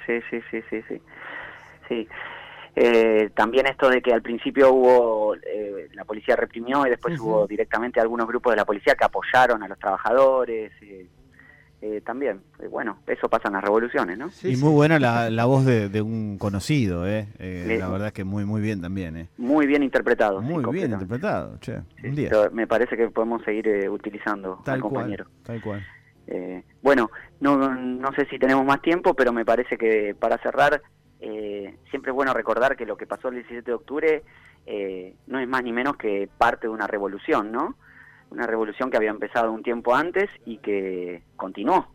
Sí, 0.06 0.20
sí, 0.30 0.40
sí, 0.50 0.60
sí, 0.68 0.82
sí. 0.88 1.00
Sí. 1.88 2.08
Eh, 2.74 3.30
también 3.34 3.66
esto 3.66 3.88
de 3.88 4.00
que 4.00 4.12
al 4.12 4.22
principio 4.22 4.72
hubo, 4.72 5.34
eh, 5.36 5.88
la 5.92 6.04
policía 6.04 6.36
reprimió 6.36 6.86
y 6.86 6.90
después 6.90 7.20
hubo 7.20 7.46
directamente 7.46 8.00
algunos 8.00 8.26
grupos 8.26 8.52
de 8.52 8.56
la 8.56 8.64
policía 8.64 8.94
que 8.94 9.04
apoyaron 9.04 9.62
a 9.62 9.68
los 9.68 9.78
trabajadores. 9.78 10.72
Eh, 10.80 11.06
también, 12.04 12.40
bueno, 12.70 12.98
eso 13.06 13.28
pasa 13.28 13.48
en 13.48 13.54
las 13.54 13.64
revoluciones, 13.64 14.16
¿no? 14.16 14.28
y 14.44 14.56
muy 14.56 14.70
buena 14.70 14.98
la, 14.98 15.44
voz 15.46 15.64
de, 15.64 16.02
un 16.02 16.38
conocido, 16.38 17.08
¿eh? 17.08 17.26
la 17.78 17.88
verdad 17.88 18.08
es 18.08 18.12
que 18.12 18.24
muy 18.24 18.44
muy 18.44 18.60
bien 18.60 18.80
también, 18.80 19.16
¿eh? 19.16 19.28
Muy 19.36 19.66
bien 19.66 19.82
interpretado. 19.82 20.40
Muy 20.40 20.64
bien 20.72 20.92
interpretado, 20.92 21.58
che. 21.60 21.80
un 22.04 22.14
día. 22.14 22.30
Me 22.52 22.66
parece 22.66 22.96
que 22.96 23.08
podemos 23.08 23.42
seguir 23.44 23.88
utilizando 23.90 24.60
tal 24.64 24.76
al 24.76 24.80
compañero. 24.80 25.26
tal 25.42 25.60
cual. 25.60 25.84
bueno, 26.82 27.10
no, 27.40 27.74
no 27.74 28.12
sé 28.14 28.26
si 28.26 28.38
tenemos 28.38 28.64
más 28.64 28.80
tiempo, 28.80 29.14
pero 29.14 29.32
me 29.32 29.44
parece 29.44 29.76
que 29.76 30.14
para 30.18 30.38
cerrar 30.38 30.80
eh, 31.24 31.76
siempre 31.88 32.10
es 32.10 32.16
bueno 32.16 32.34
recordar 32.34 32.76
que 32.76 32.84
lo 32.84 32.96
que 32.96 33.06
pasó 33.06 33.28
el 33.28 33.36
17 33.36 33.62
de 33.62 33.74
octubre 33.74 34.22
eh, 34.66 35.14
no 35.28 35.38
es 35.38 35.46
más 35.46 35.62
ni 35.62 35.72
menos 35.72 35.96
que 35.96 36.28
parte 36.36 36.66
de 36.66 36.72
una 36.72 36.88
revolución, 36.88 37.52
¿no? 37.52 37.76
Una 38.32 38.46
revolución 38.46 38.90
que 38.90 38.96
había 38.96 39.10
empezado 39.10 39.52
un 39.52 39.62
tiempo 39.62 39.94
antes 39.94 40.28
y 40.44 40.58
que 40.58 41.22
continuó, 41.36 41.88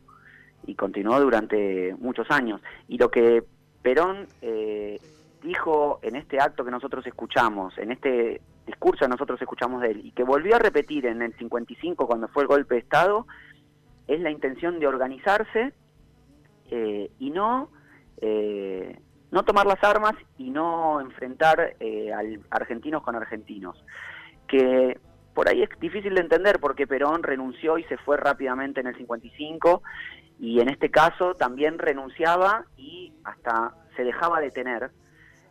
y 0.65 0.75
continuó 0.75 1.19
durante 1.19 1.95
muchos 1.99 2.29
años. 2.29 2.61
Y 2.87 2.97
lo 2.97 3.09
que 3.09 3.43
Perón 3.81 4.27
eh, 4.41 4.99
dijo 5.41 5.99
en 6.01 6.15
este 6.15 6.39
acto 6.39 6.63
que 6.63 6.71
nosotros 6.71 7.05
escuchamos, 7.07 7.77
en 7.77 7.91
este 7.91 8.41
discurso 8.65 9.05
que 9.05 9.09
nosotros 9.09 9.41
escuchamos 9.41 9.81
de 9.81 9.91
él, 9.91 10.05
y 10.05 10.11
que 10.11 10.23
volvió 10.23 10.55
a 10.55 10.59
repetir 10.59 11.05
en 11.05 11.21
el 11.21 11.33
55 11.37 12.05
cuando 12.05 12.27
fue 12.27 12.43
el 12.43 12.47
golpe 12.47 12.75
de 12.75 12.81
Estado, 12.81 13.25
es 14.07 14.19
la 14.21 14.31
intención 14.31 14.79
de 14.79 14.87
organizarse 14.87 15.73
y 17.19 17.29
no 17.29 17.69
no 19.31 19.43
tomar 19.43 19.65
las 19.65 19.83
armas 19.83 20.13
y 20.37 20.49
no 20.49 21.01
enfrentar 21.01 21.75
eh, 21.79 22.13
al 22.13 22.41
argentinos 22.49 23.03
con 23.03 23.15
argentinos. 23.15 23.83
Que 24.47 24.99
por 25.37 25.49
ahí 25.49 25.61
es 25.61 25.69
difícil 25.79 26.15
de 26.15 26.21
entender 26.21 26.57
porque 26.59 26.87
Perón 26.87 27.21
renunció 27.21 27.77
y 27.77 27.83
se 27.83 27.97
fue 27.97 28.17
rápidamente 28.17 28.79
en 28.79 28.87
el 28.87 28.97
55 28.97 29.83
y 30.39 30.61
en 30.61 30.67
este 30.67 30.89
caso 30.89 31.35
también 31.35 31.77
renunciaba 31.77 32.65
y 32.75 33.13
hasta 33.23 33.75
se 33.95 34.03
dejaba 34.03 34.39
detener 34.39 34.89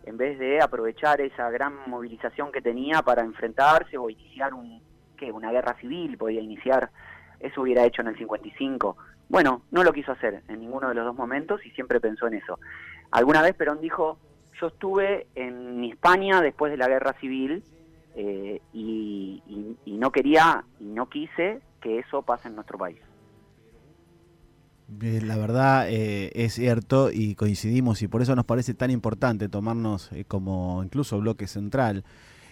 en 0.02 0.16
vez 0.16 0.40
de 0.40 0.60
aprovechar 0.60 1.20
esa 1.20 1.50
gran 1.50 1.88
movilización 1.88 2.50
que 2.50 2.60
tenía 2.60 3.02
para 3.02 3.22
enfrentarse 3.22 3.96
o 3.96 4.10
iniciar 4.10 4.54
un, 4.54 4.82
¿qué? 5.16 5.30
una 5.30 5.52
guerra 5.52 5.76
civil, 5.80 6.18
podía 6.18 6.40
iniciar, 6.40 6.90
eso 7.38 7.62
hubiera 7.62 7.84
hecho 7.84 8.02
en 8.02 8.08
el 8.08 8.18
55. 8.18 8.96
Bueno, 9.28 9.62
no 9.70 9.84
lo 9.84 9.92
quiso 9.92 10.10
hacer 10.10 10.42
en 10.48 10.58
ninguno 10.58 10.88
de 10.88 10.96
los 10.96 11.04
dos 11.04 11.14
momentos 11.14 11.64
y 11.64 11.70
siempre 11.70 12.00
pensó 12.00 12.26
en 12.26 12.34
eso. 12.34 12.58
Alguna 13.12 13.40
vez 13.40 13.54
Perón 13.54 13.80
dijo, 13.80 14.18
yo 14.60 14.66
estuve 14.66 15.28
en 15.36 15.84
España 15.84 16.40
después 16.40 16.72
de 16.72 16.76
la 16.76 16.88
guerra 16.88 17.12
civil 17.20 17.62
eh, 18.18 18.62
y, 18.72 19.42
no 19.86 20.10
quería 20.10 20.64
y 20.80 20.84
no 20.84 21.08
quise 21.08 21.60
que 21.80 21.98
eso 21.98 22.22
pase 22.22 22.48
en 22.48 22.54
nuestro 22.54 22.78
país. 22.78 22.98
La 25.00 25.36
verdad 25.36 25.88
eh, 25.90 26.30
es 26.34 26.54
cierto 26.54 27.10
y 27.12 27.34
coincidimos 27.34 28.02
y 28.02 28.08
por 28.08 28.22
eso 28.22 28.36
nos 28.36 28.44
parece 28.44 28.72
tan 28.72 28.90
importante 28.90 29.48
tomarnos 29.48 30.12
eh, 30.12 30.24
como 30.24 30.82
incluso 30.82 31.18
bloque 31.18 31.46
central 31.46 32.04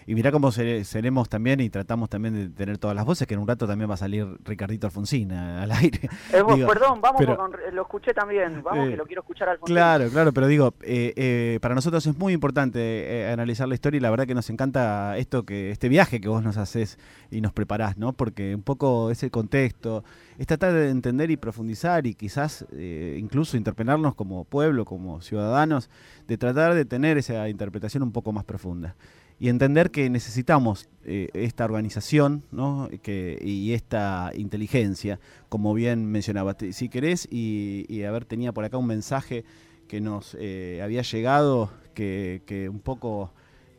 y 0.07 0.13
mirá 0.13 0.31
cómo 0.31 0.51
seremos 0.51 1.29
también 1.29 1.59
y 1.61 1.69
tratamos 1.69 2.09
también 2.09 2.35
de 2.35 2.49
tener 2.49 2.77
todas 2.77 2.95
las 2.95 3.05
voces, 3.05 3.27
que 3.27 3.33
en 3.33 3.39
un 3.39 3.47
rato 3.47 3.65
también 3.65 3.89
va 3.89 3.95
a 3.95 3.97
salir 3.97 4.27
Ricardito 4.43 4.85
Alfonsín 4.87 5.31
al 5.31 5.71
aire. 5.71 6.09
Eh, 6.35 6.43
perdón, 6.43 7.01
vamos, 7.01 7.23
lo 7.71 7.81
escuché 7.81 8.13
también, 8.13 8.61
vamos, 8.63 8.87
eh, 8.87 8.91
que 8.91 8.97
lo 8.97 9.05
quiero 9.05 9.21
escuchar 9.21 9.49
Alfonsín. 9.49 9.75
Claro, 9.75 10.09
claro, 10.09 10.33
pero 10.33 10.47
digo, 10.47 10.73
eh, 10.81 11.59
para 11.61 11.75
nosotros 11.75 12.05
es 12.05 12.17
muy 12.17 12.33
importante 12.33 13.29
analizar 13.31 13.67
la 13.67 13.75
historia 13.75 13.97
y 13.97 14.01
la 14.01 14.09
verdad 14.09 14.25
que 14.25 14.35
nos 14.35 14.49
encanta 14.49 15.17
esto 15.17 15.43
que 15.43 15.71
este 15.71 15.87
viaje 15.87 16.19
que 16.19 16.27
vos 16.27 16.43
nos 16.43 16.57
haces 16.57 16.99
y 17.31 17.41
nos 17.41 17.53
preparás, 17.53 17.97
¿no? 17.97 18.13
Porque 18.13 18.55
un 18.55 18.63
poco 18.63 19.11
ese 19.11 19.29
contexto, 19.29 20.03
es 20.37 20.47
tratar 20.47 20.73
de 20.73 20.89
entender 20.89 21.31
y 21.31 21.37
profundizar 21.37 22.05
y 22.05 22.15
quizás 22.15 22.65
incluso 22.71 23.55
interpelarnos 23.57 24.15
como 24.15 24.43
pueblo, 24.43 24.85
como 24.85 25.21
ciudadanos, 25.21 25.89
de 26.27 26.37
tratar 26.37 26.73
de 26.73 26.85
tener 26.85 27.17
esa 27.17 27.47
interpretación 27.49 28.03
un 28.03 28.11
poco 28.11 28.31
más 28.31 28.43
profunda. 28.43 28.95
Y 29.39 29.49
entender 29.49 29.91
que 29.91 30.09
necesitamos 30.09 30.87
eh, 31.03 31.29
esta 31.33 31.65
organización 31.65 32.43
¿no? 32.51 32.89
que, 33.03 33.37
y 33.41 33.73
esta 33.73 34.31
inteligencia, 34.35 35.19
como 35.49 35.73
bien 35.73 36.05
mencionaba. 36.05 36.55
Si 36.71 36.89
querés, 36.89 37.27
y, 37.29 37.85
y 37.89 38.03
a 38.03 38.11
ver, 38.11 38.25
tenía 38.25 38.53
por 38.53 38.63
acá 38.63 38.77
un 38.77 38.87
mensaje 38.87 39.43
que 39.87 40.01
nos 40.01 40.35
eh, 40.39 40.81
había 40.83 41.01
llegado 41.01 41.71
que, 41.93 42.41
que, 42.45 42.69
un 42.69 42.79
poco 42.79 43.33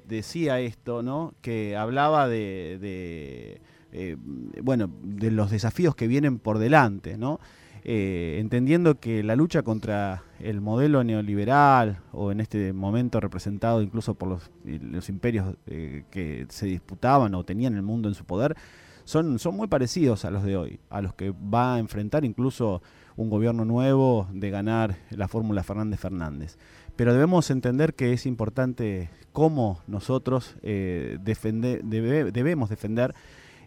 decía 0.06 0.60
esto, 0.60 1.02
¿no? 1.02 1.34
que 1.40 1.76
hablaba 1.76 2.28
de, 2.28 3.60
eh, 3.92 4.16
bueno, 4.62 4.90
de 5.02 5.30
los 5.30 5.50
desafíos 5.50 5.96
que 5.96 6.06
vienen 6.06 6.38
por 6.38 6.58
delante, 6.58 7.16
¿no? 7.18 7.40
Eh, 7.88 8.38
entendiendo 8.40 8.98
que 8.98 9.22
la 9.22 9.36
lucha 9.36 9.62
contra 9.62 10.24
el 10.40 10.60
modelo 10.60 11.04
neoliberal, 11.04 12.00
o 12.10 12.32
en 12.32 12.40
este 12.40 12.72
momento 12.72 13.20
representado 13.20 13.80
incluso 13.80 14.14
por 14.14 14.28
los, 14.28 14.50
los 14.64 15.08
imperios 15.08 15.54
eh, 15.68 16.02
que 16.10 16.46
se 16.48 16.66
disputaban 16.66 17.32
o 17.36 17.44
tenían 17.44 17.76
el 17.76 17.82
mundo 17.82 18.08
en 18.08 18.16
su 18.16 18.24
poder, 18.24 18.56
son, 19.04 19.38
muy 19.52 19.68
parecidos 19.68 20.24
a 20.24 20.32
los 20.32 20.42
de 20.42 20.56
hoy, 20.56 20.80
a 20.90 21.00
los 21.00 21.14
que 21.14 21.30
va 21.30 21.76
a 21.76 21.78
enfrentar 21.78 22.24
incluso 22.24 22.82
un 23.14 23.30
gobierno 23.30 23.64
nuevo 23.64 24.26
de 24.32 24.50
ganar 24.50 24.96
la 25.10 25.28
fórmula 25.28 25.62
Fernández 25.62 26.00
Fernández. 26.00 26.58
Pero 26.96 27.12
debemos 27.12 27.52
entender 27.52 27.94
que 27.94 28.12
es 28.12 28.26
importante 28.26 29.10
cómo 29.30 29.80
nosotros 29.86 30.56
eh, 30.62 31.18
debemos 31.20 32.68
defender 32.68 33.14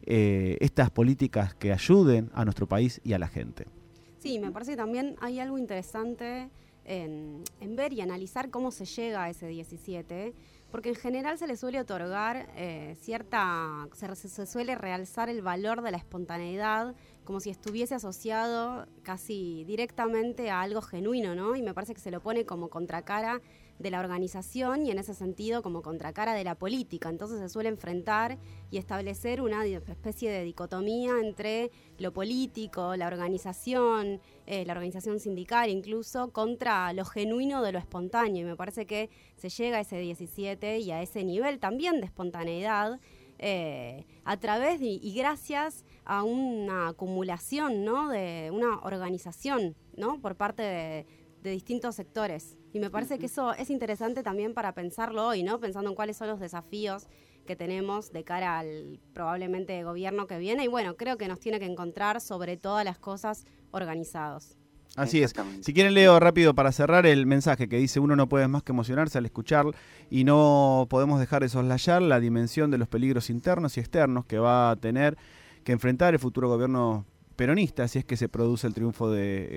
eh, 0.03 0.57
estas 0.59 0.89
políticas 0.89 1.53
que 1.53 1.71
ayuden 1.71 2.31
a 2.33 2.43
nuestro 2.43 2.67
país 2.67 2.99
y 3.05 3.13
a 3.13 3.17
la 3.17 3.29
gente. 3.29 3.78
Sí, 4.19 4.37
me 4.37 4.51
parece 4.51 4.71
que 4.71 4.77
también 4.77 5.15
hay 5.21 5.39
algo 5.39 5.57
interesante 5.57 6.49
en, 6.83 7.41
en, 7.61 7.75
ver 7.77 7.93
y 7.93 8.01
analizar 8.01 8.49
cómo 8.49 8.71
se 8.71 8.83
llega 8.83 9.23
a 9.23 9.29
ese 9.29 9.47
17, 9.47 10.33
porque 10.71 10.89
en 10.89 10.95
general 10.95 11.37
se 11.37 11.47
le 11.47 11.55
suele 11.55 11.79
otorgar 11.79 12.49
eh, 12.55 12.97
cierta, 12.99 13.87
se, 13.93 14.13
se, 14.15 14.45
suele 14.45 14.75
realzar 14.75 15.29
el 15.29 15.41
valor 15.41 15.81
de 15.81 15.91
la 15.91 15.97
espontaneidad 15.97 16.95
como 17.23 17.39
si 17.39 17.49
estuviese 17.49 17.95
asociado 17.95 18.87
casi 19.03 19.63
directamente 19.63 20.49
a 20.49 20.61
algo 20.61 20.81
genuino, 20.81 21.33
¿no? 21.33 21.55
Y 21.55 21.61
me 21.61 21.73
parece 21.73 21.93
que 21.93 22.01
se 22.01 22.11
lo 22.11 22.19
pone 22.19 22.45
como 22.45 22.69
contracara 22.69 23.41
de 23.79 23.91
la 23.91 24.01
organización 24.01 24.85
y 24.85 24.91
en 24.91 24.99
ese 24.99 25.13
sentido 25.13 25.63
como 25.63 25.81
contracara 25.81 26.33
de 26.33 26.43
la 26.43 26.55
política. 26.55 27.09
Entonces 27.09 27.39
se 27.39 27.49
suele 27.49 27.69
enfrentar 27.69 28.37
y 28.69 28.77
establecer 28.77 29.41
una 29.41 29.65
especie 29.65 30.29
de 30.29 30.43
dicotomía 30.43 31.13
entre 31.21 31.71
lo 31.97 32.13
político, 32.13 32.95
la 32.97 33.07
organización, 33.07 34.21
eh, 34.45 34.65
la 34.65 34.73
organización 34.73 35.19
sindical 35.19 35.69
incluso, 35.69 36.31
contra 36.31 36.91
lo 36.93 37.05
genuino 37.05 37.63
de 37.63 37.71
lo 37.71 37.79
espontáneo. 37.79 38.41
Y 38.41 38.49
me 38.49 38.55
parece 38.57 38.85
que 38.85 39.09
se 39.37 39.49
llega 39.49 39.77
a 39.77 39.81
ese 39.81 39.97
17 39.97 40.79
y 40.79 40.91
a 40.91 41.01
ese 41.01 41.23
nivel 41.23 41.59
también 41.59 42.01
de 42.01 42.05
espontaneidad. 42.05 42.99
Eh, 43.41 44.05
a 44.25 44.35
través 44.35 44.81
y 44.81 45.13
gracias 45.15 45.85
a 46.03 46.23
una 46.23 46.89
acumulación, 46.89 47.85
¿no? 47.85 48.09
De 48.09 48.49
una 48.51 48.79
organización, 48.79 49.77
¿no? 49.95 50.19
Por 50.19 50.35
parte 50.35 50.61
de, 50.61 51.05
de 51.41 51.51
distintos 51.51 51.95
sectores. 51.95 52.57
Y 52.73 52.79
me 52.79 52.89
parece 52.89 53.17
que 53.19 53.27
eso 53.27 53.53
es 53.53 53.69
interesante 53.69 54.23
también 54.23 54.53
para 54.53 54.73
pensarlo 54.73 55.27
hoy, 55.27 55.43
¿no? 55.43 55.59
Pensando 55.59 55.89
en 55.89 55.95
cuáles 55.95 56.17
son 56.17 56.27
los 56.27 56.39
desafíos 56.39 57.07
que 57.45 57.55
tenemos 57.55 58.11
de 58.11 58.23
cara 58.23 58.59
al 58.59 58.99
probablemente 59.13 59.83
gobierno 59.83 60.27
que 60.27 60.37
viene. 60.37 60.65
Y 60.65 60.67
bueno, 60.67 60.95
creo 60.97 61.17
que 61.17 61.27
nos 61.27 61.39
tiene 61.39 61.59
que 61.59 61.65
encontrar 61.65 62.21
sobre 62.21 62.57
todas 62.57 62.85
las 62.85 62.99
cosas 62.99 63.45
organizados. 63.71 64.55
Así 64.95 65.21
es. 65.21 65.33
Si 65.61 65.73
quieren 65.73 65.93
leo 65.93 66.19
rápido 66.19 66.53
para 66.53 66.71
cerrar 66.71 67.05
el 67.05 67.25
mensaje 67.25 67.69
que 67.69 67.77
dice 67.77 67.99
uno 67.99 68.15
no 68.15 68.27
puede 68.27 68.47
más 68.47 68.63
que 68.63 68.71
emocionarse 68.71 69.17
al 69.17 69.25
escuchar 69.25 69.65
y 70.09 70.23
no 70.23 70.87
podemos 70.89 71.19
dejar 71.19 71.41
de 71.41 71.49
soslayar 71.49 72.01
la 72.01 72.19
dimensión 72.19 72.71
de 72.71 72.79
los 72.79 72.87
peligros 72.87 73.29
internos 73.29 73.77
y 73.77 73.79
externos 73.79 74.25
que 74.25 74.39
va 74.39 74.71
a 74.71 74.75
tener 74.75 75.17
que 75.63 75.71
enfrentar 75.71 76.13
el 76.13 76.19
futuro 76.19 76.49
gobierno 76.49 77.05
peronista 77.35 77.87
si 77.87 77.99
es 77.99 78.05
que 78.05 78.17
se 78.17 78.27
produce 78.29 78.67
el 78.67 78.73
triunfo 78.73 79.09
de 79.09 79.47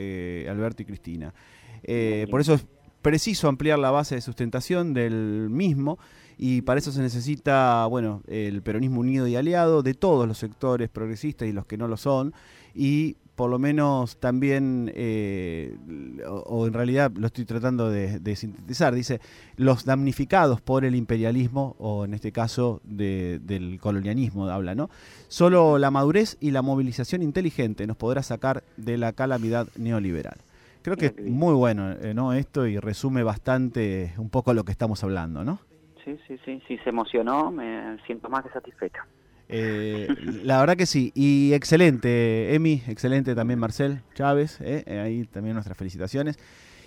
eh, 0.44 0.48
Alberto 0.48 0.82
y 0.82 0.84
Cristina. 0.84 1.34
Eh, 1.84 2.26
por 2.30 2.40
eso 2.40 2.54
es 2.54 2.66
preciso 3.02 3.48
ampliar 3.48 3.78
la 3.78 3.90
base 3.90 4.14
de 4.14 4.20
sustentación 4.20 4.94
del 4.94 5.48
mismo 5.50 5.98
y 6.38 6.62
para 6.62 6.78
eso 6.78 6.92
se 6.92 7.00
necesita, 7.00 7.86
bueno, 7.86 8.22
el 8.26 8.62
peronismo 8.62 9.00
unido 9.00 9.26
y 9.26 9.36
aliado 9.36 9.82
de 9.82 9.94
todos 9.94 10.26
los 10.26 10.38
sectores 10.38 10.88
progresistas 10.88 11.48
y 11.48 11.52
los 11.52 11.66
que 11.66 11.76
no 11.76 11.88
lo 11.88 11.96
son 11.96 12.32
y 12.74 13.16
por 13.34 13.50
lo 13.50 13.58
menos 13.58 14.18
también, 14.18 14.92
eh, 14.94 15.76
o, 16.28 16.66
en 16.66 16.74
realidad 16.74 17.10
lo 17.16 17.26
estoy 17.26 17.44
tratando 17.44 17.90
de, 17.90 18.20
de, 18.20 18.36
sintetizar, 18.36 18.94
dice, 18.94 19.20
los 19.56 19.84
damnificados 19.84 20.60
por 20.60 20.84
el 20.84 20.94
imperialismo, 20.94 21.74
o 21.78 22.04
en 22.04 22.12
este 22.14 22.30
caso 22.30 22.80
de, 22.84 23.40
del 23.42 23.80
colonialismo, 23.80 24.48
habla, 24.48 24.74
¿no? 24.74 24.90
Solo 25.28 25.78
la 25.78 25.90
madurez 25.90 26.36
y 26.40 26.50
la 26.50 26.62
movilización 26.62 27.22
inteligente 27.22 27.86
nos 27.86 27.96
podrá 27.96 28.22
sacar 28.22 28.64
de 28.76 28.98
la 28.98 29.12
calamidad 29.12 29.66
neoliberal. 29.76 30.36
Creo 30.82 30.96
que 30.96 31.06
es 31.06 31.20
muy 31.20 31.54
bueno 31.54 31.92
eh, 31.92 32.12
¿no? 32.14 32.32
esto 32.32 32.66
y 32.66 32.78
resume 32.78 33.22
bastante 33.22 34.12
un 34.18 34.30
poco 34.30 34.52
lo 34.52 34.64
que 34.64 34.72
estamos 34.72 35.02
hablando, 35.04 35.44
¿no? 35.44 35.60
Sí, 36.04 36.18
sí, 36.26 36.36
sí, 36.44 36.60
sí, 36.66 36.78
se 36.78 36.90
emocionó, 36.90 37.50
me 37.50 37.96
siento 38.06 38.28
más 38.28 38.44
que 38.44 38.50
satisfecho. 38.50 39.02
Eh, 39.48 40.08
la 40.44 40.58
verdad 40.60 40.76
que 40.76 40.86
sí, 40.86 41.12
y 41.14 41.52
excelente, 41.52 42.54
Emi, 42.54 42.82
excelente 42.88 43.34
también 43.34 43.58
Marcel 43.58 44.00
Chávez, 44.14 44.58
eh, 44.60 45.00
ahí 45.04 45.24
también 45.24 45.54
nuestras 45.54 45.76
felicitaciones. 45.76 46.38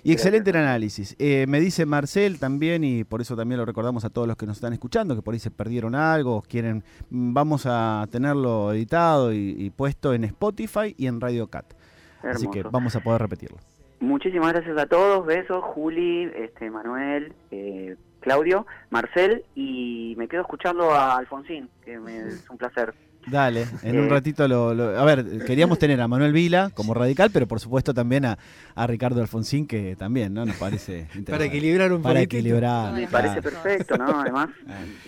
Y 0.04 0.12
excelente 0.12 0.52
el 0.52 0.58
análisis. 0.58 1.16
Eh, 1.18 1.46
me 1.48 1.60
dice 1.60 1.88
Marcel 1.88 2.38
también, 2.38 2.84
y 2.84 3.04
por 3.04 3.22
eso 3.22 3.36
también 3.36 3.58
lo 3.58 3.66
recordamos 3.66 4.06
a 4.06 4.12
todos 4.12 4.28
los 4.28 4.38
que 4.38 4.46
nos 4.46 4.58
están 4.58 4.72
escuchando, 4.72 5.16
que 5.16 5.24
por 5.24 5.34
ahí 5.34 5.40
se 5.40 5.50
perdieron 5.50 5.96
algo, 5.96 6.44
quieren, 6.44 6.84
mm, 7.10 7.34
vamos 7.34 7.66
a 7.66 8.08
tenerlo 8.12 8.72
editado 8.72 9.34
y, 9.34 9.56
y 9.58 9.72
puesto 9.72 10.14
en 10.14 10.26
Spotify 10.26 10.94
y 10.96 11.08
en 11.08 11.20
Radio 11.20 11.48
Cat. 11.48 11.74
Hermoso. 12.22 12.38
Así 12.38 12.48
que 12.50 12.62
vamos 12.64 12.96
a 12.96 13.00
poder 13.00 13.22
repetirlo. 13.22 13.58
Muchísimas 14.06 14.54
gracias 14.54 14.78
a 14.78 14.86
todos, 14.86 15.26
besos, 15.26 15.64
Juli, 15.64 16.32
este, 16.36 16.70
Manuel, 16.70 17.34
eh, 17.50 17.96
Claudio, 18.20 18.68
Marcel, 18.92 19.44
y 19.56 20.14
me 20.16 20.28
quedo 20.28 20.42
escuchando 20.42 20.92
a 20.92 21.18
Alfonsín, 21.18 21.70
que 21.84 21.98
me, 21.98 22.20
es 22.20 22.48
un 22.48 22.58
placer. 22.58 22.94
Dale, 23.28 23.68
en 23.82 24.00
un 24.00 24.10
ratito 24.10 24.48
lo, 24.48 24.74
lo, 24.74 25.00
A 25.00 25.04
ver, 25.04 25.46
queríamos 25.46 25.80
tener 25.80 26.00
a 26.00 26.08
Manuel 26.08 26.32
Vila 26.32 26.70
como 26.74 26.94
radical, 26.94 27.32
pero 27.32 27.48
por 27.48 27.60
supuesto 27.60 27.94
también 27.94 28.26
a, 28.26 28.38
a 28.76 28.88
Ricardo 28.88 29.22
Alfonsín, 29.22 29.68
que 29.68 29.96
también, 29.96 30.34
¿no? 30.34 30.46
Nos 30.46 30.58
parece 30.58 31.08
Para 31.28 31.46
equilibrar 31.46 31.92
un 31.92 32.02
Para 32.02 32.22
equilibrar. 32.22 32.94
Me 32.94 33.08
parece 33.08 33.42
perfecto, 33.42 33.98
¿no? 33.98 34.20
Además, 34.20 34.50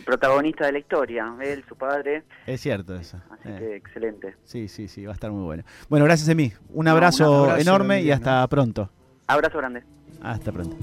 protagonista 0.05 0.65
de 0.65 0.71
la 0.73 0.79
historia, 0.79 1.33
él, 1.43 1.63
su 1.67 1.75
padre. 1.75 2.23
Es 2.45 2.61
cierto 2.61 2.95
eso. 2.95 3.17
Así 3.29 3.49
eh. 3.49 3.55
que 3.59 3.75
excelente. 3.75 4.35
Sí, 4.43 4.67
sí, 4.67 4.87
sí, 4.87 5.05
va 5.05 5.11
a 5.11 5.15
estar 5.15 5.31
muy 5.31 5.43
bueno. 5.43 5.63
Bueno, 5.89 6.05
gracias, 6.05 6.27
Emi. 6.29 6.51
Un 6.69 6.87
abrazo, 6.87 7.23
no, 7.23 7.31
un 7.31 7.49
abrazo 7.49 7.61
enorme 7.61 8.01
y 8.01 8.11
hasta 8.11 8.41
¿no? 8.41 8.47
pronto. 8.47 8.89
Abrazo 9.27 9.57
grande. 9.57 9.83
Hasta 10.21 10.51
pronto. 10.51 10.75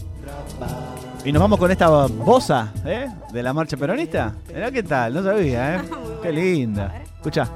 Y 1.25 1.33
nos 1.33 1.41
vamos 1.41 1.59
con 1.59 1.71
esta 1.71 1.89
bosa 1.89 2.73
¿eh? 2.85 3.09
de 3.33 3.43
la 3.43 3.53
marcha 3.53 3.77
peronista. 3.77 4.35
Mirá 4.53 4.71
qué 4.71 4.83
tal, 4.83 5.15
no 5.15 5.23
sabía, 5.23 5.77
¿eh? 5.77 5.81
Qué 6.23 6.33
linda. 6.33 7.03
Escucha. 7.25 7.49